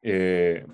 Eh, 0.02 0.66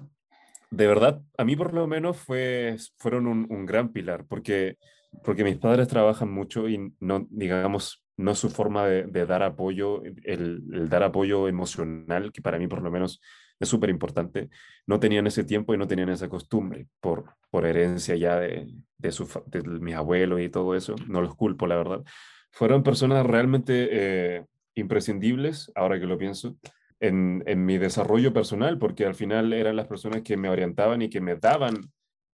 de 0.72 0.86
verdad, 0.86 1.20
a 1.36 1.44
mí 1.44 1.54
por 1.54 1.74
lo 1.74 1.86
menos 1.86 2.16
fue, 2.16 2.76
fueron 2.96 3.26
un, 3.26 3.46
un, 3.50 3.66
gran 3.66 3.92
pilar, 3.92 4.24
porque, 4.26 4.78
porque 5.22 5.44
mis 5.44 5.58
padres 5.58 5.86
trabajan 5.86 6.32
mucho 6.32 6.66
y 6.66 6.94
no, 6.98 7.26
digamos, 7.28 8.02
no 8.16 8.34
su 8.34 8.48
forma 8.48 8.86
de, 8.86 9.04
de 9.04 9.26
dar 9.26 9.42
apoyo, 9.42 10.02
el, 10.02 10.62
el, 10.72 10.88
dar 10.88 11.02
apoyo 11.02 11.46
emocional, 11.46 12.32
que 12.32 12.40
para 12.40 12.58
mí 12.58 12.68
por 12.68 12.80
lo 12.80 12.90
menos 12.90 13.20
es 13.60 13.68
súper 13.68 13.90
importante, 13.90 14.48
no 14.86 14.98
tenían 14.98 15.26
ese 15.26 15.44
tiempo 15.44 15.74
y 15.74 15.76
no 15.76 15.86
tenían 15.86 16.08
esa 16.08 16.30
costumbre 16.30 16.86
por, 17.00 17.34
por 17.50 17.66
herencia 17.66 18.16
ya 18.16 18.40
de, 18.40 18.66
de, 18.96 19.12
su, 19.12 19.28
de 19.46 19.62
mis 19.62 19.94
abuelos 19.94 20.40
y 20.40 20.48
todo 20.48 20.74
eso, 20.74 20.96
no 21.06 21.20
los 21.20 21.34
culpo, 21.34 21.66
la 21.66 21.76
verdad. 21.76 22.02
Fueron 22.50 22.82
personas 22.82 23.26
realmente 23.26 23.88
eh, 23.90 24.46
imprescindibles, 24.74 25.70
ahora 25.74 26.00
que 26.00 26.06
lo 26.06 26.16
pienso, 26.16 26.56
en, 27.02 27.42
en, 27.46 27.66
mi 27.66 27.78
desarrollo 27.78 28.32
personal, 28.32 28.78
porque 28.78 29.04
al 29.04 29.16
final 29.16 29.52
eran 29.52 29.74
las 29.74 29.88
personas 29.88 30.22
que 30.22 30.36
me 30.36 30.48
orientaban 30.48 31.02
y 31.02 31.10
que 31.10 31.20
me 31.20 31.34
daban 31.34 31.90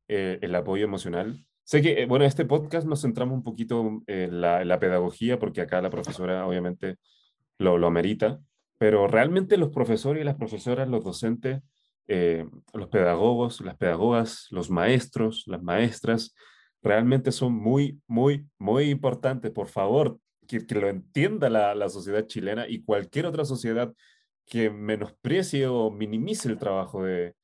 eh, 0.09 0.39
el 0.43 0.55
apoyo 0.55 0.85
emocional. 0.85 1.43
Sé 1.65 1.81
que, 1.81 2.03
eh, 2.03 2.07
bueno, 2.07 2.27
este 2.27 2.45
podcast 2.45 2.87
nos 2.87 3.01
centramos 3.01 3.35
un 3.35 3.43
poquito 3.43 4.03
en 4.07 4.41
la, 4.43 4.61
en 4.61 4.69
la 4.69 4.79
pedagogía, 4.79 5.39
porque 5.39 5.63
acá 5.63 5.81
la 5.81 5.89
profesora 5.89 6.47
obviamente 6.47 6.97
lo, 7.57 7.79
lo 7.79 7.87
amerita, 7.87 8.41
pero 8.77 9.07
realmente 9.09 9.57
los 9.57 9.71
profesores 9.71 10.21
y 10.21 10.27
las 10.27 10.37
profesoras, 10.37 10.87
los 10.87 11.03
docentes, 11.03 11.63
eh, 12.07 12.47
los 12.75 12.89
pedagogos, 12.89 13.63
las 13.63 13.77
pedagogas, 13.77 14.49
los 14.51 14.71
maestros, 14.71 15.45
las 15.47 15.63
maestras, 15.63 16.35
realmente 16.83 17.33
son 17.33 17.55
muy, 17.55 18.03
muy, 18.07 18.47
muy 18.59 18.91
importantes. 18.91 19.51
Por 19.51 19.69
favor, 19.69 20.19
que, 20.47 20.67
que 20.67 20.75
lo 20.75 20.91
entienda 20.91 21.49
la, 21.49 21.75
la 21.75 21.89
sociedad 21.89 22.27
chilena 22.27 22.69
y 22.69 22.83
cualquier 22.83 23.25
otra 23.25 23.47
sociedad 23.47 23.95
que 24.49 24.71
menosprecie 24.71 25.67
o 25.67 25.91
minimice 25.91 26.49
el 26.49 26.59
trabajo 26.59 27.05
de, 27.05 27.35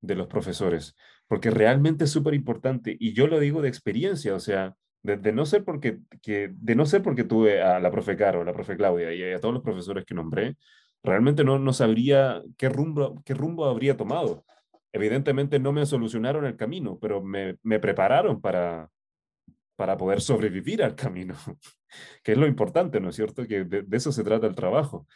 de 0.00 0.14
los 0.14 0.26
profesores, 0.26 0.96
porque 1.26 1.50
realmente 1.50 2.04
es 2.04 2.10
súper 2.10 2.34
importante. 2.34 2.96
Y 2.98 3.12
yo 3.14 3.26
lo 3.26 3.40
digo 3.40 3.62
de 3.62 3.68
experiencia, 3.68 4.34
o 4.34 4.40
sea, 4.40 4.74
de, 5.02 5.32
no 5.32 5.46
ser 5.46 5.64
porque, 5.64 5.98
que, 6.22 6.50
de 6.52 6.74
no 6.74 6.86
ser 6.86 7.02
porque 7.02 7.24
tuve 7.24 7.62
a 7.62 7.80
la 7.80 7.90
profe 7.90 8.16
Caro, 8.16 8.44
la 8.44 8.52
profe 8.52 8.76
Claudia 8.76 9.12
y 9.12 9.22
a 9.32 9.40
todos 9.40 9.54
los 9.54 9.62
profesores 9.62 10.04
que 10.04 10.14
nombré, 10.14 10.56
realmente 11.02 11.44
no, 11.44 11.58
no 11.58 11.72
sabría 11.72 12.42
qué 12.56 12.68
rumbo, 12.68 13.22
qué 13.24 13.34
rumbo 13.34 13.66
habría 13.66 13.96
tomado. 13.96 14.44
Evidentemente 14.92 15.58
no 15.58 15.72
me 15.72 15.86
solucionaron 15.86 16.44
el 16.46 16.56
camino, 16.56 16.98
pero 17.00 17.22
me, 17.22 17.56
me 17.62 17.78
prepararon 17.78 18.40
para, 18.40 18.90
para 19.76 19.96
poder 19.96 20.20
sobrevivir 20.20 20.82
al 20.82 20.94
camino, 20.94 21.34
que 22.22 22.32
es 22.32 22.38
lo 22.38 22.46
importante, 22.46 23.00
¿no 23.00 23.10
es 23.10 23.16
cierto? 23.16 23.46
Que 23.46 23.64
de 23.64 23.96
eso 23.96 24.12
se 24.12 24.24
trata 24.24 24.46
el 24.46 24.54
trabajo. 24.54 25.06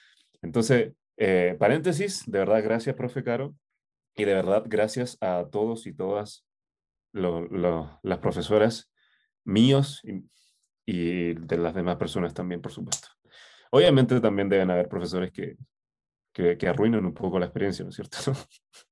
Entonces, 0.42 0.92
eh, 1.16 1.56
paréntesis, 1.58 2.30
de 2.30 2.38
verdad, 2.38 2.62
gracias, 2.62 2.96
profe 2.96 3.22
Caro, 3.22 3.54
y 4.14 4.24
de 4.24 4.34
verdad, 4.34 4.64
gracias 4.66 5.16
a 5.20 5.46
todos 5.50 5.86
y 5.86 5.94
todas 5.94 6.46
lo, 7.12 7.42
lo, 7.42 7.98
las 8.02 8.18
profesoras 8.18 8.92
míos 9.44 10.00
y, 10.04 10.24
y, 10.86 11.34
de 11.34 11.56
las 11.56 11.74
demás 11.74 11.96
personas 11.96 12.34
también, 12.34 12.60
por 12.60 12.72
supuesto. 12.72 13.08
Obviamente 13.70 14.20
también 14.20 14.48
deben 14.48 14.70
haber 14.70 14.88
profesores 14.88 15.32
que, 15.32 15.56
que, 16.32 16.58
que 16.58 16.68
arruinan 16.68 17.04
un 17.06 17.14
poco 17.14 17.38
la 17.38 17.46
experiencia, 17.46 17.84
¿no 17.84 17.90
es 17.90 17.96
cierto? 17.96 18.18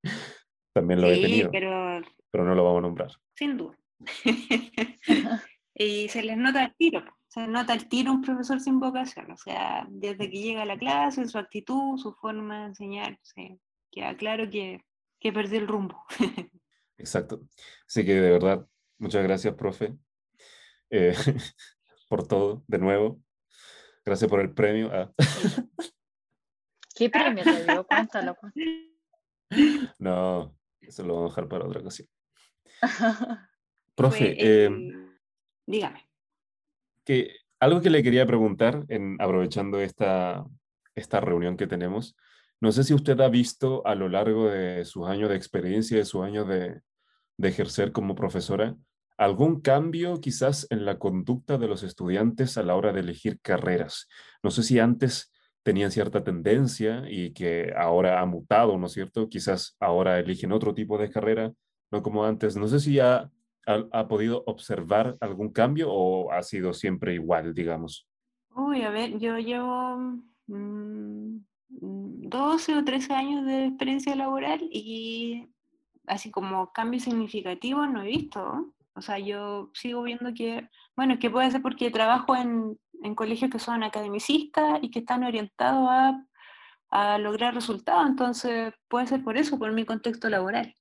también 0.74 1.00
lo 1.00 1.08
sí, 1.08 1.14
he 1.14 1.22
tenido, 1.22 1.50
pero... 1.50 2.00
pero 2.30 2.44
no 2.44 2.54
lo 2.54 2.64
vamos 2.64 2.78
a 2.78 2.82
nombrar. 2.82 3.10
Sin 3.34 3.56
duda. 3.56 3.78
y 5.74 6.08
se 6.08 6.22
les 6.22 6.36
nota 6.38 6.64
el 6.64 6.74
tiro 6.74 7.04
se 7.30 7.46
nota 7.46 7.74
el 7.74 7.88
tiro 7.88 8.10
un 8.10 8.22
profesor 8.22 8.58
sin 8.60 8.80
vocación, 8.80 9.30
o 9.30 9.36
sea, 9.36 9.86
desde 9.88 10.28
que 10.28 10.42
llega 10.42 10.62
a 10.62 10.66
la 10.66 10.76
clase, 10.76 11.28
su 11.28 11.38
actitud, 11.38 11.96
su 11.96 12.12
forma 12.14 12.62
de 12.62 12.66
enseñar, 12.66 13.20
sí, 13.22 13.56
queda 13.92 14.16
claro 14.16 14.50
que, 14.50 14.84
que 15.20 15.32
perdió 15.32 15.60
el 15.60 15.68
rumbo. 15.68 16.04
Exacto. 16.98 17.42
Así 17.86 18.04
que 18.04 18.14
de 18.14 18.32
verdad, 18.32 18.66
muchas 18.98 19.22
gracias, 19.22 19.54
profe, 19.54 19.96
eh, 20.90 21.14
por 22.08 22.26
todo, 22.26 22.64
de 22.66 22.78
nuevo. 22.78 23.22
Gracias 24.04 24.28
por 24.28 24.40
el 24.40 24.52
premio. 24.52 24.90
Ah. 24.92 25.12
¿Qué 26.96 27.10
premio 27.10 27.44
te 27.44 27.64
dio? 27.64 27.86
Cuéntalo. 27.86 28.36
Pues. 28.40 28.52
No, 30.00 30.58
eso 30.80 31.04
lo 31.04 31.14
vamos 31.14 31.30
a 31.30 31.34
dejar 31.36 31.48
para 31.48 31.64
otra 31.64 31.80
ocasión. 31.80 32.08
Profe, 33.94 34.32
eh, 34.32 34.64
eh, 34.66 34.70
dígame 35.64 36.09
algo 37.60 37.80
que 37.80 37.90
le 37.90 38.02
quería 38.02 38.26
preguntar, 38.26 38.84
aprovechando 39.18 39.80
esta, 39.80 40.44
esta 40.94 41.20
reunión 41.20 41.56
que 41.56 41.66
tenemos, 41.66 42.16
no 42.60 42.72
sé 42.72 42.84
si 42.84 42.92
usted 42.92 43.18
ha 43.20 43.28
visto 43.28 43.86
a 43.86 43.94
lo 43.94 44.08
largo 44.08 44.48
de 44.48 44.84
sus 44.84 45.08
años 45.08 45.30
de 45.30 45.36
experiencia, 45.36 45.96
de 45.96 46.04
sus 46.04 46.22
años 46.22 46.46
de, 46.46 46.80
de 47.38 47.48
ejercer 47.48 47.90
como 47.92 48.14
profesora, 48.14 48.76
algún 49.16 49.60
cambio 49.60 50.20
quizás 50.20 50.66
en 50.70 50.84
la 50.84 50.98
conducta 50.98 51.58
de 51.58 51.68
los 51.68 51.82
estudiantes 51.82 52.58
a 52.58 52.62
la 52.62 52.74
hora 52.74 52.92
de 52.92 53.00
elegir 53.00 53.40
carreras. 53.40 54.08
No 54.42 54.50
sé 54.50 54.62
si 54.62 54.78
antes 54.78 55.32
tenían 55.62 55.90
cierta 55.90 56.24
tendencia 56.24 57.04
y 57.08 57.32
que 57.32 57.72
ahora 57.76 58.20
ha 58.20 58.26
mutado, 58.26 58.78
¿no 58.78 58.86
es 58.86 58.92
cierto? 58.92 59.28
Quizás 59.28 59.76
ahora 59.78 60.18
eligen 60.18 60.52
otro 60.52 60.74
tipo 60.74 60.98
de 60.98 61.10
carrera, 61.10 61.52
no 61.90 62.02
como 62.02 62.24
antes. 62.24 62.56
No 62.56 62.66
sé 62.68 62.80
si 62.80 62.98
ha 62.98 63.30
¿Ha, 63.70 64.00
ha 64.00 64.08
podido 64.08 64.42
observar 64.46 65.16
algún 65.20 65.52
cambio 65.52 65.90
o 65.90 66.32
ha 66.32 66.42
sido 66.42 66.72
siempre 66.72 67.14
igual, 67.14 67.54
digamos? 67.54 68.06
Uy, 68.54 68.82
a 68.82 68.90
ver, 68.90 69.18
yo 69.18 69.38
llevo 69.38 69.96
mmm, 70.46 71.38
12 71.68 72.76
o 72.76 72.84
13 72.84 73.12
años 73.14 73.46
de 73.46 73.66
experiencia 73.66 74.14
laboral 74.16 74.60
y 74.72 75.48
así 76.06 76.30
como 76.30 76.72
cambio 76.72 77.00
significativo 77.00 77.86
no 77.86 78.02
he 78.02 78.06
visto. 78.06 78.72
O 78.94 79.02
sea, 79.02 79.18
yo 79.18 79.70
sigo 79.72 80.02
viendo 80.02 80.34
que, 80.34 80.68
bueno, 80.96 81.18
que 81.18 81.30
puede 81.30 81.50
ser 81.50 81.62
porque 81.62 81.90
trabajo 81.90 82.34
en, 82.36 82.78
en 83.02 83.14
colegios 83.14 83.50
que 83.50 83.58
son 83.58 83.82
academicistas 83.82 84.80
y 84.82 84.90
que 84.90 84.98
están 85.00 85.24
orientados 85.24 85.88
a, 85.88 86.26
a 86.90 87.18
lograr 87.18 87.54
resultados, 87.54 88.06
entonces 88.08 88.74
puede 88.88 89.06
ser 89.06 89.22
por 89.22 89.36
eso, 89.36 89.58
por 89.58 89.72
mi 89.72 89.84
contexto 89.84 90.28
laboral. 90.28 90.74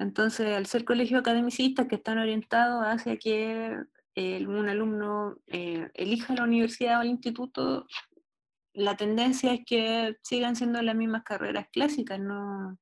Entonces, 0.00 0.56
al 0.56 0.64
ser 0.64 0.86
colegio 0.86 1.18
academicistas 1.18 1.86
que 1.86 1.96
están 1.96 2.16
orientados 2.16 2.82
hacia 2.84 3.18
que 3.18 3.76
eh, 4.14 4.46
un 4.46 4.66
alumno 4.66 5.36
eh, 5.46 5.90
elija 5.92 6.34
la 6.34 6.44
universidad 6.44 6.98
o 6.98 7.02
el 7.02 7.10
instituto, 7.10 7.86
la 8.72 8.96
tendencia 8.96 9.52
es 9.52 9.60
que 9.66 10.16
sigan 10.22 10.56
siendo 10.56 10.80
las 10.80 10.96
mismas 10.96 11.22
carreras 11.22 11.66
clásicas, 11.70 12.18
no 12.18 12.78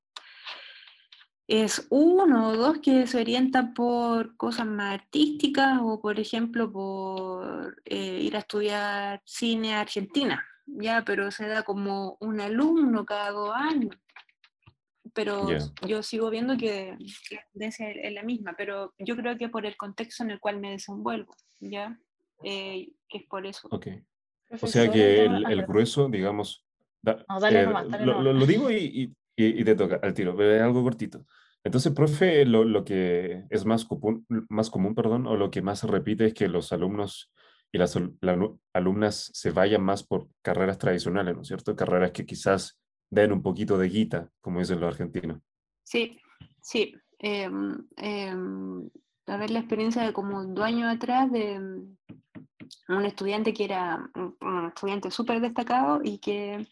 es 1.45 1.87
uno 1.89 2.49
o 2.49 2.55
dos 2.55 2.77
que 2.79 3.05
se 3.05 3.19
orientan 3.19 3.73
por 3.73 4.37
cosas 4.37 4.67
más 4.67 5.01
artísticas 5.01 5.79
o, 5.81 5.99
por 5.99 6.21
ejemplo, 6.21 6.71
por 6.71 7.81
eh, 7.83 8.21
ir 8.21 8.37
a 8.37 8.39
estudiar 8.39 9.21
cine 9.25 9.73
a 9.75 9.81
Argentina, 9.81 10.45
ya, 10.67 11.03
pero 11.03 11.31
se 11.31 11.47
da 11.47 11.63
como 11.63 12.15
un 12.21 12.39
alumno 12.39 13.03
cada 13.03 13.31
dos 13.31 13.51
años 13.53 13.97
pero 15.19 15.49
yeah. 15.49 15.59
yo 15.85 16.01
sigo 16.01 16.29
viendo 16.29 16.55
que 16.55 16.95
la 17.31 17.41
tendencia 17.51 17.91
es 17.91 18.13
la 18.13 18.23
misma, 18.23 18.55
pero 18.57 18.93
yo 18.97 19.17
creo 19.17 19.37
que 19.37 19.49
por 19.49 19.65
el 19.65 19.75
contexto 19.75 20.23
en 20.23 20.31
el 20.31 20.39
cual 20.39 20.61
me 20.61 20.71
desenvuelvo, 20.71 21.35
¿ya? 21.59 21.99
Eh, 22.41 22.93
que 23.09 23.17
es 23.17 23.23
por 23.27 23.45
eso. 23.45 23.67
Ok. 23.69 23.87
O 24.61 24.67
sea 24.67 24.89
que 24.89 25.25
el, 25.25 25.45
el 25.51 25.65
grueso, 25.65 26.07
digamos... 26.07 26.65
Da, 27.01 27.25
no, 27.27 27.37
dale 27.41 27.61
eh, 27.61 27.65
nomás, 27.65 27.89
dale 27.89 28.05
lo, 28.05 28.21
lo, 28.21 28.31
lo, 28.31 28.45
digo 28.45 28.71
y, 28.71 28.77
y, 28.77 29.13
y, 29.35 29.63
te 29.65 29.75
toca 29.75 29.99
al 30.01 30.13
tiro, 30.13 30.41
es 30.41 30.61
algo 30.61 30.83
cortito. 30.83 31.25
Entonces, 31.65 31.91
profe, 31.91 32.45
lo, 32.45 32.63
lo 32.63 32.85
que 32.85 33.43
es 33.49 33.65
más 33.65 33.83
común, 33.83 34.25
más 34.47 34.69
común, 34.69 34.95
perdón, 34.95 35.27
o 35.27 35.35
lo 35.35 35.51
que 35.51 35.61
más 35.61 35.79
se 35.79 35.87
repite 35.87 36.27
es 36.27 36.33
que 36.33 36.47
los 36.47 36.71
alumnos 36.71 37.33
y 37.73 37.77
las 37.77 37.93
la, 38.21 38.37
alumnas 38.71 39.31
se 39.33 39.51
vayan 39.51 39.83
más 39.83 40.03
por 40.03 40.29
carreras 40.41 40.77
tradicionales, 40.77 41.35
¿no 41.35 41.41
es 41.41 41.47
cierto? 41.49 41.75
Carreras 41.75 42.11
que 42.11 42.25
quizás 42.25 42.79
den 43.09 43.31
un 43.31 43.41
poquito 43.41 43.77
de 43.77 43.89
guita, 43.89 44.29
como 44.41 44.59
dicen 44.59 44.79
los 44.79 44.93
argentinos. 44.93 45.39
Sí, 45.83 46.19
sí. 46.61 46.95
Eh, 47.19 47.49
eh, 47.97 48.33
a 49.27 49.37
ver 49.37 49.51
la 49.51 49.59
experiencia 49.59 50.03
de 50.03 50.13
como 50.13 50.43
dos 50.45 50.65
años 50.65 50.93
atrás 50.93 51.31
de 51.31 51.59
mm, 51.59 51.97
un 52.89 53.05
estudiante 53.05 53.53
que 53.53 53.65
era 53.65 54.09
un 54.15 54.65
estudiante 54.67 55.11
súper 55.11 55.41
destacado 55.41 56.01
y 56.03 56.19
que 56.19 56.67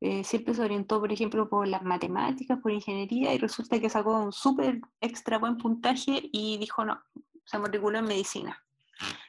eh, 0.00 0.24
siempre 0.24 0.54
se 0.54 0.62
orientó, 0.62 1.00
por 1.00 1.12
ejemplo, 1.12 1.48
por 1.48 1.66
las 1.66 1.82
matemáticas, 1.82 2.58
por 2.60 2.72
ingeniería, 2.72 3.32
y 3.32 3.38
resulta 3.38 3.80
que 3.80 3.88
sacó 3.88 4.18
un 4.22 4.32
súper 4.32 4.80
extra 5.00 5.38
buen 5.38 5.56
puntaje 5.56 6.20
y 6.30 6.58
dijo 6.58 6.84
no, 6.84 7.00
se 7.44 7.58
matriculó 7.58 7.98
en 7.98 8.04
medicina. 8.04 8.62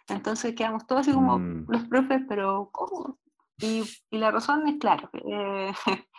Entonces 0.08 0.54
quedamos 0.54 0.86
todos 0.86 1.02
así 1.02 1.14
como 1.14 1.40
mm. 1.40 1.66
los 1.70 1.84
profes, 1.86 2.22
pero 2.28 2.70
¿cómo? 2.72 3.18
Y, 3.60 3.84
y, 4.10 4.18
la 4.18 4.32
razón 4.32 4.68
es 4.68 4.76
claro, 4.80 5.10
eh, 5.14 5.72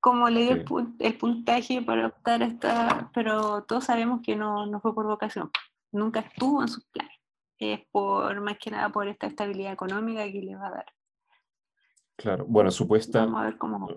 como 0.00 0.30
le 0.30 0.40
dio 0.40 0.54
sí. 0.56 0.74
el, 0.78 1.06
el, 1.06 1.18
puntaje 1.18 1.82
para 1.82 2.06
optar 2.06 2.42
a 2.42 2.46
esta, 2.46 3.10
pero 3.12 3.64
todos 3.64 3.84
sabemos 3.84 4.20
que 4.24 4.34
no, 4.36 4.66
no 4.66 4.80
fue 4.80 4.94
por 4.94 5.06
vocación, 5.06 5.50
nunca 5.92 6.20
estuvo 6.20 6.62
en 6.62 6.68
sus 6.68 6.84
planes, 6.86 7.18
es 7.58 7.80
por 7.90 8.40
más 8.40 8.56
que 8.58 8.70
nada 8.70 8.88
por 8.88 9.08
esta 9.08 9.26
estabilidad 9.26 9.72
económica 9.72 10.24
que 10.24 10.40
le 10.40 10.56
va 10.56 10.68
a 10.68 10.70
dar. 10.70 10.86
Claro, 12.16 12.44
bueno, 12.46 12.70
supuesta, 12.70 13.20
Vamos 13.20 13.40
a 13.40 13.44
ver 13.44 13.58
cómo... 13.58 13.88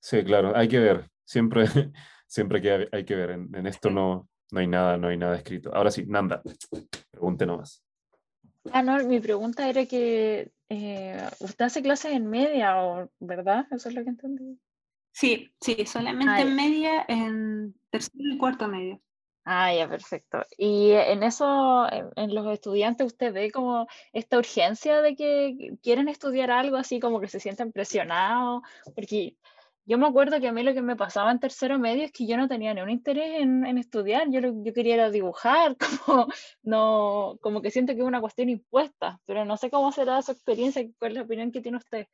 Sí, 0.00 0.24
claro, 0.24 0.56
hay 0.56 0.68
que 0.68 0.78
ver. 0.78 1.10
Siempre, 1.24 1.64
siempre 2.26 2.60
que 2.60 2.88
hay 2.90 3.04
que 3.04 3.14
ver. 3.14 3.30
En, 3.30 3.66
esto 3.66 3.90
no, 3.90 4.28
no 4.50 4.60
hay 4.60 4.66
nada, 4.66 4.96
no 4.96 5.08
hay 5.08 5.16
nada 5.16 5.36
escrito. 5.36 5.74
Ahora 5.74 5.90
sí, 5.90 6.04
Nanda, 6.06 6.42
pregunte 7.10 7.46
nomás. 7.46 7.84
Ah, 8.72 8.82
no, 8.82 9.02
mi 9.04 9.20
pregunta 9.20 9.68
era 9.68 9.86
que 9.86 10.52
eh, 10.68 11.28
usted 11.40 11.64
hace 11.64 11.82
clases 11.82 12.12
en 12.12 12.28
media, 12.28 12.82
¿o, 12.82 13.10
¿verdad? 13.18 13.66
Eso 13.70 13.88
es 13.88 13.94
lo 13.94 14.04
que 14.04 14.10
entendí. 14.10 14.58
Sí, 15.12 15.52
sí, 15.60 15.84
solamente 15.86 16.42
en 16.42 16.54
media, 16.54 17.04
en 17.08 17.74
tercero 17.90 18.24
y 18.32 18.38
cuarto 18.38 18.68
medio. 18.68 19.00
Ah, 19.44 19.74
ya, 19.74 19.88
perfecto. 19.88 20.44
Y 20.56 20.92
en 20.92 21.22
eso, 21.22 21.86
en, 21.90 22.34
los 22.34 22.46
estudiantes, 22.52 23.06
¿usted 23.06 23.32
ve 23.32 23.50
como 23.50 23.86
esta 24.12 24.38
urgencia 24.38 25.00
de 25.00 25.16
que 25.16 25.76
quieren 25.82 26.08
estudiar 26.08 26.50
algo 26.50 26.76
así 26.76 27.00
como 27.00 27.20
que 27.20 27.28
se 27.28 27.40
sienten 27.40 27.72
presionados? 27.72 28.62
Porque 28.94 29.36
yo 29.86 29.98
me 29.98 30.06
acuerdo 30.06 30.40
que 30.40 30.48
a 30.48 30.52
mí 30.52 30.62
lo 30.62 30.74
que 30.74 30.82
me 30.82 30.96
pasaba 30.96 31.30
en 31.30 31.40
tercero 31.40 31.78
medio 31.78 32.04
es 32.04 32.12
que 32.12 32.26
yo 32.26 32.36
no 32.36 32.48
tenía 32.48 32.72
ni 32.74 32.80
un 32.80 32.90
interés 32.90 33.40
en, 33.40 33.78
estudiar, 33.78 34.28
yo, 34.30 34.40
yo 34.40 34.72
quería 34.72 35.10
dibujar, 35.10 35.76
como, 36.06 36.28
no, 36.62 37.38
como 37.40 37.62
que 37.62 37.70
siento 37.70 37.94
que 37.94 38.00
es 38.00 38.06
una 38.06 38.20
cuestión 38.20 38.48
impuesta, 38.48 39.20
pero 39.26 39.44
no 39.44 39.56
sé 39.56 39.70
cómo 39.70 39.90
será 39.92 40.22
su 40.22 40.32
experiencia, 40.32 40.86
cuál 40.98 41.12
es 41.12 41.18
la 41.18 41.24
opinión 41.24 41.50
que 41.52 41.60
tiene 41.60 41.78
usted. 41.78 42.06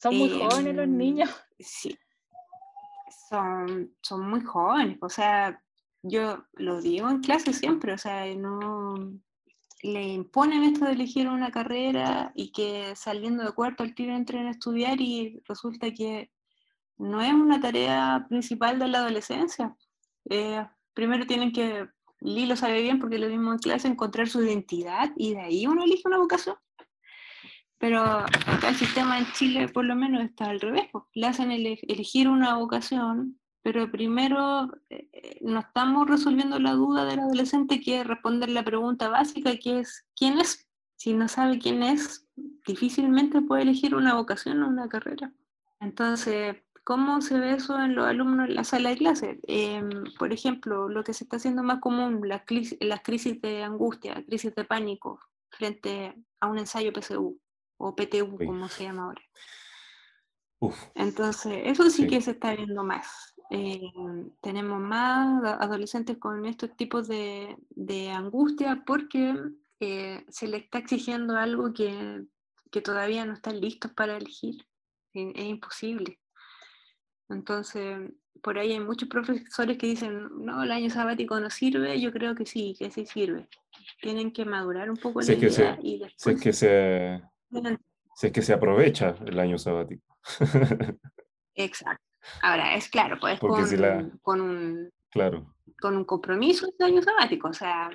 ¿Son 0.00 0.16
muy 0.16 0.28
jóvenes 0.28 0.74
los 0.74 0.84
em, 0.84 0.96
niños? 0.96 1.30
Sí, 1.58 1.96
son, 3.28 3.94
son 4.02 4.28
muy 4.28 4.42
jóvenes, 4.42 4.98
o 5.00 5.08
sea, 5.08 5.60
yo 6.02 6.44
lo 6.52 6.80
digo 6.80 7.08
en 7.08 7.20
clase 7.20 7.52
siempre, 7.52 7.92
o 7.92 7.98
sea, 7.98 8.32
no 8.34 8.94
le 9.82 10.08
imponen 10.08 10.64
esto 10.64 10.84
de 10.84 10.92
elegir 10.92 11.28
una 11.28 11.50
carrera 11.50 12.32
y 12.34 12.50
que 12.52 12.94
saliendo 12.96 13.44
de 13.44 13.52
cuarto 13.52 13.82
al 13.82 13.94
tiro 13.94 14.14
entren 14.14 14.46
a 14.46 14.50
estudiar 14.50 15.00
y 15.00 15.42
resulta 15.46 15.92
que 15.92 16.30
no 16.98 17.20
es 17.20 17.32
una 17.32 17.60
tarea 17.60 18.26
principal 18.28 18.78
de 18.78 18.88
la 18.88 18.98
adolescencia. 18.98 19.76
Eh, 20.28 20.66
primero 20.94 21.26
tienen 21.26 21.52
que, 21.52 21.88
Lilo 22.20 22.56
sabe 22.56 22.82
bien 22.82 22.98
porque 22.98 23.18
lo 23.18 23.28
vimos 23.28 23.54
en 23.54 23.58
clase, 23.58 23.88
encontrar 23.88 24.28
su 24.28 24.42
identidad 24.42 25.12
y 25.16 25.34
de 25.34 25.40
ahí 25.40 25.66
uno 25.66 25.84
elige 25.84 26.02
una 26.06 26.18
vocación. 26.18 26.56
Pero 27.78 28.00
acá 28.02 28.70
el 28.70 28.76
sistema 28.76 29.18
en 29.18 29.26
Chile 29.32 29.68
por 29.68 29.84
lo 29.84 29.94
menos 29.94 30.24
está 30.24 30.46
al 30.46 30.60
revés, 30.60 30.84
pues. 30.90 31.04
le 31.12 31.26
hacen 31.26 31.50
elegir 31.50 32.28
una 32.28 32.56
vocación, 32.56 33.38
pero 33.62 33.90
primero 33.90 34.72
eh, 34.88 35.08
eh, 35.12 35.38
no 35.42 35.60
estamos 35.60 36.08
resolviendo 36.08 36.58
la 36.58 36.72
duda 36.72 37.04
del 37.04 37.20
adolescente 37.20 37.80
que 37.80 38.00
es 38.00 38.06
responder 38.06 38.48
la 38.48 38.64
pregunta 38.64 39.08
básica 39.08 39.56
que 39.56 39.80
es 39.80 40.06
¿quién 40.16 40.38
es? 40.38 40.66
Si 40.94 41.12
no 41.12 41.28
sabe 41.28 41.58
quién 41.58 41.82
es, 41.82 42.26
difícilmente 42.66 43.42
puede 43.42 43.62
elegir 43.62 43.94
una 43.94 44.14
vocación 44.14 44.62
o 44.62 44.68
una 44.68 44.88
carrera. 44.88 45.34
Entonces, 45.80 46.56
¿Cómo 46.86 47.20
se 47.20 47.36
ve 47.40 47.54
eso 47.54 47.76
en 47.80 47.96
los 47.96 48.06
alumnos 48.06 48.48
en 48.48 48.54
la 48.54 48.62
sala 48.62 48.90
de 48.90 48.96
clase? 48.96 49.40
Em, 49.48 50.04
por 50.20 50.32
ejemplo, 50.32 50.88
lo 50.88 51.02
que 51.02 51.14
se 51.14 51.24
está 51.24 51.36
haciendo 51.36 51.64
más 51.64 51.80
común, 51.80 52.20
las 52.28 52.44
crisis, 52.44 52.78
las 52.80 53.02
crisis 53.02 53.42
de 53.42 53.64
angustia, 53.64 54.24
crisis 54.24 54.54
de 54.54 54.64
pánico 54.64 55.18
frente 55.50 56.14
a 56.38 56.46
un 56.46 56.58
ensayo 56.58 56.92
PSU 56.92 57.40
o 57.78 57.96
PTU, 57.96 58.38
como 58.38 58.68
se 58.68 58.84
llama 58.84 59.06
ahora. 59.06 59.22
Entonces, 60.94 61.62
eso 61.64 61.90
sí, 61.90 62.06
que 62.06 62.20
se 62.20 62.30
está 62.30 62.54
viendo 62.54 62.84
más. 62.84 63.34
Em, 63.50 64.30
tenemos 64.40 64.78
más 64.78 65.42
adolescentes 65.60 66.18
con 66.18 66.46
estos 66.46 66.76
tipos 66.76 67.08
de, 67.08 67.56
de 67.70 68.10
angustia 68.12 68.84
porque 68.86 69.34
eh, 69.80 70.24
se 70.28 70.46
les 70.46 70.62
está 70.62 70.78
exigiendo 70.78 71.36
algo 71.36 71.72
que, 71.72 72.22
que, 72.70 72.80
todavía 72.80 73.24
no 73.24 73.32
están 73.32 73.60
listos 73.60 73.92
para 73.92 74.16
elegir. 74.16 74.64
es 75.14 75.44
imposible. 75.46 76.20
Entonces, 77.28 78.10
por 78.42 78.58
ahí 78.58 78.72
hay 78.72 78.80
muchos 78.80 79.08
profesores 79.08 79.78
que 79.78 79.86
dicen, 79.86 80.28
no, 80.44 80.62
el 80.62 80.70
año 80.70 80.90
sabático 80.90 81.38
no 81.40 81.50
sirve, 81.50 82.00
yo 82.00 82.12
creo 82.12 82.34
que 82.34 82.46
sí, 82.46 82.76
que 82.78 82.90
sí 82.90 83.06
sirve. 83.06 83.48
Tienen 84.00 84.32
que 84.32 84.44
madurar 84.44 84.90
un 84.90 84.96
poco 84.96 85.20
la 85.20 85.32
idea 85.32 85.78
y 85.82 85.98
después... 85.98 86.36
es 86.36 86.42
que 86.42 86.52
se, 86.52 87.22
es 88.22 88.32
que 88.32 88.42
se 88.42 88.52
aprovecha 88.52 89.16
el 89.26 89.38
año 89.38 89.58
sabático. 89.58 90.18
Exacto. 91.54 92.04
Ahora, 92.42 92.74
es 92.74 92.88
claro, 92.88 93.18
pues 93.20 93.38
con, 93.38 94.18
con, 94.22 94.40
un, 94.40 94.90
claro. 95.10 95.54
con 95.80 95.96
un 95.96 96.04
compromiso 96.04 96.66
de 96.78 96.84
año 96.84 97.02
sabático, 97.02 97.48
o 97.48 97.52
sea, 97.52 97.88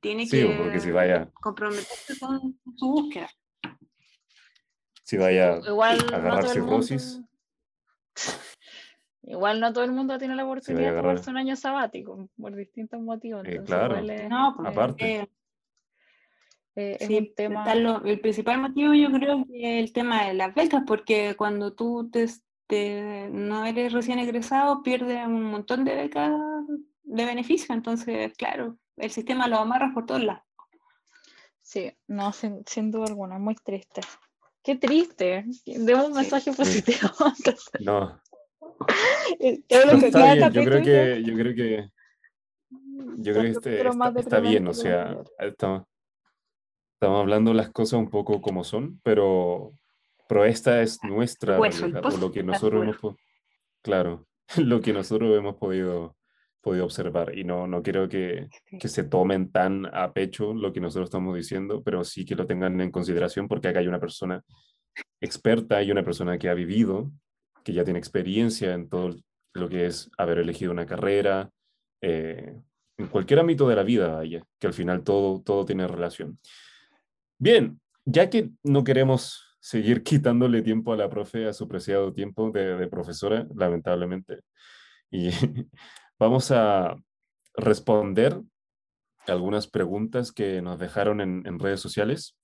tiene 0.00 0.26
sí, 0.26 0.38
que 0.38 0.54
porque 0.56 0.80
si 0.80 0.90
vaya... 0.90 1.30
comprometerse 1.34 2.18
con 2.18 2.58
su 2.76 2.86
búsqueda. 2.86 3.28
Si 5.02 5.16
vaya 5.16 5.54
a 5.54 6.16
agarrar 6.16 6.48
cirrosis. 6.48 7.20
Igual 9.22 9.60
no 9.60 9.72
todo 9.72 9.84
el 9.84 9.92
mundo 9.92 10.16
tiene 10.18 10.36
la 10.36 10.44
oportunidad 10.44 10.94
de 10.94 11.00
tomarse 11.00 11.30
un 11.30 11.36
año 11.36 11.56
sabático 11.56 12.28
por 12.40 12.54
distintos 12.54 13.00
motivos. 13.00 13.46
Eh, 13.46 13.62
claro, 13.64 14.00
no, 14.28 14.54
pues, 14.56 14.68
aparte. 14.68 15.28
Eh, 16.76 16.96
es 17.00 17.10
un 17.10 17.34
tema... 17.34 17.72
el 18.04 18.20
principal 18.20 18.60
motivo 18.60 18.94
yo 18.94 19.10
creo 19.10 19.44
que 19.46 19.78
es 19.78 19.84
el 19.84 19.92
tema 19.92 20.26
de 20.26 20.34
las 20.34 20.54
becas, 20.54 20.84
porque 20.86 21.34
cuando 21.36 21.72
tú 21.74 22.08
te, 22.10 23.28
no 23.30 23.64
eres 23.64 23.92
recién 23.92 24.20
egresado, 24.20 24.82
pierdes 24.82 25.26
un 25.26 25.42
montón 25.42 25.84
de 25.84 25.96
becas 25.96 26.32
de 27.02 27.24
beneficio, 27.24 27.74
entonces, 27.74 28.32
claro, 28.36 28.78
el 28.96 29.10
sistema 29.10 29.48
lo 29.48 29.58
amarra 29.58 29.90
por 29.92 30.06
todos 30.06 30.22
lados. 30.22 30.42
Sí, 31.60 31.92
no, 32.06 32.32
sin, 32.32 32.90
duda 32.90 33.06
alguna, 33.06 33.38
muy 33.38 33.56
triste. 33.56 34.02
Qué 34.62 34.76
triste, 34.76 35.46
debo 35.66 36.06
un 36.06 36.12
mensaje 36.12 36.52
positivo. 36.52 37.08
no, 37.80 38.20
está 39.38 40.34
bien, 40.34 40.52
yo 40.52 40.64
creo 40.64 40.82
que, 40.82 41.22
yo 41.22 41.34
creo 41.34 41.54
que, 41.54 41.90
yo 43.16 43.32
creo 43.32 43.42
que 43.44 43.50
este, 43.50 43.88
está, 44.20 44.40
bien, 44.40 44.66
o 44.68 44.74
sea, 44.74 45.18
estamos, 45.38 45.84
estamos 46.94 47.20
hablando 47.20 47.52
las 47.54 47.70
cosas 47.70 47.98
un 47.98 48.10
poco 48.10 48.40
como 48.40 48.64
son, 48.64 49.00
pero, 49.02 49.72
pero 50.28 50.44
esta 50.44 50.82
es 50.82 50.98
nuestra 51.02 51.58
realidad, 51.58 52.04
o 52.06 52.16
lo 52.16 52.30
que 52.30 52.42
nosotros 52.42 52.82
hemos, 52.82 53.16
claro, 53.82 54.26
lo 54.56 54.80
que 54.80 54.92
nosotros 54.92 55.36
hemos 55.36 55.56
podido, 55.56 56.16
podido 56.60 56.84
observar, 56.84 57.36
y 57.36 57.44
no, 57.44 57.66
no 57.66 57.82
quiero 57.82 58.08
que, 58.08 58.48
que 58.78 58.88
se 58.88 59.04
tomen 59.04 59.50
tan 59.50 59.86
a 59.86 60.12
pecho 60.12 60.54
lo 60.54 60.72
que 60.72 60.80
nosotros 60.80 61.08
estamos 61.08 61.36
diciendo, 61.36 61.82
pero 61.82 62.04
sí 62.04 62.24
que 62.24 62.36
lo 62.36 62.46
tengan 62.46 62.80
en 62.80 62.90
consideración, 62.90 63.48
porque 63.48 63.68
acá 63.68 63.80
hay 63.80 63.88
una 63.88 64.00
persona 64.00 64.42
experta 65.20 65.82
y 65.82 65.90
una 65.90 66.04
persona 66.04 66.38
que 66.38 66.48
ha 66.48 66.54
vivido 66.54 67.10
que 67.64 67.72
ya 67.72 67.84
tiene 67.84 67.98
experiencia 67.98 68.74
en 68.74 68.88
todo 68.88 69.16
lo 69.54 69.68
que 69.68 69.86
es 69.86 70.10
haber 70.16 70.38
elegido 70.38 70.72
una 70.72 70.86
carrera, 70.86 71.50
eh, 72.00 72.54
en 72.98 73.06
cualquier 73.06 73.40
ámbito 73.40 73.68
de 73.68 73.76
la 73.76 73.82
vida, 73.82 74.22
que 74.58 74.66
al 74.66 74.74
final 74.74 75.02
todo, 75.04 75.40
todo 75.42 75.64
tiene 75.64 75.86
relación. 75.86 76.38
Bien, 77.38 77.80
ya 78.04 78.28
que 78.28 78.50
no 78.64 78.82
queremos 78.84 79.56
seguir 79.60 80.02
quitándole 80.02 80.62
tiempo 80.62 80.92
a 80.92 80.96
la 80.96 81.08
profe, 81.08 81.46
a 81.46 81.52
su 81.52 81.68
preciado 81.68 82.12
tiempo 82.12 82.50
de, 82.50 82.86
profesora, 82.88 83.46
lamentablemente, 83.54 84.40
y 85.10 85.30
vamos 86.18 86.50
a 86.50 86.96
responder 87.54 88.40
algunas 89.26 89.66
preguntas 89.66 90.32
que 90.32 90.62
nos 90.62 90.78
dejaron 90.78 91.20
en, 91.20 91.58
redes 91.58 91.80
sociales. 91.80 92.36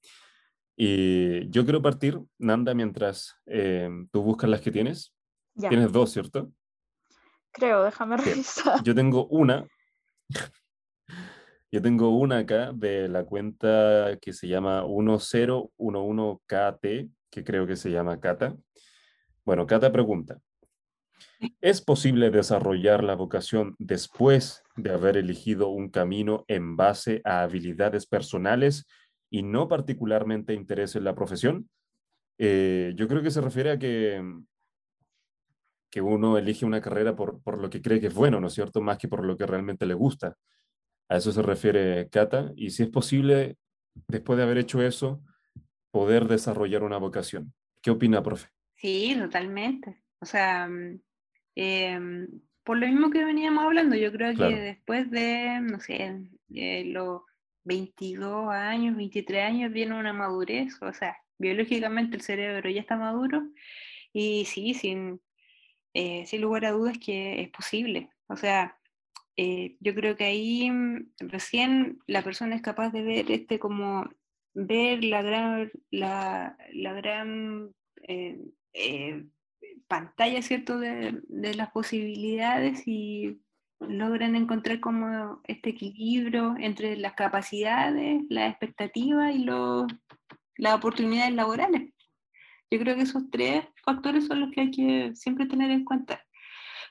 Y 0.76 1.48
yo 1.50 1.64
quiero 1.64 1.80
partir, 1.80 2.18
Nanda, 2.38 2.74
mientras 2.74 3.36
eh, 3.46 3.88
tú 4.10 4.22
buscas 4.22 4.50
las 4.50 4.60
que 4.60 4.72
tienes. 4.72 5.14
Tienes 5.56 5.92
dos, 5.92 6.10
¿cierto? 6.10 6.50
Creo, 7.52 7.84
déjame 7.84 8.16
revisar. 8.16 8.82
Yo 8.82 8.92
tengo 8.94 9.26
una. 9.28 9.64
Yo 11.70 11.82
tengo 11.82 12.16
una 12.16 12.38
acá 12.38 12.72
de 12.72 13.08
la 13.08 13.24
cuenta 13.24 14.16
que 14.20 14.32
se 14.32 14.46
llama 14.46 14.84
1011KT, 14.84 17.10
que 17.30 17.44
creo 17.44 17.66
que 17.66 17.74
se 17.74 17.90
llama 17.90 18.20
Cata. 18.20 18.56
Bueno, 19.44 19.66
Cata 19.66 19.90
pregunta, 19.90 20.38
¿es 21.60 21.82
posible 21.82 22.30
desarrollar 22.30 23.02
la 23.02 23.16
vocación 23.16 23.74
después 23.80 24.62
de 24.76 24.92
haber 24.92 25.16
elegido 25.16 25.68
un 25.68 25.90
camino 25.90 26.44
en 26.46 26.76
base 26.76 27.20
a 27.24 27.42
habilidades 27.42 28.06
personales 28.06 28.86
y 29.34 29.42
no 29.42 29.66
particularmente 29.66 30.54
interés 30.54 30.94
en 30.94 31.02
la 31.02 31.16
profesión? 31.16 31.68
Eh, 32.38 32.92
yo 32.94 33.08
creo 33.08 33.20
que 33.20 33.32
se 33.32 33.40
refiere 33.40 33.72
a 33.72 33.78
que 33.80 34.22
que 35.90 36.00
uno 36.00 36.38
elige 36.38 36.64
una 36.64 36.80
carrera 36.80 37.14
por, 37.14 37.40
por, 37.42 37.58
lo 37.58 37.70
que 37.70 37.80
cree 37.80 38.00
que 38.00 38.08
es 38.08 38.14
bueno, 38.14 38.40
¿no 38.40 38.48
es 38.48 38.54
cierto? 38.54 38.80
Más 38.80 38.98
que 38.98 39.08
por 39.08 39.24
lo 39.24 39.36
que 39.36 39.46
realmente 39.46 39.86
le 39.86 39.94
gusta. 39.94 40.36
A 41.08 41.16
eso 41.16 41.30
se 41.32 41.42
refiere 41.42 42.08
Cata. 42.10 42.52
Y 42.56 42.70
si 42.70 42.84
es 42.84 42.88
posible, 42.88 43.56
después 44.08 44.36
de 44.36 44.42
haber 44.42 44.58
hecho 44.58 44.82
eso, 44.82 45.20
poder 45.92 46.26
desarrollar 46.26 46.82
una 46.82 46.98
vocación. 46.98 47.54
¿Qué 47.80 47.92
opina, 47.92 48.22
profe? 48.22 48.48
Sí, 48.76 49.16
totalmente. 49.16 50.02
O 50.18 50.26
sea, 50.26 50.68
mm, 50.68 51.00
em, 51.54 52.28
por 52.64 52.78
lo 52.78 52.86
mismo 52.86 53.10
que 53.10 53.24
veníamos 53.24 53.64
hablando, 53.64 53.94
yo 53.94 54.10
creo 54.10 54.34
que 54.34 54.56
después 54.56 55.10
de, 55.10 55.60
no 55.60 55.78
sé, 55.78 56.28
los 56.86 57.22
22 57.64 58.50
años, 58.50 58.96
23 58.96 59.42
años, 59.44 59.72
viene 59.72 59.98
una 59.98 60.12
madurez, 60.12 60.80
o 60.82 60.92
sea, 60.92 61.16
biológicamente 61.38 62.16
el 62.16 62.22
cerebro 62.22 62.70
ya 62.70 62.80
está 62.80 62.96
maduro. 62.96 63.42
Y 64.12 64.44
sí, 64.46 64.74
sin, 64.74 65.20
eh, 65.94 66.24
sin 66.26 66.40
lugar 66.42 66.66
a 66.66 66.72
dudas 66.72 66.98
que 66.98 67.42
es 67.42 67.50
posible. 67.50 68.10
O 68.28 68.36
sea, 68.36 68.78
eh, 69.36 69.76
yo 69.80 69.94
creo 69.94 70.16
que 70.16 70.24
ahí 70.24 70.70
mm, 70.70 71.10
recién 71.20 71.98
la 72.06 72.22
persona 72.22 72.56
es 72.56 72.62
capaz 72.62 72.90
de 72.90 73.02
ver 73.02 73.30
este 73.30 73.58
como 73.58 74.08
ver 74.54 75.02
la 75.04 75.22
gran, 75.22 75.72
la, 75.90 76.56
la 76.72 76.92
gran 76.92 77.74
eh, 78.06 79.24
pantalla, 79.88 80.42
¿cierto?, 80.42 80.78
de, 80.78 81.20
de, 81.28 81.54
las 81.54 81.70
posibilidades 81.70 82.82
y 82.86 83.40
logran 83.88 84.36
encontrar 84.36 84.80
como 84.80 85.40
este 85.44 85.70
equilibrio 85.70 86.54
entre 86.58 86.96
las 86.96 87.14
capacidades, 87.14 88.22
las 88.28 88.50
expectativas 88.50 89.34
y 89.34 89.38
los, 89.38 89.86
las 90.56 90.74
oportunidades 90.74 91.34
laborales. 91.34 91.92
Yo 92.70 92.78
creo 92.78 92.96
que 92.96 93.02
esos 93.02 93.30
tres 93.30 93.66
factores 93.84 94.26
son 94.26 94.40
los 94.40 94.50
que 94.50 94.62
hay 94.62 94.70
que 94.70 95.14
siempre 95.14 95.46
tener 95.46 95.70
en 95.70 95.84
cuenta. 95.84 96.20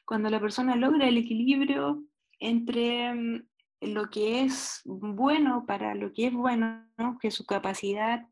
Cuando 0.06 0.30
la 0.30 0.40
persona 0.40 0.76
logra 0.76 1.08
el 1.08 1.18
equilibrio 1.18 2.04
entre 2.40 3.14
mm, 3.14 3.48
lo 3.82 4.10
que 4.10 4.44
es 4.44 4.82
bueno 4.86 5.66
para 5.66 5.96
lo 5.96 6.12
que 6.14 6.28
es 6.28 6.34
bueno, 6.34 6.86
que 7.20 7.32
su 7.32 7.46
capacidad 7.46 8.28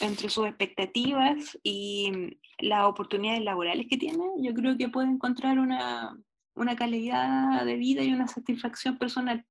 entre 0.00 0.28
sus 0.28 0.46
expectativas 0.46 1.58
y 1.62 2.10
mm, 2.12 2.66
las 2.66 2.84
oportunidades 2.86 3.42
laborales 3.42 3.86
que 3.88 3.96
tiene, 3.96 4.24
yo 4.38 4.54
creo 4.54 4.76
que 4.76 4.88
puede 4.88 5.08
encontrar 5.08 5.58
una, 5.58 6.16
una 6.54 6.76
calidad 6.76 7.64
de 7.64 7.76
vida 7.76 8.02
y 8.02 8.12
una 8.12 8.28
satisfacción 8.28 8.98
personal 8.98 9.44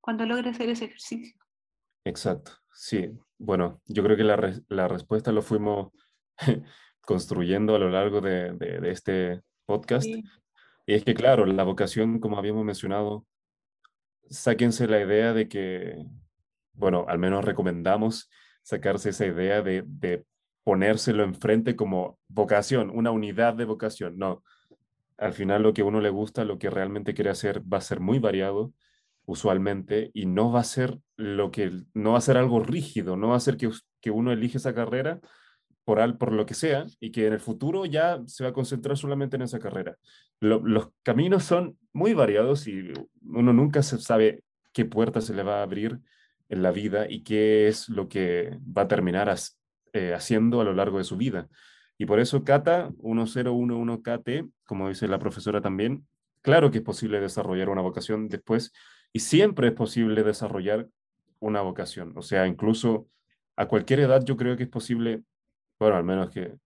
cuando 0.00 0.26
logra 0.26 0.50
hacer 0.50 0.68
ese 0.68 0.86
ejercicio. 0.86 1.34
Exacto, 2.04 2.52
sí. 2.72 3.10
Bueno, 3.38 3.80
yo 3.86 4.02
creo 4.02 4.16
que 4.16 4.24
la, 4.24 4.60
la 4.68 4.88
respuesta 4.88 5.32
lo 5.32 5.42
fuimos 5.42 5.92
construyendo 7.00 7.74
a 7.74 7.78
lo 7.78 7.90
largo 7.90 8.20
de, 8.20 8.52
de, 8.52 8.90
este 8.90 9.42
podcast. 9.66 10.06
Y 10.06 10.94
es 10.94 11.04
que, 11.04 11.14
claro, 11.14 11.46
la 11.46 11.64
vocación, 11.64 12.18
como 12.18 12.38
habíamos 12.38 12.64
mencionado, 12.64 13.26
sáquense 14.28 14.86
la 14.88 15.00
idea 15.00 15.32
de 15.32 15.48
que, 15.48 15.96
bueno, 16.72 17.06
al 17.08 17.18
menos 17.18 17.44
recomendamos 17.44 18.28
sacarse 18.62 19.10
esa 19.10 19.26
idea 19.26 19.62
de, 19.62 19.84
de 19.86 20.24
ponérselo 20.64 21.24
enfrente 21.24 21.76
como 21.76 22.18
vocación, 22.28 22.90
una 22.90 23.10
unidad 23.10 23.54
de 23.54 23.64
vocación. 23.64 24.16
No, 24.16 24.42
al 25.22 25.32
final 25.32 25.62
lo 25.62 25.72
que 25.72 25.82
uno 25.82 26.00
le 26.00 26.10
gusta, 26.10 26.44
lo 26.44 26.58
que 26.58 26.70
realmente 26.70 27.14
quiere 27.14 27.30
hacer 27.30 27.62
va 27.72 27.78
a 27.78 27.82
ser 27.82 28.00
muy 28.00 28.18
variado 28.18 28.72
usualmente 29.24 30.10
y 30.14 30.26
no 30.26 30.50
va 30.50 30.60
a 30.60 30.64
ser 30.64 30.98
lo 31.16 31.50
que 31.50 31.70
no 31.94 32.12
va 32.12 32.18
a 32.18 32.22
ser 32.22 32.36
algo 32.36 32.60
rígido, 32.60 33.16
no 33.16 33.28
va 33.28 33.36
a 33.36 33.40
ser 33.40 33.56
que, 33.56 33.70
que 34.00 34.10
uno 34.10 34.32
elige 34.32 34.58
esa 34.58 34.74
carrera 34.74 35.20
por, 35.84 36.00
al, 36.00 36.18
por 36.18 36.32
lo 36.32 36.44
que 36.44 36.54
sea 36.54 36.86
y 37.00 37.12
que 37.12 37.26
en 37.26 37.34
el 37.34 37.40
futuro 37.40 37.86
ya 37.86 38.20
se 38.26 38.44
va 38.44 38.50
a 38.50 38.52
concentrar 38.52 38.96
solamente 38.96 39.36
en 39.36 39.42
esa 39.42 39.60
carrera. 39.60 39.96
los 40.40 40.88
caminos 41.02 41.44
son 41.44 41.78
muy 41.92 42.14
variados 42.14 42.66
y 42.66 42.92
uno 43.22 43.52
nunca 43.52 43.82
se 43.82 43.98
sabe 43.98 44.42
qué 44.72 44.84
puerta 44.84 45.20
se 45.20 45.34
le 45.34 45.44
va 45.44 45.60
a 45.60 45.62
abrir 45.62 46.00
en 46.48 46.62
la 46.62 46.72
vida 46.72 47.06
y 47.08 47.22
qué 47.22 47.68
es 47.68 47.88
lo 47.88 48.08
que 48.08 48.58
va 48.66 48.82
a 48.82 48.88
terminar 48.88 49.34
eh, 49.92 50.14
haciendo 50.14 50.60
a 50.60 50.64
lo 50.64 50.74
largo 50.74 50.98
de 50.98 51.04
su 51.04 51.16
vida. 51.16 51.48
Y 52.02 52.04
por 52.04 52.18
eso 52.18 52.42
Cata 52.42 52.88
1011KT, 52.98 54.50
como 54.66 54.88
dice 54.88 55.06
la 55.06 55.20
profesora 55.20 55.60
también, 55.60 56.04
claro 56.40 56.72
que 56.72 56.78
es 56.78 56.84
posible 56.84 57.20
desarrollar 57.20 57.68
una 57.68 57.80
vocación 57.80 58.26
después 58.26 58.72
y 59.12 59.20
siempre 59.20 59.68
es 59.68 59.72
posible 59.72 60.24
desarrollar 60.24 60.88
una 61.38 61.60
vocación. 61.60 62.12
O 62.16 62.22
sea, 62.22 62.48
incluso 62.48 63.06
a 63.54 63.68
cualquier 63.68 64.00
edad 64.00 64.24
yo 64.24 64.36
creo 64.36 64.56
que 64.56 64.64
es 64.64 64.68
posible, 64.68 65.22
bueno, 65.78 65.94
al 65.94 66.02
menos 66.02 66.28
que 66.30 66.56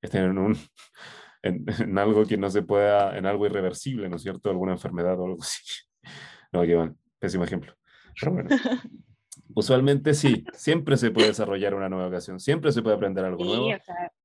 estén 0.00 0.24
en, 0.24 0.38
un, 0.38 0.58
en, 1.42 1.96
algo 1.96 2.26
que 2.26 2.36
no 2.36 2.50
se 2.50 2.62
pueda, 2.62 3.16
en 3.16 3.24
algo 3.24 3.46
irreversible, 3.46 4.08
¿no 4.08 4.16
es 4.16 4.22
cierto? 4.22 4.50
Alguna 4.50 4.72
enfermedad 4.72 5.16
o 5.20 5.26
algo 5.26 5.42
así. 5.42 5.62
No, 6.50 6.62
que 6.62 6.74
van, 6.74 6.98
pésimo 7.20 7.44
ejemplo. 7.44 7.72
Pero 8.18 8.32
bueno. 8.32 8.50
Usualmente 9.54 10.12
sí, 10.12 10.44
siempre 10.54 10.96
se 10.96 11.12
puede 11.12 11.28
desarrollar 11.28 11.72
una 11.74 11.88
nueva 11.88 12.06
vocación, 12.06 12.40
siempre 12.40 12.72
se 12.72 12.82
puede 12.82 12.96
aprender 12.96 13.24
algo 13.24 13.44
nuevo, 13.44 13.68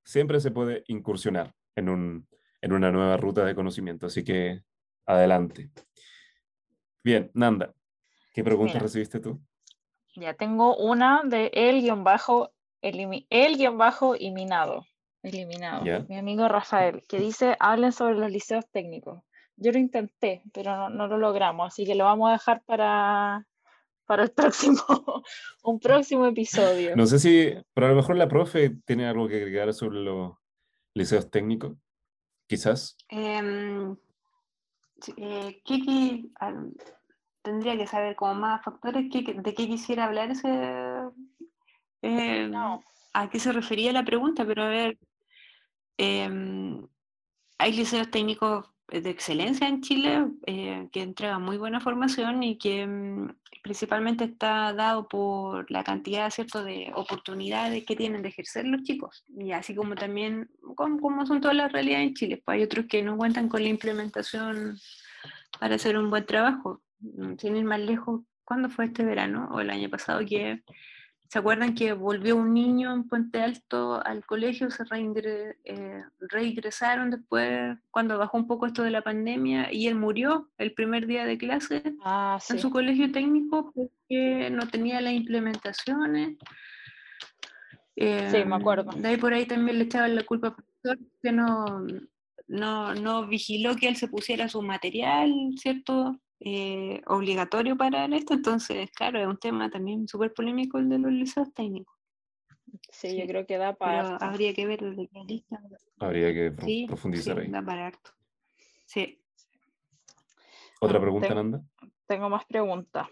siempre 0.07 0.39
se 0.39 0.51
puede 0.51 0.85
incursionar 0.87 1.53
en, 1.75 1.89
un, 1.89 2.27
en 2.61 2.71
una 2.71 2.91
nueva 2.91 3.17
ruta 3.17 3.43
de 3.43 3.53
conocimiento, 3.53 4.05
así 4.05 4.23
que 4.23 4.63
adelante. 5.05 5.69
Bien, 7.03 7.29
Nanda, 7.33 7.73
¿qué 8.33 8.41
pregunta 8.41 8.79
recibiste 8.79 9.19
tú? 9.19 9.41
Ya 10.15 10.33
tengo 10.33 10.77
una 10.77 11.23
de 11.25 11.51
el 11.53 11.81
guion 11.81 12.05
bajo, 12.05 12.53
el 12.81 13.57
guion 13.57 13.77
bajo 13.77 14.15
eliminado, 14.15 14.85
eliminado, 15.23 15.83
mi 16.07 16.17
amigo 16.17 16.47
Rafael, 16.47 17.03
que 17.07 17.19
dice, 17.19 17.57
hablen 17.59 17.91
sobre 17.91 18.15
los 18.15 18.31
liceos 18.31 18.65
técnicos. 18.71 19.21
Yo 19.57 19.73
lo 19.73 19.77
intenté, 19.77 20.41
pero 20.53 20.75
no, 20.77 20.89
no 20.89 21.07
lo 21.07 21.17
logramos, 21.17 21.67
así 21.67 21.85
que 21.85 21.95
lo 21.95 22.05
vamos 22.05 22.29
a 22.29 22.33
dejar 22.33 22.63
para, 22.63 23.45
para 24.07 24.23
el 24.23 24.31
próximo, 24.31 24.79
un 25.63 25.79
próximo 25.79 26.25
episodio. 26.25 26.95
No 26.95 27.05
sé 27.05 27.19
si, 27.19 27.53
pero 27.73 27.87
a 27.87 27.89
lo 27.91 27.97
mejor 27.97 28.15
la 28.15 28.27
profe 28.27 28.71
tiene 28.85 29.05
algo 29.05 29.27
que 29.27 29.35
agregar 29.35 29.71
sobre 29.73 29.99
los 29.99 30.33
liceos 30.95 31.29
técnicos, 31.29 31.77
quizás. 32.47 32.97
Eh, 33.09 33.95
¿qué, 35.63 36.23
tendría 37.43 37.77
que 37.77 37.85
saber 37.85 38.15
como 38.15 38.35
más 38.35 38.63
factores 38.63 39.09
de 39.11 39.53
qué 39.53 39.67
quisiera 39.67 40.05
hablar 40.05 40.31
ese... 40.31 40.49
Em, 42.01 42.53
¿A 43.13 43.29
qué 43.29 43.39
se 43.39 43.51
refería 43.51 43.91
la 43.91 44.05
pregunta? 44.05 44.45
Pero 44.45 44.63
a 44.63 44.69
ver, 44.69 44.99
em, 45.97 46.87
hay 47.57 47.73
liceos 47.73 48.11
técnicos 48.11 48.65
de 48.87 49.09
excelencia 49.09 49.67
en 49.67 49.81
Chile 49.81 50.27
eh, 50.45 50.87
que 50.91 51.01
entregan 51.01 51.41
muy 51.41 51.57
buena 51.57 51.81
formación 51.81 52.41
y 52.43 52.57
que 52.57 52.87
mm, 52.87 53.35
principalmente 53.61 54.23
está 54.23 54.71
dado 54.73 55.07
por 55.07 55.69
la 55.69 55.83
cantidad 55.83 56.29
¿cierto? 56.29 56.63
de 56.63 56.91
oportunidades 56.95 57.85
que 57.85 57.97
tienen 57.97 58.21
de 58.21 58.29
ejercer 58.29 58.65
los 58.65 58.83
chicos, 58.83 59.25
y 59.27 59.51
así 59.51 59.75
como 59.75 59.95
también, 59.95 60.49
como, 60.75 61.25
son 61.25 61.41
todas 61.41 61.57
las 61.57 61.71
realidades 61.71 62.07
en 62.07 62.13
Chile, 62.13 62.41
pues 62.43 62.55
hay 62.55 62.63
otros 62.63 62.85
que 62.85 63.03
no 63.03 63.17
cuentan 63.17 63.49
con 63.49 63.61
la 63.61 63.69
implementación 63.69 64.77
para 65.59 65.75
hacer 65.75 65.97
un 65.97 66.09
buen 66.09 66.25
trabajo. 66.25 66.81
Mm, 66.99 67.35
sin 67.37 67.57
ir 67.57 67.65
más 67.65 67.81
lejos, 67.81 68.21
¿cuándo 68.45 68.69
fue 68.69 68.85
este 68.85 69.03
verano 69.03 69.49
o 69.51 69.59
el 69.59 69.69
año 69.69 69.89
pasado 69.89 70.25
que 70.25 70.63
¿Se 71.29 71.39
acuerdan 71.39 71.75
que 71.75 71.91
volvió 71.91 72.37
un 72.37 72.53
niño 72.53 72.93
en 72.93 73.03
Puente 73.03 73.41
Alto 73.41 74.01
al 74.05 74.25
colegio? 74.25 74.71
Se 74.71 74.83
eh, 75.65 76.03
reingresaron 76.19 77.11
después, 77.11 77.77
cuando 77.91 78.17
bajó 78.17 78.37
un 78.37 78.47
poco 78.47 78.65
esto 78.65 78.83
de 78.83 78.91
la 78.91 79.01
pandemia, 79.01 79.71
y 79.73 79.87
él 79.87 79.95
murió 79.95 80.49
el 80.57 80.73
primer 80.73 81.05
día 81.05 81.25
de 81.25 81.37
clase 81.37 81.83
ah, 82.01 82.39
en 82.49 82.59
su 82.59 82.69
colegio 82.69 83.11
técnico 83.11 83.73
porque 83.73 84.49
no 84.51 84.67
tenía 84.67 85.01
las 85.01 85.13
implementaciones. 85.13 86.37
sí, 87.95 88.03
me 88.03 88.39
em, 88.39 88.53
acuerdo. 88.53 88.91
De 88.93 89.09
ahí 89.09 89.17
por 89.17 89.33
ahí 89.33 89.45
también 89.45 89.79
le 89.79 89.83
echaban 89.83 90.15
la 90.15 90.23
culpa 90.23 90.47
al 90.47 90.55
profesor 90.55 90.97
que 91.21 91.31
no, 91.33 91.85
no, 92.47 92.95
no 92.95 93.27
vigiló 93.27 93.75
que 93.75 93.89
él 93.89 93.97
se 93.97 94.07
pusiera 94.07 94.47
su 94.47 94.61
material, 94.61 95.33
¿cierto? 95.57 96.17
Eh, 96.39 97.01
obligatorio 97.07 97.75
para 97.75 98.05
esto, 98.05 98.35
entonces, 98.35 98.91
claro, 98.91 99.19
es 99.19 99.27
un 99.27 99.37
tema 99.37 99.69
también 99.69 100.07
súper 100.07 100.33
polémico 100.33 100.77
el 100.77 100.87
de 100.87 100.99
los 100.99 101.11
liceos 101.11 101.51
técnicos. 101.53 101.97
Sí, 102.91 103.17
yo 103.17 103.25
creo 103.27 103.45
que 103.45 103.57
da 103.57 103.73
para. 103.73 104.17
habría 104.17 104.53
que 104.53 104.65
ver 104.65 104.81
desde 104.81 105.07
qué 105.07 105.23
lista. 105.25 105.59
Habría 105.99 106.33
que 106.33 106.85
profundizar 106.87 107.39
ahí. 107.39 107.49
Da 107.49 107.61
para 107.61 107.87
harto. 107.87 108.11
Sí. 108.85 109.19
¿Otra 110.79 110.99
pregunta, 110.99 111.33
Nanda? 111.33 111.61
Tengo 112.05 112.29
más 112.29 112.45
preguntas. 112.45 113.07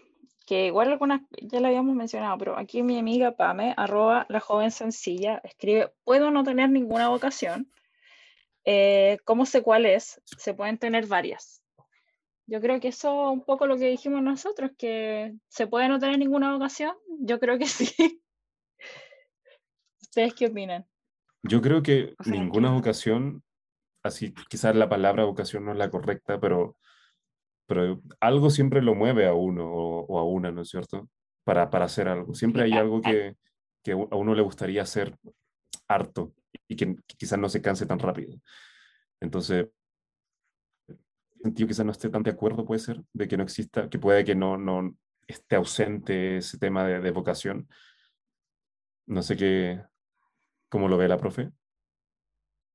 Que 0.46 0.66
igual 0.66 0.92
algunas 0.92 1.22
ya 1.42 1.58
la 1.58 1.68
habíamos 1.68 1.96
mencionado, 1.96 2.38
pero 2.38 2.56
aquí 2.56 2.82
mi 2.84 2.98
amiga 2.98 3.32
Pame, 3.32 3.74
arroba 3.76 4.26
la 4.28 4.38
joven 4.38 4.70
sencilla, 4.70 5.40
escribe: 5.42 5.92
Puedo 6.04 6.30
no 6.30 6.44
tener 6.44 6.70
ninguna 6.70 7.08
vocación. 7.08 7.68
Eh, 8.64 9.18
¿Cómo 9.24 9.46
sé 9.46 9.62
cuál 9.62 9.86
es? 9.86 10.20
Se 10.24 10.54
pueden 10.54 10.78
tener 10.78 11.06
varias. 11.06 11.62
Yo 12.46 12.60
creo 12.60 12.78
que 12.80 12.88
eso 12.88 13.26
es 13.26 13.32
un 13.32 13.44
poco 13.44 13.66
lo 13.66 13.76
que 13.76 13.88
dijimos 13.88 14.22
nosotros, 14.22 14.70
que 14.78 15.34
se 15.48 15.66
puede 15.66 15.88
no 15.88 15.98
tener 15.98 16.18
ninguna 16.18 16.52
vocación. 16.52 16.94
Yo 17.20 17.40
creo 17.40 17.58
que 17.58 17.66
sí. 17.66 18.22
¿Ustedes 20.00 20.34
qué 20.34 20.46
opinan? 20.46 20.86
Yo 21.42 21.60
creo 21.60 21.82
que 21.82 22.14
ninguna 22.24 22.72
vocación, 22.72 23.42
así 24.02 24.32
quizás 24.48 24.74
la 24.74 24.88
palabra 24.88 25.24
vocación 25.24 25.64
no 25.64 25.72
es 25.72 25.78
la 25.78 25.90
correcta, 25.90 26.40
pero, 26.40 26.76
pero 27.66 28.00
algo 28.20 28.50
siempre 28.50 28.82
lo 28.82 28.94
mueve 28.94 29.26
a 29.26 29.34
uno 29.34 29.68
o, 29.68 30.18
a 30.18 30.24
una, 30.24 30.50
¿no 30.50 30.62
es 30.62 30.68
cierto? 30.68 31.08
Para, 31.44 31.70
para 31.70 31.84
hacer 31.84 32.08
algo. 32.08 32.34
Siempre 32.34 32.64
hay 32.64 32.72
algo 32.72 33.00
que, 33.00 33.36
que 33.82 33.92
a 33.92 34.16
uno 34.16 34.34
le 34.34 34.42
gustaría 34.42 34.82
hacer 34.82 35.16
harto 35.88 36.32
y 36.68 36.76
que 36.76 36.96
quizás 37.16 37.38
no 37.38 37.48
se 37.48 37.62
canse 37.62 37.86
tan 37.86 37.98
rápido. 37.98 38.36
Entonces, 39.20 39.68
sentido 41.46 41.68
quizás 41.68 41.86
no 41.86 41.92
esté 41.92 42.08
tan 42.08 42.22
de 42.22 42.30
acuerdo, 42.30 42.64
puede 42.64 42.80
ser, 42.80 43.02
de 43.12 43.28
que 43.28 43.36
no 43.36 43.42
exista, 43.42 43.88
que 43.88 43.98
puede 43.98 44.24
que 44.24 44.34
no, 44.34 44.56
no 44.56 44.94
esté 45.26 45.56
ausente 45.56 46.38
ese 46.38 46.58
tema 46.58 46.84
de, 46.84 47.10
vocación. 47.10 47.68
No 49.06 49.22
sé 49.22 49.36
qué, 49.36 49.82
cómo 50.68 50.88
lo 50.88 50.96
ve 50.96 51.08
la 51.08 51.18
profe. 51.18 51.50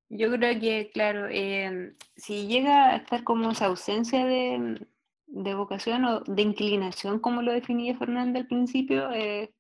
Yo 0.10 0.30
creo 0.32 0.60
que, 0.60 0.92
claro, 0.94 1.28
em, 1.30 1.96
si 2.16 2.48
llega 2.48 2.90
a 2.90 2.96
estar 2.98 3.24
como 3.24 3.52
esa 3.52 3.68
ausencia 3.68 4.26
de, 4.26 4.86
de 5.28 5.54
vocación 5.54 6.04
o 6.04 6.20
de 6.22 6.42
inclinación, 6.42 7.20
como 7.20 7.42
lo 7.42 7.54
definía 7.54 7.98
Fernanda 7.98 8.40
al 8.40 8.48
principio, 8.48 9.12
eh, 9.12 9.54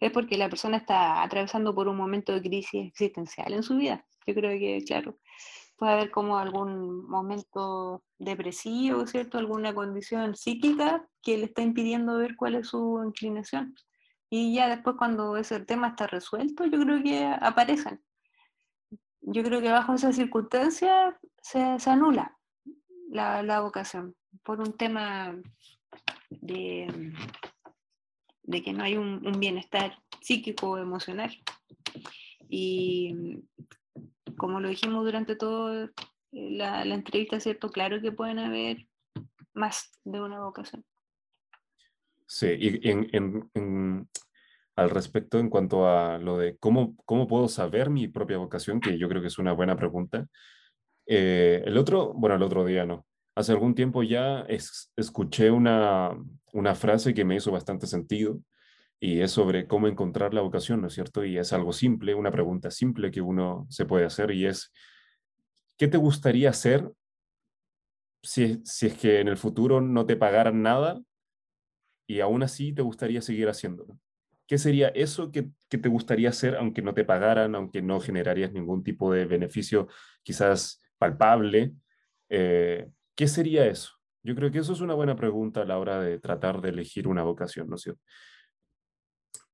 es 0.00 0.10
porque 0.10 0.36
la 0.36 0.48
persona 0.48 0.78
está 0.78 1.22
atravesando 1.22 1.74
por 1.74 1.86
un 1.86 1.96
momento 1.96 2.32
de 2.32 2.42
crisis 2.42 2.88
existencial 2.88 3.52
en 3.52 3.62
su 3.62 3.76
vida. 3.76 4.04
Yo 4.26 4.34
creo 4.34 4.58
que, 4.58 4.82
claro, 4.84 5.18
puede 5.76 5.92
haber 5.92 6.10
como 6.10 6.38
algún 6.38 7.08
momento 7.08 8.04
depresivo, 8.18 9.06
¿cierto? 9.06 9.38
Alguna 9.38 9.74
condición 9.74 10.36
psíquica 10.36 11.06
que 11.22 11.38
le 11.38 11.46
está 11.46 11.62
impidiendo 11.62 12.18
ver 12.18 12.36
cuál 12.36 12.54
es 12.54 12.68
su 12.68 13.02
inclinación. 13.04 13.74
Y 14.30 14.54
ya 14.54 14.68
después 14.68 14.96
cuando 14.96 15.36
ese 15.36 15.60
tema 15.60 15.88
está 15.88 16.06
resuelto, 16.06 16.64
yo 16.64 16.80
creo 16.80 17.02
que 17.02 17.24
aparecen. 17.24 18.00
Yo 19.20 19.42
creo 19.42 19.60
que 19.60 19.70
bajo 19.70 19.94
esas 19.94 20.16
circunstancias 20.16 21.14
se, 21.42 21.78
se 21.78 21.90
anula 21.90 22.38
la, 23.10 23.42
la 23.42 23.60
vocación 23.60 24.16
por 24.42 24.60
un 24.60 24.72
tema 24.72 25.36
de, 26.30 27.12
de 28.42 28.62
que 28.62 28.72
no 28.72 28.84
hay 28.84 28.96
un, 28.96 29.26
un 29.26 29.38
bienestar 29.38 29.98
psíquico 30.20 30.70
o 30.70 30.78
emocional. 30.78 31.30
Y 32.48 33.42
como 34.36 34.60
lo 34.60 34.68
dijimos 34.68 35.04
durante 35.04 35.36
toda 35.36 35.90
la, 36.30 36.84
la, 36.84 36.94
entrevista, 36.94 37.40
¿cierto? 37.40 37.70
Claro 37.70 38.00
que 38.00 38.12
pueden 38.12 38.38
haber 38.38 38.86
más 39.54 39.90
de 40.04 40.20
una 40.20 40.40
vocación. 40.40 40.84
Sí, 42.26 42.48
y 42.58 42.90
al 44.74 44.90
respecto, 44.90 45.38
en 45.38 45.50
cuanto 45.50 45.86
a 45.86 46.18
lo 46.18 46.38
de 46.38 46.56
cómo, 46.56 46.96
cómo 47.04 47.26
puedo 47.26 47.48
saber 47.48 47.90
mi 47.90 48.08
propia 48.08 48.38
vocación, 48.38 48.80
que 48.80 48.98
yo 48.98 49.08
creo 49.08 49.20
que 49.20 49.28
es 49.28 49.38
una 49.38 49.52
buena 49.52 49.76
pregunta. 49.76 50.26
Eh, 51.06 51.62
el 51.66 51.76
otro, 51.76 52.14
bueno, 52.14 52.36
el 52.36 52.42
otro 52.42 52.64
día 52.64 52.86
no, 52.86 53.06
hace 53.34 53.52
algún 53.52 53.74
tiempo 53.74 54.02
ya 54.02 54.40
es, 54.48 54.90
escuché 54.96 55.50
una, 55.50 56.16
una 56.52 56.74
frase 56.74 57.12
que 57.12 57.24
me 57.24 57.36
hizo 57.36 57.52
bastante 57.52 57.86
sentido 57.86 58.40
y 59.04 59.20
es 59.20 59.32
sobre 59.32 59.66
cómo 59.66 59.88
encontrar 59.88 60.32
la 60.32 60.42
vocación, 60.42 60.80
¿no 60.80 60.86
es 60.86 60.94
cierto? 60.94 61.24
Y 61.24 61.36
es 61.36 61.52
algo 61.52 61.72
simple, 61.72 62.14
una 62.14 62.30
pregunta 62.30 62.70
simple 62.70 63.10
que 63.10 63.20
uno 63.20 63.66
se 63.68 63.84
puede 63.84 64.04
hacer 64.04 64.30
y 64.30 64.46
es, 64.46 64.72
¿qué 65.76 65.88
te 65.88 65.96
gustaría 65.96 66.50
hacer 66.50 66.88
si, 68.22 68.60
si 68.64 68.86
es 68.86 68.94
que 68.94 69.18
en 69.18 69.26
el 69.26 69.36
futuro 69.36 69.80
no 69.80 70.06
te 70.06 70.14
pagaran 70.14 70.62
nada 70.62 71.02
y 72.06 72.20
aún 72.20 72.44
así 72.44 72.72
te 72.72 72.82
gustaría 72.82 73.20
seguir 73.22 73.48
haciéndolo? 73.48 73.98
¿Qué 74.46 74.56
sería 74.56 74.86
eso 74.90 75.32
que, 75.32 75.48
que, 75.68 75.78
te 75.78 75.88
gustaría 75.88 76.28
hacer 76.28 76.54
aunque 76.54 76.82
no 76.82 76.94
te 76.94 77.04
pagaran, 77.04 77.56
aunque 77.56 77.82
no 77.82 77.98
generarías 77.98 78.52
ningún 78.52 78.84
tipo 78.84 79.12
de 79.12 79.24
beneficio 79.24 79.88
quizás 80.22 80.80
palpable? 80.96 81.72
Eh, 82.28 82.88
¿Qué 83.16 83.26
sería 83.26 83.66
eso? 83.66 83.94
Yo 84.22 84.36
creo 84.36 84.52
que 84.52 84.60
eso 84.60 84.72
es 84.72 84.80
una 84.80 84.94
buena 84.94 85.16
pregunta 85.16 85.62
a 85.62 85.64
la 85.64 85.78
hora 85.78 86.00
de 86.00 86.20
tratar 86.20 86.60
de 86.60 86.68
elegir 86.68 87.08
una 87.08 87.24
vocación, 87.24 87.66
¿no 87.68 87.74
es 87.74 87.82
cierto? 87.82 88.00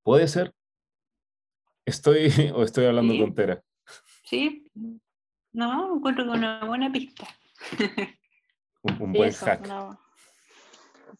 ¿Puede 0.09 0.27
ser? 0.27 0.55
¿Estoy 1.85 2.29
o 2.55 2.63
estoy 2.63 2.85
hablando 2.87 3.13
Sí. 3.13 3.19
tontera? 3.19 3.63
Sí, 4.23 4.65
no, 5.53 5.97
encuentro 5.97 6.23
que 6.23 6.31
una 6.31 6.65
buena 6.65 6.91
pista. 6.91 7.27
Un, 8.81 8.93
un 9.03 9.11
Sí, 9.11 9.17
buen 9.19 9.29
eso, 9.29 9.45
hack. 9.45 9.61
una- 9.65 9.99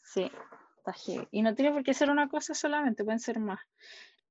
Sí. 0.02 0.32
Y 1.30 1.44
no 1.44 1.54
tiene 1.54 1.72
por 1.72 1.84
qué 1.84 1.94
ser 1.94 2.10
una 2.10 2.30
cosa 2.30 2.56
solamente, 2.56 3.04
pueden 3.04 3.20
ser 3.20 3.38
más. 3.40 3.60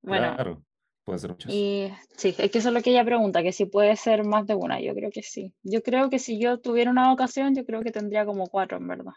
Bueno, 0.03 0.35
Claro, 0.35 0.65
puede 1.05 1.21
ser 1.21 1.31
muchas. 1.31 1.53
y 1.55 1.93
sí, 2.17 2.35
es 2.37 2.51
que 2.51 2.59
eso 2.59 2.71
es 2.71 2.75
lo 2.75 2.83
que 2.83 2.91
ella 2.91 3.05
pregunta, 3.05 3.45
que 3.45 3.53
si 3.53 3.67
puede 3.67 3.95
ser 3.95 4.25
más 4.25 4.45
de 4.45 4.57
una. 4.57 4.81
Yo 4.81 4.93
creo 4.93 5.13
que 5.13 5.23
sí. 5.23 5.55
Yo 5.63 5.85
creo 5.85 6.11
que 6.11 6.19
si 6.19 6.41
yo 6.41 6.59
tuviera 6.59 6.91
una 6.91 7.11
vocación, 7.11 7.55
yo 7.55 7.65
creo 7.65 7.81
que 7.83 7.93
tendría 7.93 8.27
como 8.27 8.49
cuatro, 8.49 8.79
en 8.79 8.89
verdad. 8.89 9.13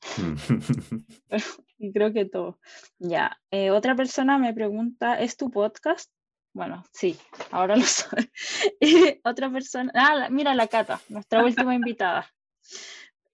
Y 1.78 1.92
creo 1.92 2.12
que 2.12 2.24
todo. 2.24 2.58
Ya. 2.98 3.38
eh, 3.50 3.70
otra 3.70 3.94
persona 3.94 4.38
me 4.38 4.54
pregunta, 4.54 5.20
¿es 5.20 5.36
tu 5.36 5.50
podcast? 5.50 6.10
Bueno, 6.54 6.84
sí, 6.92 7.18
ahora 7.50 7.76
lo 7.76 7.82
sabe. 7.84 8.30
Y 8.80 9.20
otra 9.24 9.50
persona, 9.50 9.90
ah, 9.94 10.28
mira 10.30 10.54
la 10.54 10.68
Cata, 10.68 11.00
nuestra 11.08 11.44
última 11.44 11.74
invitada. 11.74 12.32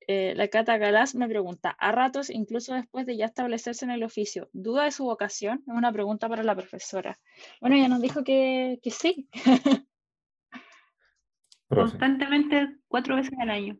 Eh, 0.06 0.34
la 0.34 0.48
Cata 0.48 0.76
Galás 0.78 1.14
me 1.14 1.28
pregunta, 1.28 1.70
a 1.78 1.92
ratos, 1.92 2.30
incluso 2.30 2.74
después 2.74 3.06
de 3.06 3.16
ya 3.16 3.26
establecerse 3.26 3.84
en 3.84 3.92
el 3.92 4.02
oficio, 4.02 4.48
¿duda 4.52 4.84
de 4.84 4.90
su 4.90 5.04
vocación? 5.04 5.62
Es 5.68 5.74
una 5.74 5.92
pregunta 5.92 6.28
para 6.28 6.42
la 6.42 6.56
profesora. 6.56 7.16
Bueno, 7.60 7.76
ella 7.76 7.88
nos 7.88 8.00
dijo 8.00 8.24
que, 8.24 8.80
que 8.82 8.90
sí. 8.90 9.28
Profe. 11.68 11.90
Constantemente 11.90 12.78
cuatro 12.88 13.14
veces 13.14 13.32
al 13.38 13.50
año. 13.50 13.78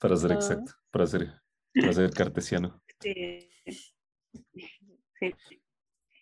para 0.00 0.16
ser 0.16 0.30
exacto, 0.30 0.72
para 0.92 1.06
ser, 1.08 1.32
para 1.74 1.92
ser 1.92 2.10
cartesiano. 2.10 2.82
Sí. 3.00 3.48
Sí. 5.18 5.34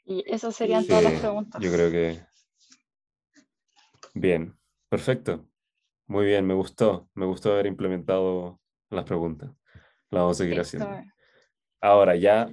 Y 0.04 0.24
esas 0.26 0.56
serían 0.56 0.82
Sí, 0.82 0.88
todas 0.88 1.04
las 1.04 1.20
preguntas. 1.20 1.62
yo 1.62 1.72
creo 1.72 1.90
que... 1.90 2.20
Bien, 4.14 4.56
perfecto. 4.88 5.48
Muy 6.06 6.26
bien, 6.26 6.46
me 6.46 6.54
gustó. 6.54 7.08
Me 7.14 7.26
gustó 7.26 7.52
haber 7.52 7.66
implementado 7.66 8.60
las 8.90 9.04
preguntas. 9.04 9.50
Las 10.10 10.22
vamos 10.22 10.40
a 10.40 10.44
seguir 10.44 10.58
haciendo. 10.60 10.90
Ahora, 11.80 12.16
ya 12.16 12.50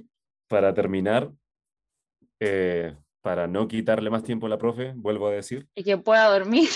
para 0.48 0.74
terminar, 0.74 1.32
eh, 2.38 2.96
para 3.22 3.46
no 3.48 3.66
quitarle 3.66 4.10
más 4.10 4.22
tiempo 4.22 4.46
a 4.46 4.50
la 4.50 4.58
profe, 4.58 4.92
vuelvo 4.94 5.26
a 5.28 5.32
decir, 5.32 5.66
y 5.74 5.82
que 5.82 5.96
pueda 5.98 6.28
dormir. 6.28 6.68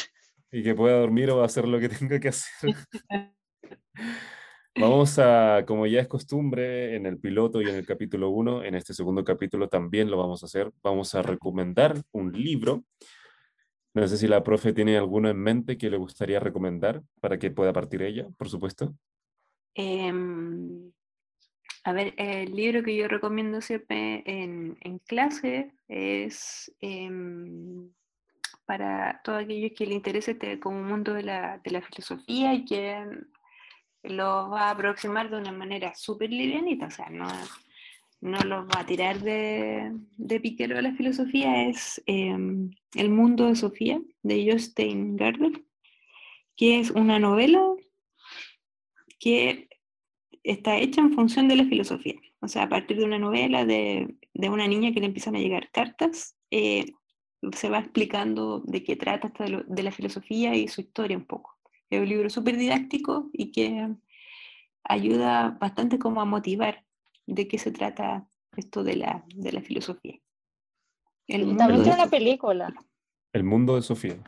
y 0.50 0.62
que 0.64 0.74
pueda 0.74 0.98
dormir 0.98 1.30
o 1.30 1.44
hacer 1.44 1.68
lo 1.68 1.78
que 1.78 1.88
tenga 1.90 2.18
que 2.18 2.28
hacer. 2.28 2.74
Vamos 4.76 5.18
a, 5.18 5.64
como 5.66 5.86
ya 5.86 6.00
es 6.00 6.08
costumbre 6.08 6.94
en 6.94 7.04
el 7.04 7.18
piloto 7.18 7.60
y 7.60 7.68
en 7.68 7.74
el 7.74 7.86
capítulo 7.86 8.30
1, 8.30 8.64
en 8.64 8.74
este 8.76 8.94
segundo 8.94 9.24
capítulo 9.24 9.68
también 9.68 10.10
lo 10.10 10.16
vamos 10.16 10.42
a 10.42 10.46
hacer. 10.46 10.70
Vamos 10.82 11.14
a 11.14 11.22
recomendar 11.22 12.00
un 12.12 12.32
libro. 12.32 12.84
No 13.94 14.06
sé 14.06 14.16
si 14.16 14.28
la 14.28 14.44
profe 14.44 14.72
tiene 14.72 14.96
alguno 14.96 15.28
en 15.28 15.38
mente 15.38 15.76
que 15.76 15.90
le 15.90 15.96
gustaría 15.96 16.38
recomendar 16.38 17.02
para 17.20 17.38
que 17.38 17.50
pueda 17.50 17.72
partir 17.72 18.02
ella, 18.02 18.28
por 18.38 18.48
supuesto. 18.48 18.94
Em, 19.74 20.92
a 21.82 21.92
ver, 21.92 22.14
el 22.16 22.54
libro 22.54 22.84
que 22.84 22.94
yo 22.94 23.08
recomiendo 23.08 23.60
siempre 23.60 24.22
en, 24.24 24.78
en 24.82 24.98
clase 25.00 25.72
es 25.88 26.72
em, 26.80 27.90
para 28.66 29.20
todos 29.24 29.42
aquellos 29.42 29.72
que 29.76 29.86
les 29.86 29.96
interese 29.96 30.32
este 30.32 30.60
como 30.60 30.80
mundo 30.82 31.12
de 31.12 31.24
la, 31.24 31.58
de 31.58 31.70
la 31.72 31.82
filosofía 31.82 32.54
y 32.54 32.64
que 32.64 33.04
los 34.02 34.50
va 34.50 34.68
a 34.68 34.70
aproximar 34.70 35.30
de 35.30 35.36
una 35.38 35.52
manera 35.52 35.94
súper 35.94 36.30
livianita, 36.30 36.86
o 36.86 36.90
sea, 36.90 37.10
no, 37.10 37.28
no 38.20 38.38
los 38.40 38.66
va 38.66 38.80
a 38.80 38.86
tirar 38.86 39.20
de, 39.20 39.92
de 40.16 40.40
piquero 40.40 40.78
a 40.78 40.82
la 40.82 40.94
filosofía, 40.94 41.68
es 41.68 42.02
em, 42.06 42.70
El 42.94 43.10
mundo 43.10 43.46
de 43.46 43.56
Sofía, 43.56 44.00
de 44.22 44.50
Jostein 44.50 45.16
Gardner, 45.16 45.62
que 46.56 46.80
es 46.80 46.90
una 46.90 47.18
novela 47.18 47.62
que 49.18 49.68
está 50.42 50.78
hecha 50.78 51.00
en 51.00 51.12
función 51.12 51.48
de 51.48 51.56
la 51.56 51.64
filosofía. 51.64 52.16
O 52.40 52.48
sea, 52.48 52.64
a 52.64 52.68
partir 52.68 52.96
de 52.98 53.04
una 53.04 53.18
novela 53.18 53.64
de, 53.64 54.14
de 54.32 54.48
una 54.48 54.66
niña 54.66 54.92
que 54.92 55.00
le 55.00 55.06
empiezan 55.06 55.36
a 55.36 55.40
llegar 55.40 55.70
cartas, 55.70 56.36
eh, 56.50 56.92
se 57.52 57.68
va 57.68 57.78
explicando 57.78 58.60
de 58.60 58.82
qué 58.82 58.96
trata 58.96 59.32
de, 59.44 59.64
de 59.66 59.82
la 59.82 59.92
filosofía 59.92 60.54
y 60.54 60.68
su 60.68 60.80
historia 60.80 61.16
un 61.16 61.26
poco. 61.26 61.59
Es 61.90 62.00
un 62.00 62.08
libro 62.08 62.30
súper 62.30 62.56
didáctico 62.56 63.30
y 63.32 63.50
que 63.52 63.88
ayuda 64.84 65.56
bastante 65.60 65.98
como 65.98 66.20
a 66.20 66.24
motivar 66.24 66.84
de 67.26 67.48
qué 67.48 67.58
se 67.58 67.72
trata 67.72 68.26
esto 68.56 68.82
de 68.84 68.96
la, 68.96 69.24
de 69.34 69.52
la 69.52 69.60
filosofía. 69.60 70.18
El 71.26 71.42
Y 71.42 71.44
mundo 71.46 71.58
también 71.58 71.82
tiene 71.82 71.98
una 72.02 72.10
película. 72.10 72.72
El 73.32 73.44
mundo 73.44 73.76
de 73.76 73.82
Sofía. 73.82 74.22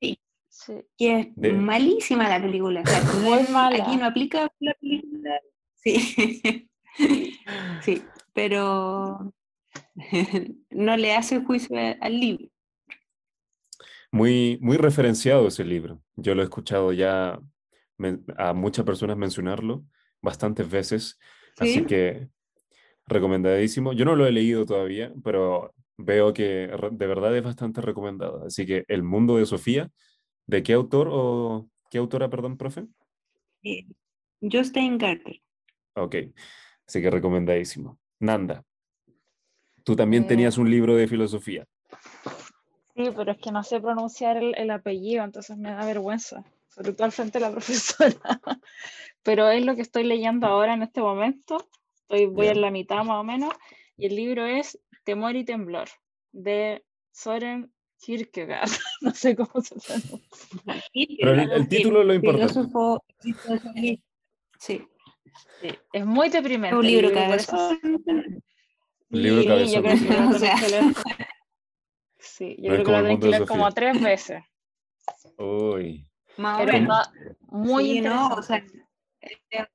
Sí, 0.00 0.18
Sí. 0.48 0.74
que 0.98 1.18
es 1.18 1.34
De- 1.36 1.52
malísima 1.52 2.28
la 2.28 2.40
película. 2.40 2.82
o 2.82 2.86
sea, 2.86 3.02
no 3.02 3.20
Muy 3.20 3.42
mala. 3.52 3.84
Aquí 3.84 3.96
no 3.96 4.06
aplica 4.06 4.50
la 4.60 4.74
película. 4.74 5.40
Sí, 5.76 6.68
sí, 7.82 8.02
pero 8.34 9.32
no 10.70 10.96
le 10.96 11.14
hace 11.14 11.42
juicio 11.42 11.76
al 12.00 12.20
libro. 12.20 12.48
Muy, 14.12 14.58
muy 14.60 14.76
referenciado 14.76 15.48
ese 15.48 15.64
libro. 15.64 16.02
Yo 16.16 16.34
lo 16.34 16.42
he 16.42 16.44
escuchado 16.44 16.92
ya 16.92 17.40
a 18.36 18.52
muchas 18.52 18.84
personas 18.84 19.16
mencionarlo 19.16 19.84
bastantes 20.20 20.68
veces, 20.70 21.18
así 21.58 21.80
Sí. 21.80 21.86
que 21.86 22.28
recomendadísimo. 23.06 23.92
Yo 23.94 24.04
no 24.04 24.14
lo 24.14 24.26
he 24.26 24.32
leído 24.32 24.66
todavía, 24.66 25.12
pero 25.24 25.74
veo 25.96 26.34
que 26.34 26.70
de 26.92 27.06
verdad 27.06 27.36
es 27.36 27.42
bastante 27.42 27.80
recomendado. 27.80 28.44
Así 28.44 28.66
que 28.66 28.84
El 28.88 29.02
mundo 29.02 29.36
de 29.38 29.46
Sofía, 29.46 29.90
¿de 30.46 30.62
qué 30.62 30.74
autor 30.74 31.08
o 31.10 31.68
qué 31.90 31.98
autora, 31.98 32.28
perdón, 32.28 32.58
profe? 32.58 32.86
Eh, 33.62 33.86
Jostein 34.40 34.98
Gardner. 34.98 35.40
Ok, 35.94 36.16
así 36.86 37.00
que 37.00 37.10
recomendadísimo. 37.10 37.98
Nanda, 38.20 38.64
tú 39.84 39.96
también 39.96 40.24
Eh, 40.24 40.26
tenías 40.26 40.58
un 40.58 40.70
libro 40.70 40.96
de 40.96 41.08
filosofía. 41.08 41.66
Sí, 42.94 43.08
pero 43.16 43.32
es 43.32 43.38
que 43.38 43.52
no 43.52 43.62
sé 43.64 43.80
pronunciar 43.80 44.36
el, 44.36 44.70
apellido, 44.70 45.24
entonces 45.24 45.56
me 45.56 45.70
da 45.70 45.84
vergüenza, 45.86 46.44
sobre 46.68 46.92
todo 46.92 47.04
al 47.04 47.12
frente 47.12 47.38
de 47.38 47.46
la 47.46 47.50
profesora. 47.52 48.40
pero 49.22 49.48
es 49.48 49.64
lo 49.64 49.74
que 49.74 49.82
estoy 49.82 50.04
leyendo 50.04 50.46
ahora 50.46 50.74
en 50.74 50.82
este 50.82 51.00
momento. 51.00 51.66
Estoy, 52.02 52.26
voy 52.26 52.48
en 52.48 52.60
la 52.60 52.70
mitad 52.70 53.04
más 53.04 53.18
o 53.18 53.24
menos. 53.24 53.54
Y 53.96 54.06
el 54.06 54.16
libro 54.16 54.44
es 54.46 54.78
Temor 55.04 55.36
y 55.36 55.44
Temblor, 55.44 55.88
de 56.32 56.84
Soren 57.12 57.72
Kierkegaard. 57.98 58.68
no 59.00 59.14
sé 59.14 59.36
cómo 59.36 59.62
se 59.62 59.76
pronuncia. 59.76 60.20
Pero 61.20 61.32
el, 61.32 61.68
título 61.68 62.04
lo 62.04 62.12
importante. 62.14 62.68
Sí. 63.72 64.02
sí. 64.58 64.86
Es 65.92 66.04
muy 66.04 66.28
deprimente. 66.28 66.76
Un 66.76 66.86
libro 66.86 67.08
que 67.10 67.14
Un 69.10 69.22
libro 69.22 69.44
cabezón. 69.46 70.34
o 70.34 70.38
sea. 70.38 70.56
Sí, 72.32 72.56
yo 72.58 72.70
creo 72.70 72.84
que 72.84 72.92
lo 72.92 73.04
tengo 73.04 73.20
que 73.20 73.28
leer 73.28 73.46
como 73.46 73.70
tres 73.72 74.00
veces. 74.02 74.42
Uy. 75.36 76.08
Pero 76.36 76.88
muy 77.48 77.98
interesante. 77.98 78.38
o 78.38 78.42
sea, 78.42 79.70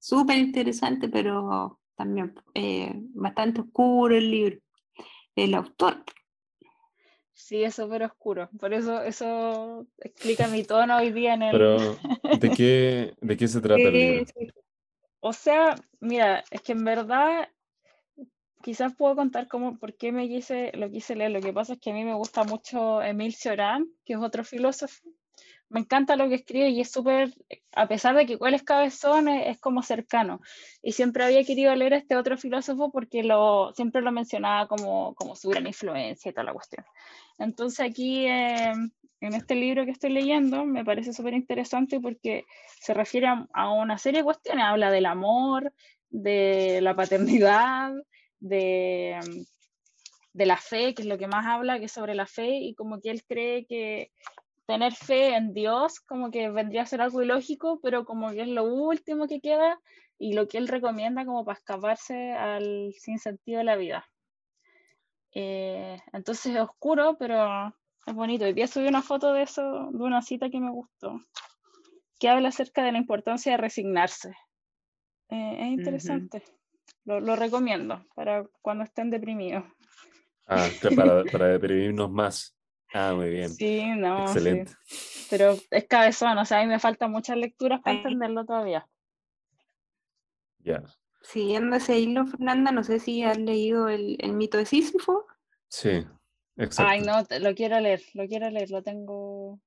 súper 0.00 0.38
interesante, 0.38 1.08
pero 1.08 1.78
también 1.94 2.34
eh, 2.54 2.90
bastante 3.14 3.60
oscuro 3.60 4.16
el 4.16 4.28
libro. 4.28 4.58
El 5.36 5.54
autor. 5.54 6.02
Sí, 7.32 7.62
es 7.62 7.76
súper 7.76 8.02
oscuro. 8.02 8.50
Por 8.58 8.74
eso 8.74 9.00
eso 9.04 9.86
explica 9.98 10.48
mi 10.48 10.64
tono 10.64 10.96
hoy 10.96 11.12
día 11.12 11.34
en 11.34 11.42
el... 11.42 11.52
Pero, 11.52 11.76
¿de 12.40 12.50
qué, 12.50 13.14
de 13.20 13.36
qué 13.36 13.46
se 13.46 13.60
trata 13.60 13.80
el 13.80 13.92
libro? 13.92 14.26
O 15.20 15.32
sea, 15.32 15.76
mira, 16.00 16.42
es 16.50 16.60
que 16.60 16.72
en 16.72 16.84
verdad 16.84 17.48
quizás 18.62 18.94
puedo 18.94 19.16
contar 19.16 19.48
cómo, 19.48 19.78
por 19.78 19.96
qué 19.96 20.12
me 20.12 20.28
quise, 20.28 20.72
lo 20.74 20.90
quise 20.90 21.16
leer. 21.16 21.30
Lo 21.30 21.40
que 21.40 21.52
pasa 21.52 21.74
es 21.74 21.80
que 21.80 21.90
a 21.90 21.94
mí 21.94 22.04
me 22.04 22.14
gusta 22.14 22.44
mucho 22.44 23.02
Emile 23.02 23.32
Cioran, 23.32 23.86
que 24.04 24.14
es 24.14 24.18
otro 24.18 24.44
filósofo. 24.44 25.02
Me 25.70 25.80
encanta 25.80 26.16
lo 26.16 26.28
que 26.28 26.36
escribe 26.36 26.70
y 26.70 26.80
es 26.80 26.90
súper, 26.90 27.34
a 27.74 27.86
pesar 27.86 28.16
de 28.16 28.24
que 28.24 28.32
igual 28.32 28.54
es 28.54 28.62
cabezón, 28.62 29.28
es, 29.28 29.60
como 29.60 29.82
cercano. 29.82 30.40
Y 30.82 30.92
siempre 30.92 31.24
había 31.24 31.44
querido 31.44 31.74
leer 31.74 31.92
a 31.92 31.98
este 31.98 32.16
otro 32.16 32.38
filósofo 32.38 32.90
porque 32.90 33.22
lo, 33.22 33.72
siempre 33.74 34.00
lo 34.00 34.10
mencionaba 34.10 34.66
como, 34.66 35.14
como 35.14 35.36
su 35.36 35.50
gran 35.50 35.66
influencia 35.66 36.30
y 36.30 36.32
toda 36.32 36.44
la 36.44 36.54
cuestión. 36.54 36.86
Entonces 37.38 37.80
aquí, 37.80 38.26
eh, 38.26 38.72
en 39.20 39.34
este 39.34 39.56
libro 39.56 39.84
que 39.84 39.90
estoy 39.90 40.10
leyendo, 40.10 40.64
me 40.64 40.86
parece 40.86 41.12
súper 41.12 41.34
interesante 41.34 42.00
porque 42.00 42.44
se 42.80 42.94
refiere 42.94 43.26
a, 43.26 43.46
a 43.52 43.70
una 43.70 43.98
serie 43.98 44.20
de 44.20 44.24
cuestiones. 44.24 44.64
Habla 44.64 44.90
del 44.90 45.04
amor, 45.04 45.74
de 46.08 46.80
la 46.80 46.96
paternidad, 46.96 47.92
de, 48.40 49.18
de 50.32 50.46
la 50.46 50.56
fe, 50.56 50.94
que 50.94 51.02
es 51.02 51.08
lo 51.08 51.18
que 51.18 51.26
más 51.26 51.46
habla, 51.46 51.78
que 51.78 51.86
es 51.86 51.92
sobre 51.92 52.14
la 52.14 52.26
fe, 52.26 52.58
y 52.58 52.74
como 52.74 53.00
que 53.00 53.10
él 53.10 53.24
cree 53.24 53.66
que 53.66 54.10
tener 54.66 54.94
fe 54.94 55.34
en 55.34 55.54
Dios 55.54 55.98
como 56.00 56.30
que 56.30 56.50
vendría 56.50 56.82
a 56.82 56.86
ser 56.86 57.00
algo 57.00 57.22
ilógico, 57.22 57.80
pero 57.82 58.04
como 58.04 58.30
que 58.32 58.42
es 58.42 58.48
lo 58.48 58.64
último 58.64 59.26
que 59.26 59.40
queda 59.40 59.80
y 60.18 60.34
lo 60.34 60.46
que 60.46 60.58
él 60.58 60.68
recomienda 60.68 61.24
como 61.24 61.44
para 61.44 61.58
escaparse 61.58 62.32
al 62.32 62.92
sinsentido 62.98 63.58
de 63.58 63.64
la 63.64 63.76
vida. 63.76 64.04
Eh, 65.32 65.98
entonces 66.12 66.54
es 66.54 66.60
oscuro, 66.60 67.16
pero 67.18 67.74
es 68.06 68.14
bonito. 68.14 68.44
Hoy 68.44 68.52
día 68.52 68.66
subí 68.66 68.88
una 68.88 69.02
foto 69.02 69.32
de 69.32 69.42
eso, 69.42 69.62
de 69.90 70.04
una 70.04 70.20
cita 70.20 70.50
que 70.50 70.60
me 70.60 70.70
gustó, 70.70 71.18
que 72.18 72.28
habla 72.28 72.48
acerca 72.48 72.82
de 72.82 72.92
la 72.92 72.98
importancia 72.98 73.52
de 73.52 73.58
resignarse. 73.58 74.30
Eh, 75.30 75.56
es 75.60 75.68
interesante. 75.78 76.42
Lo, 77.08 77.36
recomiendo 77.36 78.04
para 78.14 78.44
cuando 78.60 78.84
estén 78.84 79.08
deprimidos. 79.08 79.64
Ah, 80.46 80.68
para, 80.94 81.24
para 81.24 81.46
deprimirnos 81.48 82.10
más. 82.10 82.54
Ah, 82.92 83.14
muy 83.14 83.30
bien. 83.30 83.48
Sí, 83.48 83.82
no. 83.96 84.24
Excelente. 84.24 84.72
Pero 85.30 85.56
es 85.70 85.86
cabezón, 85.86 86.36
o 86.36 86.44
sea, 86.44 86.58
a 86.58 86.62
mí 86.62 86.68
me 86.68 86.78
faltan 86.78 87.10
muchas 87.10 87.38
lecturas 87.38 87.80
para 87.82 87.96
entenderlo 87.96 88.44
todavía. 88.44 88.86
Ya. 90.58 90.84
Siguiendo 91.22 91.76
ese 91.76 91.98
hilo, 91.98 92.26
Fernanda, 92.26 92.72
no 92.72 92.84
sé 92.84 93.00
si 93.00 93.22
has 93.22 93.38
leído 93.38 93.88
el, 93.88 94.18
mito 94.34 94.58
de 94.58 94.66
Sísifo. 94.66 95.26
Sí, 95.68 96.06
exacto. 96.56 96.90
Ay, 96.90 97.00
no, 97.00 97.26
lo 97.40 97.54
quiero 97.54 97.80
leer, 97.80 98.02
lo 98.12 98.26
quiero 98.26 98.50
leer, 98.50 98.70
lo 98.70 98.82
tengo. 98.82 99.60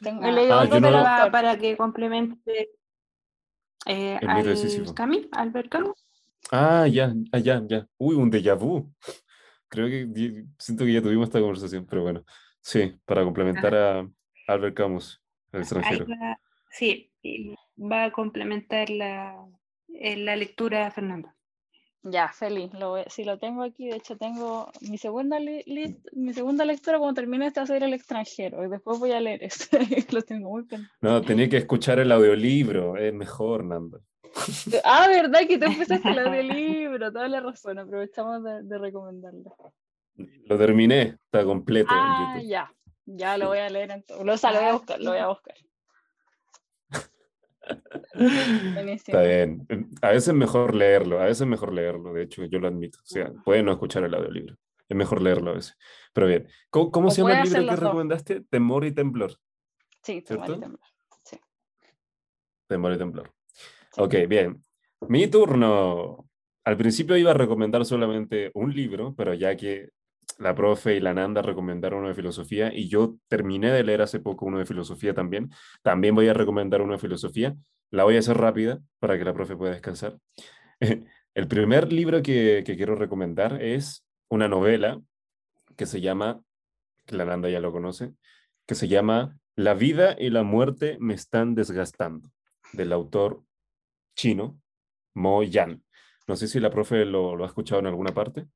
tengo 0.00 0.24
he 0.24 0.32
leído 0.32 0.58
ah, 0.60 1.28
para 1.30 1.58
que 1.58 1.76
complemente 1.76 2.70
eh, 3.86 4.18
al 4.26 4.94
Camus, 4.94 5.28
Albert 5.32 5.68
Camus. 5.68 6.03
Ah, 6.56 6.86
ya, 6.86 7.12
ah, 7.32 7.38
ya, 7.40 7.60
ya. 7.66 7.84
Uy, 7.98 8.14
un 8.14 8.30
déjà 8.30 8.54
vu. 8.54 8.88
Creo 9.68 9.88
que 9.88 10.46
siento 10.56 10.84
que 10.84 10.92
ya 10.92 11.02
tuvimos 11.02 11.24
esta 11.24 11.40
conversación, 11.40 11.84
pero 11.84 12.02
bueno. 12.02 12.24
Sí, 12.60 12.94
para 13.04 13.24
complementar 13.24 13.74
a 13.74 14.08
Albert 14.46 14.76
Camus, 14.76 15.20
el 15.50 15.62
extranjero. 15.62 16.06
sí, 16.70 17.10
va 17.76 18.04
a 18.04 18.12
complementar 18.12 18.88
la, 18.88 19.36
eh, 19.88 20.16
la 20.16 20.36
lectura 20.36 20.88
Fernando. 20.92 21.28
Ya, 22.04 22.28
feliz. 22.28 22.72
Lo, 22.74 23.02
si 23.08 23.24
lo 23.24 23.38
tengo 23.38 23.64
aquí, 23.64 23.88
de 23.88 23.96
hecho 23.96 24.16
tengo 24.16 24.70
mi 24.82 24.96
segunda, 24.96 25.38
mi 25.40 26.34
segunda 26.34 26.64
lectura 26.64 26.98
cuando 26.98 27.20
termine 27.20 27.48
esta 27.48 27.66
serie 27.66 27.88
El 27.88 27.94
extranjero 27.94 28.64
y 28.64 28.68
después 28.68 29.00
voy 29.00 29.10
a 29.10 29.20
leer 29.20 29.42
este. 29.42 29.78
lo 30.12 30.22
tengo 30.22 30.50
muy 30.50 30.66
No, 31.00 31.20
tenía 31.22 31.48
que 31.48 31.56
escuchar 31.56 31.98
el 31.98 32.12
audiolibro, 32.12 32.96
es 32.96 33.12
mejor, 33.12 33.64
Nando. 33.64 34.02
Ah, 34.84 35.06
¿verdad? 35.08 35.40
Que 35.46 35.58
te 35.58 35.66
empezaste 35.66 36.08
el 36.10 36.18
audiolibro, 36.18 37.12
toda 37.12 37.28
la 37.28 37.40
razón, 37.40 37.78
aprovechamos 37.78 38.42
de, 38.42 38.78
recomendarlo. 38.78 39.56
Lo 40.46 40.58
terminé, 40.58 41.18
está 41.24 41.44
completo. 41.44 41.88
Ah, 41.90 42.40
ya, 42.44 42.72
ya 43.04 43.36
lo 43.36 43.48
voy 43.48 43.58
a 43.58 43.68
leer. 43.68 43.90
Entonces. 43.90 44.42
Lo, 44.42 44.50
lo 44.52 44.60
voy 44.60 44.68
a 44.68 44.72
buscar, 44.72 45.00
lo 45.00 45.10
voy 45.10 45.20
a 45.20 45.28
buscar. 45.28 45.54
Está 48.14 49.22
bien. 49.22 49.66
A 50.02 50.08
veces 50.08 50.28
es 50.28 50.34
mejor 50.34 50.74
leerlo, 50.74 51.20
a 51.20 51.24
veces 51.24 51.42
es 51.42 51.46
mejor 51.46 51.72
leerlo, 51.72 52.12
de 52.12 52.22
hecho, 52.22 52.44
yo 52.44 52.58
lo 52.58 52.68
admito. 52.68 52.98
O 53.02 53.06
sea, 53.06 53.32
pueden 53.44 53.66
no 53.66 53.72
escuchar 53.72 54.04
el 54.04 54.14
audiolibro. 54.14 54.56
Es 54.88 54.96
mejor 54.96 55.22
leerlo 55.22 55.52
a 55.52 55.54
veces. 55.54 55.76
Pero 56.12 56.26
bien, 56.26 56.46
¿cómo, 56.70 57.10
se 57.10 57.22
llama 57.22 57.40
el 57.40 57.50
libro 57.50 57.66
que 57.66 57.76
recomendaste? 57.76 58.40
Temor 58.42 58.84
y 58.84 58.92
temblor. 58.92 59.34
Sí, 60.02 60.20
temor 60.22 60.50
y 60.50 60.60
temblor. 60.60 60.80
Sí. 61.22 61.40
Temor 62.68 62.92
y 62.92 62.98
temblor. 62.98 63.32
Ok, 63.96 64.14
bien. 64.28 64.60
Mi 65.08 65.28
turno. 65.28 66.28
Al 66.64 66.76
principio 66.76 67.16
iba 67.16 67.30
a 67.30 67.34
recomendar 67.34 67.84
solamente 67.84 68.50
un 68.54 68.74
libro, 68.74 69.14
pero 69.16 69.34
ya 69.34 69.56
que 69.56 69.90
la 70.38 70.54
profe 70.54 70.96
y 70.96 71.00
la 71.00 71.14
Nanda 71.14 71.42
recomendaron 71.42 72.00
uno 72.00 72.08
de 72.08 72.14
filosofía 72.14 72.72
y 72.74 72.88
yo 72.88 73.16
terminé 73.28 73.70
de 73.70 73.84
leer 73.84 74.02
hace 74.02 74.18
poco 74.18 74.46
uno 74.46 74.58
de 74.58 74.66
filosofía 74.66 75.14
también, 75.14 75.50
también 75.82 76.14
voy 76.14 76.26
a 76.28 76.34
recomendar 76.34 76.82
uno 76.82 76.94
de 76.94 76.98
filosofía. 76.98 77.54
La 77.90 78.04
voy 78.04 78.16
a 78.16 78.18
hacer 78.18 78.36
rápida 78.36 78.80
para 78.98 79.16
que 79.16 79.24
la 79.24 79.34
profe 79.34 79.56
pueda 79.56 79.72
descansar. 79.72 80.18
El 81.34 81.48
primer 81.48 81.92
libro 81.92 82.22
que, 82.22 82.64
que 82.66 82.76
quiero 82.76 82.96
recomendar 82.96 83.62
es 83.62 84.04
una 84.28 84.48
novela 84.48 85.00
que 85.76 85.86
se 85.86 86.00
llama, 86.00 86.40
que 87.06 87.16
la 87.16 87.24
Nanda 87.26 87.48
ya 87.48 87.60
lo 87.60 87.70
conoce, 87.70 88.12
que 88.66 88.74
se 88.74 88.88
llama 88.88 89.38
La 89.54 89.74
vida 89.74 90.16
y 90.18 90.30
la 90.30 90.42
muerte 90.42 90.96
me 90.98 91.14
están 91.14 91.54
desgastando, 91.54 92.30
del 92.72 92.92
autor 92.92 93.44
chino, 94.14 94.60
Mo 95.14 95.42
Yan. 95.42 95.82
No 96.26 96.36
sé 96.36 96.48
si 96.48 96.60
la 96.60 96.70
profe 96.70 97.04
lo, 97.04 97.42
ha 97.42 97.46
escuchado 97.46 97.80
en 97.80 97.86
alguna 97.86 98.12
parte. 98.12 98.46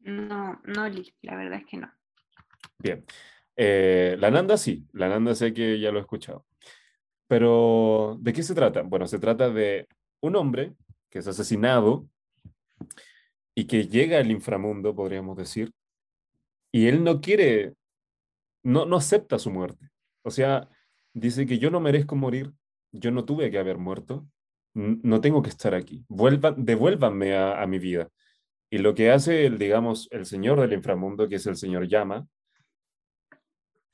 No, 0.00 0.60
no, 0.64 0.88
la 1.22 1.36
verdad 1.36 1.60
es 1.60 1.66
que 1.66 1.76
no. 1.78 1.92
Bien. 2.78 3.04
Eh, 3.56 4.16
la 4.18 4.30
Nanda 4.30 4.56
sí, 4.56 4.86
la 4.92 5.08
Nanda 5.08 5.34
sé 5.34 5.52
que 5.52 5.80
ya 5.80 5.90
lo 5.90 5.98
he 5.98 6.02
escuchado. 6.02 6.46
Pero, 7.26 8.16
¿de 8.20 8.32
qué 8.32 8.42
se 8.42 8.54
trata? 8.54 8.82
Bueno, 8.82 9.06
se 9.06 9.18
trata 9.18 9.50
de 9.50 9.88
un 10.20 10.36
hombre 10.36 10.74
que 11.10 11.18
es 11.18 11.26
asesinado 11.26 12.08
y 13.54 13.66
que 13.66 13.88
llega 13.88 14.18
al 14.18 14.30
inframundo, 14.30 14.94
podríamos 14.94 15.36
decir, 15.36 15.72
y 16.72 16.86
él 16.86 17.02
no 17.02 17.20
quiere, 17.20 17.74
no, 18.62 18.86
no 18.86 18.96
acepta 18.96 19.38
su 19.38 19.50
muerte. 19.50 19.90
O 20.22 20.30
sea, 20.30 20.68
dice 21.12 21.46
que 21.46 21.58
yo 21.58 21.70
no 21.70 21.80
merezco 21.80 22.14
morir, 22.14 22.52
yo 22.92 23.10
no 23.10 23.24
tuve 23.24 23.50
que 23.50 23.58
haber 23.58 23.78
muerto, 23.78 24.26
no 24.74 25.20
tengo 25.20 25.42
que 25.42 25.48
estar 25.48 25.74
aquí, 25.74 26.04
Vuelva, 26.08 26.54
devuélvanme 26.56 27.36
a, 27.36 27.66
mi 27.66 27.78
vida. 27.78 28.08
Y 28.70 28.78
lo 28.78 28.94
que 28.94 29.10
hace, 29.10 29.46
el, 29.46 29.58
digamos, 29.58 30.08
el 30.12 30.26
señor 30.26 30.60
del 30.60 30.72
inframundo, 30.72 31.28
que 31.28 31.36
es 31.36 31.46
el 31.46 31.56
señor 31.56 31.88
Llama, 31.88 32.28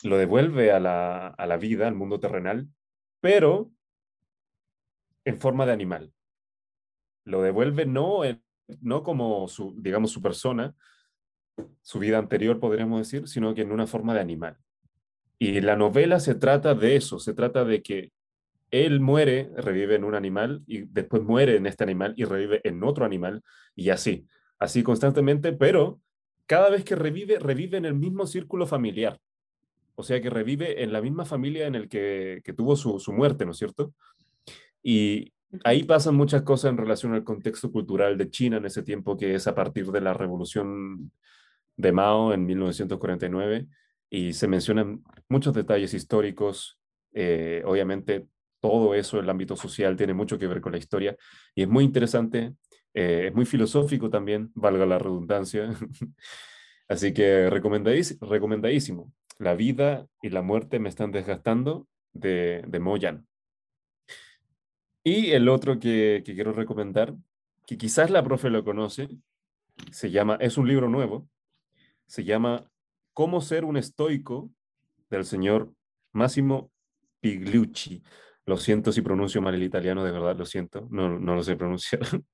lo 0.03 0.19
devuelve 0.19 0.73
a 0.73 0.81
la, 0.81 1.29
a 1.29 1.47
la 1.47 1.57
vida, 1.57 1.89
al 1.89 1.95
mundo 1.95 2.21
terrenal, 2.21 2.69
pero 3.21 3.71
en 5.25 5.39
forma 5.39 5.65
de 5.65 5.73
animal. 5.73 6.13
Lo 7.25 7.41
devuelve 7.41 7.87
no, 7.87 8.21
no 8.81 9.03
como 9.03 9.49
su, 9.49 9.75
digamos, 9.79 10.11
su 10.11 10.21
persona, 10.21 10.75
su 11.83 11.99
vida 11.99 12.19
anterior, 12.19 12.61
podríamos 12.61 12.99
decir, 12.99 13.29
sino 13.29 13.55
que 13.55 13.63
en 13.63 13.73
una 13.73 13.87
forma 13.87 14.13
de 14.15 14.21
animal. 14.21 14.59
Y 15.39 15.61
la 15.61 15.77
novela 15.77 16.21
se 16.21 16.35
trata 16.35 16.75
de 16.75 16.97
eso, 16.97 17.19
se 17.19 17.35
trata 17.35 17.65
de 17.65 17.83
que 17.83 18.13
él 18.71 19.01
muere, 19.01 19.51
revive 19.57 19.95
en 19.95 20.05
un 20.05 20.15
animal 20.15 20.63
y 20.67 20.83
después 20.83 21.23
muere 21.23 21.57
en 21.57 21.67
este 21.67 21.85
animal 21.85 22.15
y 22.17 22.25
revive 22.25 22.61
en 22.65 22.83
otro 22.83 23.05
animal 23.05 23.43
y 23.75 23.91
así, 23.91 24.27
así 24.59 24.83
constantemente, 24.83 25.53
pero 25.53 26.01
cada 26.47 26.71
vez 26.71 26.85
que 26.85 26.97
revive, 26.97 27.39
revive 27.39 27.79
en 27.79 27.85
el 27.85 27.95
mismo 27.95 28.27
círculo 28.27 28.67
familiar. 28.67 29.19
O 29.97 30.03
sea 30.03 30.21
que 30.21 30.29
revive 30.29 30.83
en 30.83 30.93
la 30.93 31.01
misma 31.01 31.25
familia 31.25 31.67
en 31.67 31.77
el 31.77 31.89
que, 31.89 32.43
que 32.45 32.53
tuvo 32.53 32.75
su, 32.75 32.99
su 32.99 33.13
muerte, 33.13 33.45
¿no 33.45 33.53
es 33.53 33.59
cierto? 33.59 33.95
Y 34.83 35.33
ahí 35.63 35.85
pasan 35.85 36.17
muchas 36.17 36.43
cosas 36.43 36.71
en 36.71 36.79
relación 36.79 37.15
al 37.15 37.25
contexto 37.25 37.71
cultural 37.71 38.19
de 38.19 38.31
China 38.31 38.57
en 38.57 38.67
ese 38.67 38.83
tiempo, 38.83 39.17
que 39.17 39.35
es 39.35 39.47
a 39.47 39.55
partir 39.55 39.87
de 39.87 40.01
la 40.01 40.15
revolución 40.15 41.13
de 41.77 41.93
Mao 41.93 42.33
en 42.33 42.45
1949, 42.45 43.67
y 44.11 44.33
se 44.33 44.49
mencionan 44.49 45.03
muchos 45.29 45.55
detalles 45.55 45.95
históricos. 45.95 46.79
Eh, 47.13 47.63
obviamente, 47.65 48.27
todo 48.65 48.95
eso, 48.95 49.21
el 49.21 49.29
ámbito 49.29 49.57
social, 49.57 49.95
tiene 49.95 50.15
mucho 50.15 50.39
que 50.39 50.47
ver 50.47 50.63
con 50.63 50.73
la 50.73 50.79
historia, 50.79 51.15
y 51.55 51.65
es 51.65 51.69
muy 51.69 51.85
interesante, 51.85 52.55
eh, 52.95 53.27
es 53.29 53.35
muy 53.35 53.45
filosófico 53.45 54.09
también, 54.09 54.53
valga 54.55 54.87
la 54.87 54.99
redundancia. 54.99 55.69
Así 56.89 57.13
que 57.13 57.51
recomendadísimo. 57.51 59.13
La 59.39 59.55
vida 59.55 60.07
y 60.23 60.31
la 60.31 60.41
muerte 60.41 60.79
me 60.79 60.89
están 60.89 61.13
desgastando 61.13 61.87
de, 62.15 62.65
de 62.67 62.81
Moyan. 62.81 63.27
Y 65.03 65.33
el 65.33 65.51
otro 65.51 65.79
que, 65.79 66.23
quiero 66.25 66.55
recomendar, 66.55 67.15
que 67.67 67.77
quizás 67.77 68.09
la 68.09 68.25
profe 68.25 68.49
lo 68.49 68.65
conoce, 68.65 69.11
se 69.93 70.11
llama, 70.11 70.39
es 70.41 70.57
un 70.57 70.69
libro 70.69 70.89
nuevo, 70.89 71.29
se 72.07 72.25
llama 72.25 72.71
Cómo 73.13 73.43
ser 73.43 73.67
un 73.67 73.77
estoico 73.77 74.51
del 75.11 75.27
señor 75.27 75.71
Massimo 76.13 76.71
Pigliucci. 77.21 78.03
Lo 78.47 78.57
siento 78.57 78.93
si 78.93 79.01
pronuncio 79.01 79.41
mal 79.41 79.55
el 79.55 79.63
italiano, 79.63 80.05
de 80.05 80.13
verdad, 80.13 80.37
lo 80.37 80.45
siento, 80.45 80.87
no, 80.91 81.19
no 81.19 81.35
lo 81.35 81.43
sé 81.43 81.57
pronunciar. 81.57 82.01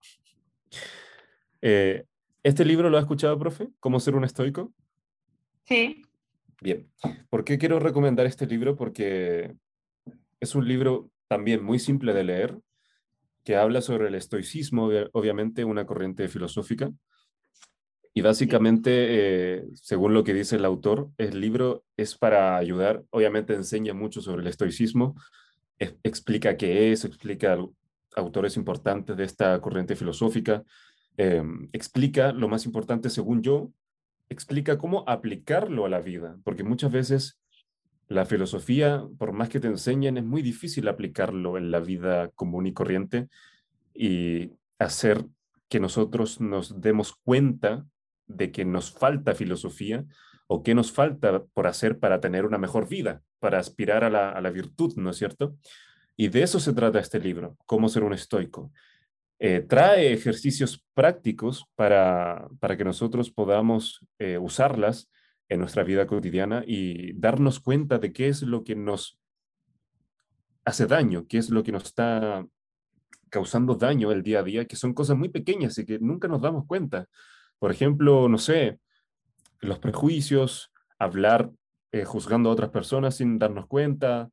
Eh, 1.62 2.06
¿Este 2.42 2.64
libro 2.64 2.88
lo 2.88 2.96
ha 2.96 3.00
escuchado, 3.00 3.38
profe? 3.38 3.68
¿Cómo 3.80 4.00
ser 4.00 4.14
un 4.14 4.24
estoico? 4.24 4.72
Sí. 5.64 6.00
Bien. 6.62 6.90
¿Por 7.28 7.44
qué 7.44 7.58
quiero 7.58 7.78
recomendar 7.78 8.24
este 8.24 8.46
libro? 8.46 8.76
Porque 8.76 9.54
es 10.40 10.54
un 10.54 10.66
libro 10.66 11.10
también 11.28 11.62
muy 11.62 11.78
simple 11.78 12.14
de 12.14 12.24
leer, 12.24 12.58
que 13.44 13.56
habla 13.56 13.82
sobre 13.82 14.08
el 14.08 14.14
estoicismo, 14.14 14.90
obviamente 15.12 15.64
una 15.64 15.86
corriente 15.86 16.28
filosófica. 16.28 16.90
Y 18.12 18.22
básicamente, 18.22 18.90
eh, 18.92 19.64
según 19.74 20.14
lo 20.14 20.24
que 20.24 20.34
dice 20.34 20.56
el 20.56 20.64
autor, 20.64 21.10
el 21.16 21.40
libro 21.40 21.84
es 21.96 22.16
para 22.16 22.56
ayudar, 22.56 23.04
obviamente 23.10 23.54
enseña 23.54 23.94
mucho 23.94 24.20
sobre 24.20 24.42
el 24.42 24.48
estoicismo, 24.48 25.14
explica 26.02 26.56
qué 26.56 26.92
es, 26.92 27.04
explica 27.04 27.58
autores 28.14 28.56
importantes 28.56 29.16
de 29.16 29.24
esta 29.24 29.60
corriente 29.60 29.96
filosófica, 29.96 30.62
em, 31.16 31.68
explica 31.72 32.32
lo 32.32 32.48
más 32.48 32.66
importante, 32.66 33.10
según 33.10 33.42
yo, 33.42 33.70
explica 34.28 34.78
cómo 34.78 35.04
aplicarlo 35.08 35.86
a 35.86 35.88
la 35.88 36.00
vida, 36.00 36.38
porque 36.44 36.62
muchas 36.62 36.92
veces 36.92 37.40
la 38.08 38.26
filosofía, 38.26 39.04
por 39.18 39.32
más 39.32 39.48
que 39.48 39.60
te 39.60 39.68
enseñen, 39.68 40.18
es 40.18 40.24
muy 40.24 40.42
difícil 40.42 40.88
aplicarlo 40.88 41.56
en 41.56 41.70
la 41.70 41.80
vida 41.80 42.28
común 42.30 42.66
y 42.66 42.72
corriente 42.72 43.28
y 43.94 44.52
hacer 44.78 45.24
que 45.68 45.80
nosotros 45.80 46.40
nos 46.40 46.80
demos 46.80 47.14
cuenta 47.24 47.86
de 48.26 48.50
que 48.50 48.64
nos 48.64 48.90
falta 48.92 49.34
filosofía 49.34 50.04
o 50.52 50.64
qué 50.64 50.74
nos 50.74 50.90
falta 50.90 51.44
por 51.54 51.68
hacer 51.68 52.00
para 52.00 52.20
tener 52.20 52.44
una 52.44 52.58
mejor 52.58 52.88
vida, 52.88 53.22
para 53.38 53.60
aspirar 53.60 54.02
a 54.02 54.10
la, 54.40 54.50
virtud, 54.50 54.94
¿no 54.96 55.10
es 55.10 55.16
cierto? 55.16 55.54
Y 56.16 56.26
de 56.26 56.42
eso 56.42 56.58
se 56.58 56.72
trata 56.72 56.98
este 56.98 57.20
libro, 57.20 57.56
cómo 57.66 57.88
ser 57.88 58.02
un 58.02 58.14
estoico. 58.14 58.72
Eh, 59.38 59.60
trae 59.60 60.12
ejercicios 60.12 60.84
prácticos 60.92 61.66
para, 61.76 62.48
para 62.58 62.76
que 62.76 62.82
nosotros 62.82 63.30
podamos 63.30 64.04
eh, 64.18 64.38
usarlas 64.38 65.08
en 65.48 65.60
nuestra 65.60 65.84
vida 65.84 66.08
cotidiana 66.08 66.64
y 66.66 67.12
darnos 67.12 67.60
cuenta 67.60 67.98
de 67.98 68.12
qué 68.12 68.26
es 68.26 68.42
lo 68.42 68.64
que 68.64 68.74
nos 68.74 69.20
hace 70.64 70.86
daño, 70.86 71.28
qué 71.28 71.38
es 71.38 71.50
lo 71.50 71.62
que 71.62 71.70
nos 71.70 71.84
está 71.84 72.44
causando 73.28 73.76
daño 73.76 74.10
el 74.10 74.24
día 74.24 74.40
a 74.40 74.42
día, 74.42 74.64
que 74.64 74.74
son 74.74 74.94
cosas 74.94 75.16
muy 75.16 75.28
pequeñas 75.28 75.78
y 75.78 75.86
que 75.86 76.00
nunca 76.00 76.26
nos 76.26 76.40
damos 76.40 76.66
cuenta. 76.66 77.06
Por 77.60 77.70
ejemplo, 77.70 78.28
no 78.28 78.36
sé, 78.36 78.80
los 79.60 79.78
prejuicios, 79.78 80.72
hablar 80.98 81.50
eh, 81.92 82.04
juzgando 82.04 82.50
a 82.50 82.52
otras 82.52 82.70
personas 82.70 83.16
sin 83.16 83.38
darnos 83.38 83.66
cuenta, 83.66 84.30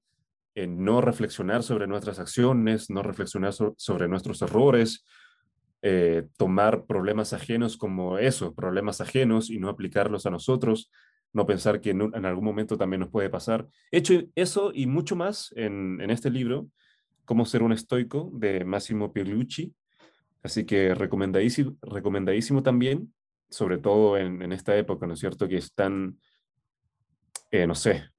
no 0.66 1.02
reflexionar 1.02 1.62
sobre 1.62 1.86
nuestras 1.86 2.18
acciones, 2.18 2.90
no 2.90 3.04
reflexionar 3.04 3.54
sobre 3.54 4.08
nuestros 4.08 4.42
errores, 4.42 5.06
eh, 5.84 6.28
tomar 6.38 6.86
problemas 6.86 7.34
ajenos 7.34 7.78
como 7.78 8.18
eso, 8.18 8.56
problemas 8.56 9.00
ajenos 9.00 9.52
y 9.52 9.60
no 9.60 9.70
aplicarlos 9.70 10.26
a 10.26 10.32
nosotros, 10.32 10.90
no 11.34 11.46
pensar 11.46 11.82
que 11.82 11.92
en, 11.92 12.26
algún 12.26 12.44
momento 12.44 12.78
también 12.78 13.02
nos 13.02 13.10
puede 13.10 13.30
pasar. 13.30 13.68
He 13.92 14.00
hecho 14.00 14.24
eso 14.34 14.72
y 14.74 14.88
mucho 14.88 15.16
más 15.16 15.54
en, 15.56 16.02
este 16.10 16.30
libro, 16.30 16.68
Cómo 17.26 17.46
ser 17.46 17.62
un 17.62 17.74
estoico, 17.74 18.32
de 18.34 18.64
Massimo 18.64 19.12
Pigliucci. 19.12 19.74
Así 20.44 20.66
que 20.66 20.96
recomendadísimo, 20.96 21.76
recomendadísimo 21.82 22.64
también, 22.64 23.14
sobre 23.50 23.78
todo 23.78 24.18
en, 24.18 24.52
esta 24.52 24.76
época, 24.76 25.08
¿no 25.08 25.14
es 25.14 25.20
cierto? 25.20 25.48
Que 25.48 25.58
es 25.58 25.74
tan, 25.74 26.20
eh, 27.52 27.66
no 27.68 27.76
sé, 27.76 28.10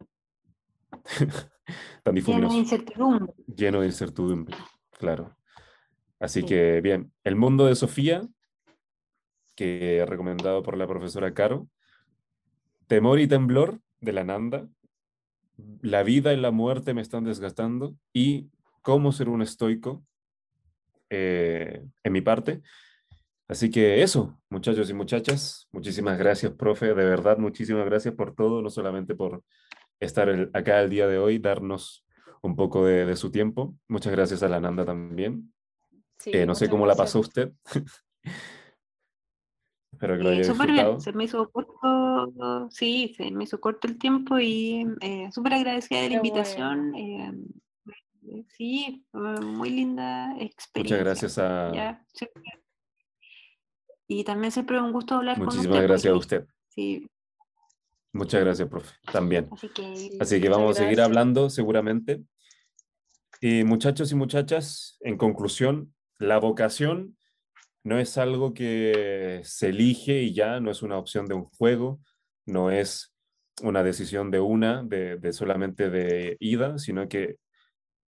tan. 2.03 2.15
Lleno 2.15 2.49
de 2.49 2.57
incertidumbre. 2.57 3.35
Lleno 3.47 3.81
de 3.81 3.87
incertidumbre, 3.87 4.57
claro. 4.99 5.37
Así 6.21 6.43
que 6.43 6.81
bien, 6.81 7.13
El 7.23 7.37
mundo 7.37 7.67
de 7.67 7.77
Sofía, 7.77 8.27
que 9.55 10.05
recomendado 10.07 10.63
por 10.63 10.77
la 10.77 10.87
profesora 10.87 11.35
Caro, 11.35 11.69
Temor 12.87 13.21
y 13.21 13.29
temblor 13.29 13.81
de 14.01 14.13
la 14.13 14.25
Nanda, 14.25 14.69
La 15.83 16.03
vida 16.03 16.33
y 16.33 16.37
la 16.37 16.51
muerte 16.51 16.95
me 16.95 17.03
están 17.03 17.25
desgastando 17.25 17.95
y 18.13 18.51
Cómo 18.83 19.13
ser 19.13 19.29
un 19.29 19.43
estoico 19.43 20.03
eh, 21.11 21.85
en 22.03 22.13
mi 22.13 22.21
parte. 22.21 22.63
Así 23.49 23.70
que 23.70 24.03
eso, 24.03 24.39
muchachos 24.51 24.91
y 24.91 24.95
muchachas, 24.95 25.69
muchísimas 25.73 26.19
gracias, 26.19 26.53
profe, 26.53 26.89
de 26.89 26.95
verdad, 26.95 27.39
muchísimas 27.39 27.87
gracias 27.87 28.15
por 28.15 28.35
todo, 28.35 28.61
no 28.61 28.69
solamente 28.69 29.15
por 29.15 29.43
estar 30.01 30.51
acá 30.53 30.83
el 30.83 30.91
día 30.91 31.07
de 31.07 31.19
hoy, 31.19 31.39
darnos 31.39 32.05
un 32.43 32.57
poco 32.57 32.85
de, 32.85 33.07
de 33.07 33.16
su 33.16 33.31
tiempo. 33.31 33.75
Muchas 33.89 34.12
gracias 34.12 34.43
a 34.43 34.49
la 34.49 34.61
Nanda 34.61 34.85
también. 34.85 35.53
Eh, 36.27 36.47
no 36.47 36.55
sé 36.55 36.69
cómo 36.69 36.87
la 36.87 36.95
pasó 36.95 37.20
usted. 37.20 37.53
Espero 39.93 40.16
que 40.16 40.23
lo 40.23 40.31
haya 40.31 40.45
Súper 40.45 40.70
bien, 40.70 41.01
se 41.01 41.12
me 41.12 41.25
hizo 41.25 41.51
corto, 41.51 42.69
sí, 42.70 43.15
se 43.16 43.31
me 43.33 43.45
hizo 43.45 43.61
corto 43.61 43.89
el 43.89 43.99
tiempo 43.99 44.39
y 44.39 44.87
eh, 45.01 45.29
súper 45.33 45.55
agradecida 45.55 46.03
de 46.03 46.11
la 46.11 46.16
invitación. 46.16 46.95
Eh, 46.95 47.33
sí, 48.57 49.05
muy 49.12 49.70
linda 49.70 50.37
experiencia. 50.39 50.99
Muchas 50.99 50.99
gracias 51.01 51.39
a... 51.39 52.05
y 54.09 54.24
también 54.24 54.51
siempre 54.51 54.80
un 54.80 54.90
gusto 54.90 55.14
hablar 55.14 55.36
con 55.36 55.48
usted. 55.48 55.59
Muchísimas 55.59 55.82
gracias 55.82 56.12
a 56.12 56.16
usted. 56.16 56.47
Sí. 56.70 57.06
Muchas 58.12 58.40
gracias, 58.40 58.68
profe. 58.68 58.94
También. 59.12 59.48
Así 59.52 59.68
que, 59.68 60.16
Así 60.18 60.40
que 60.40 60.48
vamos 60.48 60.76
a 60.76 60.82
seguir 60.82 61.01
hablando 61.01 61.51
seguramente. 61.51 62.22
Y 63.40 63.62
muchachos 63.64 64.10
y 64.10 64.14
muchachas, 64.16 64.97
en 65.01 65.16
conclusión, 65.16 65.94
la 66.18 66.39
vocación 66.39 67.16
no 67.85 67.98
es 67.98 68.18
algo 68.18 68.55
que 68.55 69.40
se 69.44 69.68
elige 69.68 70.22
y 70.22 70.35
ya, 70.35 70.59
no 70.59 70.70
es 70.70 70.82
una 70.82 70.98
opción 70.98 71.26
de 71.26 71.35
un 71.35 71.44
juego, 71.44 72.01
no 72.47 72.70
es 72.70 73.14
una 73.62 73.82
decisión 73.82 74.30
de 74.30 74.40
una, 74.40 74.82
de, 74.82 75.32
solamente 75.32 75.90
de 75.90 76.36
ida, 76.40 76.78
sino 76.78 77.09
que 77.09 77.36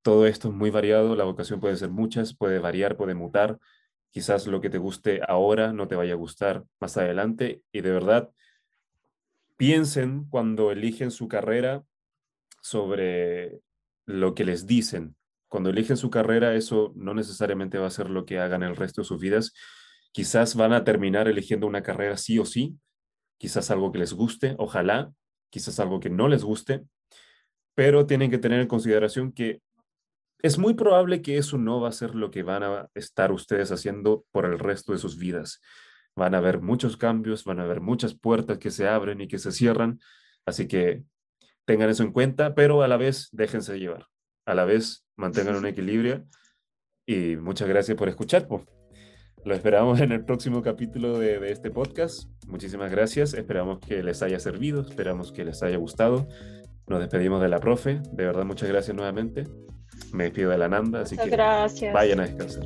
todo 0.03 0.27
esto 0.27 0.49
es 0.49 0.55
muy 0.55 0.71
variado, 0.71 1.15
la 1.15 1.25
vocación 1.25 1.61
puede 1.61 1.77
ser 1.77 1.91
muchas, 1.91 2.35
puede 2.37 2.59
variar, 2.59 2.97
puede 2.97 3.15
mutar, 3.15 3.59
quizás 4.11 4.47
lo 4.47 4.61
que 4.61 4.71
te 4.71 4.79
guste 4.79 5.21
ahora 5.27 5.73
no 5.73 5.89
te 5.89 5.97
vaya 5.97 6.13
a 6.13 6.17
gustar 6.17 6.65
más 6.81 6.97
adelante 6.97 7.63
y 7.73 7.81
de 7.81 7.91
verdad 7.91 8.31
piensen 9.57 10.25
cuando 10.31 10.73
eligen 10.73 11.11
su 11.11 11.29
carrera 11.29 11.85
sobre 12.63 13.61
lo 14.07 14.35
que 14.35 14.45
les 14.45 14.67
dicen, 14.67 15.17
cuando 15.49 15.71
eligen 15.71 15.97
su 15.97 16.11
carrera, 16.11 16.55
eso 16.55 16.93
no 16.95 17.13
necesariamente 17.13 17.77
va 17.79 17.89
a 17.89 17.91
ser 17.91 18.09
lo 18.09 18.25
que 18.25 18.39
hagan 18.39 18.63
el 18.63 18.77
resto 18.77 19.03
de 19.03 19.07
sus 19.07 19.21
vidas. 19.21 19.53
Quizás 20.13 20.55
van 20.55 20.73
a 20.73 20.85
terminar 20.85 21.29
eligiendo 21.29 21.67
una 21.67 21.83
carrera 21.83 22.17
sí 22.17 22.39
o 22.39 22.45
sí, 22.45 22.79
quizás 23.37 23.71
algo 23.71 23.91
que 23.91 23.99
les 23.99 24.13
guste, 24.13 24.55
ojalá, 24.59 25.13
quizás 25.51 25.81
algo 25.81 25.99
que 25.99 26.09
no 26.09 26.29
les 26.29 26.45
guste, 26.45 26.85
pero 27.75 28.07
tienen 28.07 28.31
que 28.31 28.39
tener 28.39 28.61
en 28.61 28.69
consideración 28.69 29.33
que 29.33 29.61
es 30.43 30.59
muy 30.59 30.75
probable 30.75 31.23
que 31.23 31.37
eso 31.37 31.59
no 31.59 31.81
va 31.81 31.89
a 31.89 31.93
ser 31.93 32.15
lo 32.15 32.31
que 32.31 32.43
van 32.43 32.63
a 32.63 32.89
estar 32.95 33.33
ustedes 33.33 33.73
haciendo 33.73 34.25
por 34.31 34.45
el 34.45 34.59
resto 34.59 34.93
de 34.93 34.99
sus 34.99 35.19
vidas. 35.19 35.61
Van 36.17 36.35
a 36.35 36.39
haber 36.39 36.61
muchos 36.61 36.97
cambios, 36.97 37.45
van 37.45 37.61
a 37.61 37.65
haber 37.65 37.81
muchas 37.81 38.15
puertas 38.15 38.59
que 38.59 38.71
se 38.71 38.89
abren 38.89 39.21
y 39.21 39.29
que 39.29 39.39
se 39.39 39.53
cierran, 39.53 40.01
así 40.47 40.67
que 40.67 41.05
tengan 41.65 41.91
eso 41.91 42.03
en 42.03 42.13
cuenta, 42.13 42.55
pero 42.55 42.83
a 42.83 42.89
la 42.89 42.97
vez 42.97 43.29
déjense 43.33 43.79
llevar 43.79 44.07
a 44.51 44.55
la 44.55 44.65
vez 44.65 45.05
mantengan 45.17 45.57
un 45.57 45.67
equilibrio 45.67 46.27
y 47.07 47.37
muchas 47.37 47.69
gracias 47.69 47.97
por 47.97 48.09
escuchar. 48.09 48.49
Lo 49.45 49.55
esperamos 49.55 50.01
en 50.01 50.13
el 50.13 50.25
próximo 50.25 50.63
capítulo 50.63 51.19
de, 51.19 51.51
este 51.51 51.71
podcast. 51.71 52.29
Muchísimas 52.47 52.91
gracias. 52.91 53.35
Esperamos 53.35 53.79
que 53.81 54.03
les 54.03 54.23
haya 54.23 54.39
servido, 54.39 54.83
esperamos 54.83 55.33
que 55.33 55.45
les 55.45 55.63
haya 55.63 55.77
gustado. 55.77 56.29
Nos 56.87 57.01
despedimos 57.01 57.41
de 57.41 57.49
la 57.49 57.61
profe. 57.61 58.01
De 58.13 58.25
verdad, 58.25 58.45
muchas 58.45 58.69
gracias 58.69 58.97
nuevamente. 58.97 59.45
Me 60.13 60.25
despido 60.25 60.51
de 60.51 60.59
la 60.59 60.69
Nanda, 60.69 61.03
así 61.03 61.17
que 61.17 61.29
gracias. 61.29 61.93
vayan 61.95 62.21
a 62.21 62.27
descansar. 62.27 62.65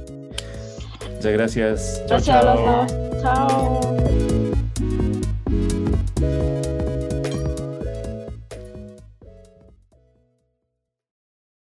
Muchas 1.14 1.32
gracias. 1.32 2.02
Chao, 2.06 2.08
gracias 2.08 2.26
chao. 2.26 2.48
a 2.48 2.54
los 2.54 2.90
dos. 2.90 3.22
Chao. 3.22 4.03